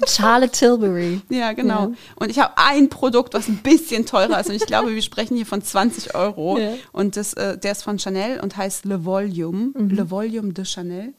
[0.07, 1.21] Charlotte Tilbury.
[1.29, 1.89] Ja, genau.
[1.89, 1.91] Ja.
[2.15, 4.49] Und ich habe ein Produkt, was ein bisschen teurer ist.
[4.49, 6.57] Und ich glaube, wir sprechen hier von 20 Euro.
[6.57, 6.73] Ja.
[6.91, 9.71] Und das, äh, der ist von Chanel und heißt Le Volume.
[9.77, 9.89] Mhm.
[9.89, 11.13] Le Volume de Chanel.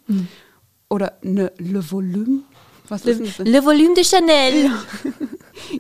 [0.89, 2.41] Oder ne, Le Volume.
[2.93, 3.53] Was ist denn das?
[3.55, 4.71] Le Volume de Chanel.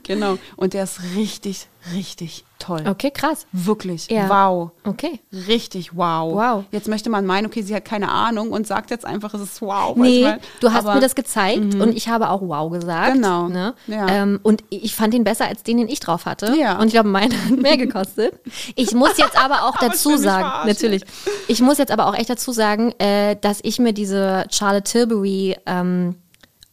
[0.04, 0.38] Genau.
[0.56, 2.84] Und der ist richtig, richtig toll.
[2.88, 3.46] Okay, krass.
[3.52, 4.08] Wirklich.
[4.10, 4.28] Ja.
[4.28, 4.70] Wow.
[4.84, 5.20] Okay.
[5.48, 6.34] Richtig wow.
[6.34, 6.64] Wow.
[6.70, 9.60] Jetzt möchte man meinen, okay, sie hat keine Ahnung und sagt jetzt einfach, es ist
[9.62, 9.96] wow.
[9.96, 13.14] Nee, weißt du hast Aber- mir das gezeigt und ich habe auch wow gesagt.
[13.14, 13.48] Genau.
[13.48, 13.74] Ne?
[13.86, 14.08] Ja.
[14.08, 16.54] Ähm, und ich fand ihn besser als den, den ich drauf hatte.
[16.58, 16.78] Ja.
[16.78, 18.34] Und ich glaube, meine hat mehr gekostet.
[18.76, 21.02] Ich muss jetzt aber auch Aber dazu mich sagen, natürlich.
[21.48, 25.56] Ich muss jetzt aber auch echt dazu sagen, äh, dass ich mir diese Charlotte Tilbury
[25.66, 26.14] ähm,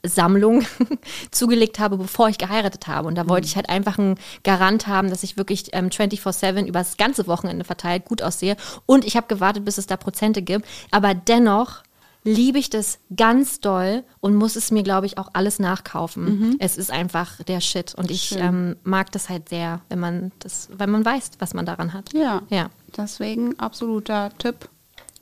[0.04, 0.66] Sammlung
[1.32, 3.08] zugelegt habe, bevor ich geheiratet habe.
[3.08, 3.50] Und da wollte Mhm.
[3.50, 7.66] ich halt einfach einen Garant haben, dass ich wirklich ähm, 24-7 über das ganze Wochenende
[7.66, 8.56] verteilt gut aussehe.
[8.86, 10.66] Und ich habe gewartet, bis es da Prozente gibt.
[10.92, 11.84] Aber dennoch
[12.26, 16.58] liebe ich das ganz doll und muss es mir, glaube ich, auch alles nachkaufen.
[16.60, 17.96] Es ist einfach der Shit.
[17.96, 18.38] Und ich Mhm.
[18.42, 22.12] Ähm, mag das halt sehr, wenn man das, wenn man weiß, was man daran hat.
[22.14, 22.42] Ja.
[22.50, 22.70] Ja.
[22.98, 24.70] Deswegen absoluter Tipp.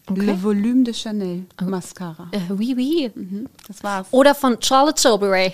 [0.10, 0.22] Okay.
[0.26, 2.30] Le Volume de Chanel Mascara.
[2.32, 3.12] Äh, oui, oui.
[3.14, 4.08] Mhm, Das war's.
[4.12, 5.54] Oder von Charlotte Tilbury.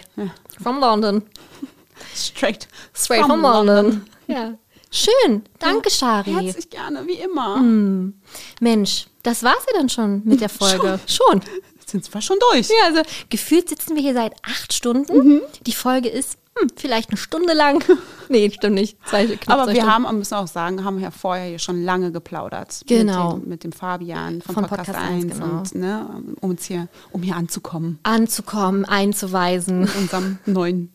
[0.62, 1.24] From London.
[2.16, 2.68] Straight.
[2.94, 4.06] Straight from, London.
[4.28, 4.54] Ja.
[4.90, 5.44] Schön.
[5.60, 6.32] Danke, Shari.
[6.32, 7.56] Herzlich gerne, wie immer.
[7.56, 8.14] Hm.
[8.62, 11.00] Mensch, das war's ja dann schon mit der Folge.
[11.08, 11.42] Schon.
[11.80, 12.70] Jetzt sind wir schon durch.
[12.70, 15.18] Ja, also gefühlt sitzen wir hier seit acht Stunden.
[15.18, 15.42] Mhm.
[15.66, 17.84] Die Folge ist hm, vielleicht eine Stunde lang.
[18.30, 18.98] nee, stimmt nicht.
[19.06, 19.92] Zwei, Aber wir Stunden.
[19.92, 22.82] haben, müssen auch sagen, haben ja vorher hier schon lange geplaudert.
[22.88, 23.34] Genau.
[23.34, 25.58] Mit dem, mit dem Fabian von, Von Podcast, Podcast 1 1, genau.
[25.58, 28.00] und, ne, um uns hier, um hier anzukommen.
[28.04, 29.84] anzukommen, einzuweisen.
[29.84, 30.93] In unserem neuen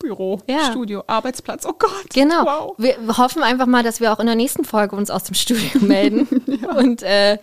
[0.00, 0.70] Büro, Ja.
[0.70, 1.64] Studio, Arbeitsplatz.
[1.66, 1.90] Oh Gott.
[2.12, 2.44] Genau.
[2.44, 2.74] Wow.
[2.78, 5.68] Wir hoffen einfach mal, dass wir auch in der nächsten Folge uns aus dem Studio
[5.80, 6.26] melden
[6.76, 7.38] und äh, äh,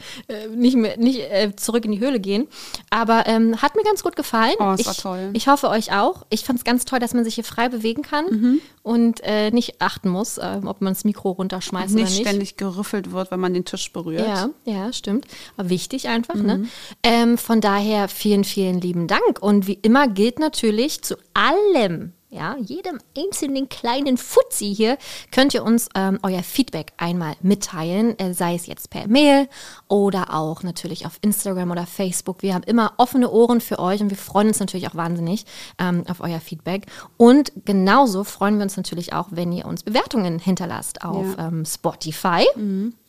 [0.54, 2.48] nicht, mehr, nicht äh, zurück in die Höhle gehen.
[2.90, 4.56] Aber ähm, hat mir ganz gut gefallen.
[4.60, 5.30] Oh, es ich, war toll.
[5.34, 6.26] Ich hoffe euch auch.
[6.30, 8.62] Ich fand es ganz toll, dass man sich hier frei bewegen kann Mhm.
[8.84, 12.22] und äh, nicht achten muss, äh, ob man das Mikro runterschmeißt Nicht oder nicht.
[12.28, 14.28] ständig gerüffelt wird, wenn man den Tisch berührt.
[14.28, 15.26] Ja, ja, stimmt.
[15.56, 16.46] Aber wichtig einfach, Mhm.
[16.46, 16.66] ne?
[17.04, 19.40] Ähm, von daher vielen, vielen lieben Dank.
[19.42, 24.98] Und wie immer gilt natürlich zu allem, ja, jedem einzelnen kleinen Fuzzi hier,
[25.32, 29.48] könnt ihr uns ähm, euer Feedback einmal mitteilen, äh, sei es jetzt per Mail
[29.88, 32.42] oder auch natürlich auf Instagram oder Facebook.
[32.42, 35.46] Wir haben immer offene Ohren für euch und wir freuen uns natürlich auch wahnsinnig
[35.80, 36.88] ähm, auf euer Feedback.
[37.16, 41.48] Und genauso freuen wir uns natürlich auch, wenn ihr uns Bewertungen hinterlasst auf Ja.
[41.48, 42.46] ähm, Spotify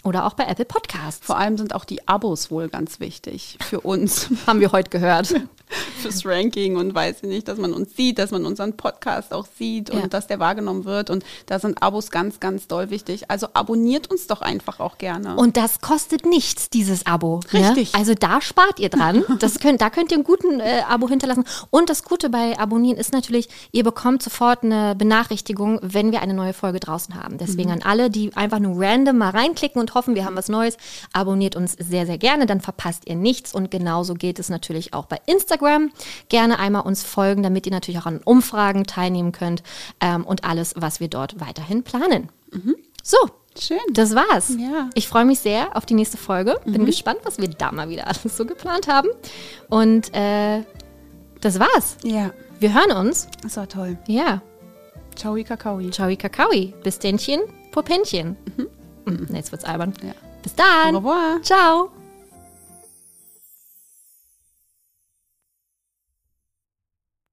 [0.09, 1.25] oder auch bei Apple Podcasts.
[1.25, 5.35] Vor allem sind auch die Abos wohl ganz wichtig für uns, Haben wir heute gehört.
[6.01, 9.47] fürs Ranking und weiß ich nicht, dass man uns sieht, dass man unseren Podcast auch
[9.59, 10.07] sieht und Ja.
[10.07, 11.11] dass der wahrgenommen wird.
[11.11, 13.31] Und da sind Abos ganz, ganz doll wichtig.
[13.31, 15.37] Also abonniert uns doch einfach auch gerne.
[15.37, 17.41] Und das kostet nichts, dieses Abo.
[17.53, 17.93] Richtig.
[17.93, 17.99] Ne?
[17.99, 19.25] Also da spart ihr dran.
[19.41, 21.45] Das könnt, da könnt ihr einen guten äh, Abo hinterlassen.
[21.69, 26.33] Und das Gute bei Abonnieren ist natürlich, ihr bekommt sofort eine Benachrichtigung, wenn wir eine
[26.33, 27.37] neue Folge draußen haben.
[27.37, 30.77] Deswegen an alle, die einfach nur random mal reinklicken und hoffen, wir haben was Neues,
[31.13, 32.47] abonniert uns sehr, sehr gerne.
[32.47, 33.53] Dann verpasst ihr nichts.
[33.53, 35.91] Und genauso geht es natürlich auch bei Instagram.
[36.29, 39.63] Gerne einmal uns folgen, damit ihr natürlich auch an Umfragen teilnehmen könnt
[40.01, 42.29] ähm, und alles, was wir dort weiterhin planen.
[43.03, 43.17] So,
[43.59, 43.79] Schön.
[43.93, 44.55] das war's.
[44.59, 44.89] Ja.
[44.95, 46.61] Ich freue mich sehr auf die nächste Folge.
[46.65, 49.09] Bin gespannt, was wir da mal wieder alles so geplant haben.
[49.69, 50.63] Und äh,
[51.41, 51.97] das war's.
[52.05, 52.31] ja,
[52.61, 53.29] Wir hören uns.
[53.43, 53.99] das war toll.
[54.07, 54.43] Ja.
[55.17, 55.91] Ciao, Kakaoi.
[55.91, 56.73] Ciao, Kakaoi.
[56.85, 57.41] Bis Dännchen,
[57.73, 58.37] Popinchen.
[58.57, 58.69] Mhm.
[59.33, 59.93] Jetzt wird's albern.
[60.03, 60.13] Ja.
[60.43, 60.95] Bis dann.
[60.95, 61.43] Au revoir.
[61.43, 61.91] Ciao.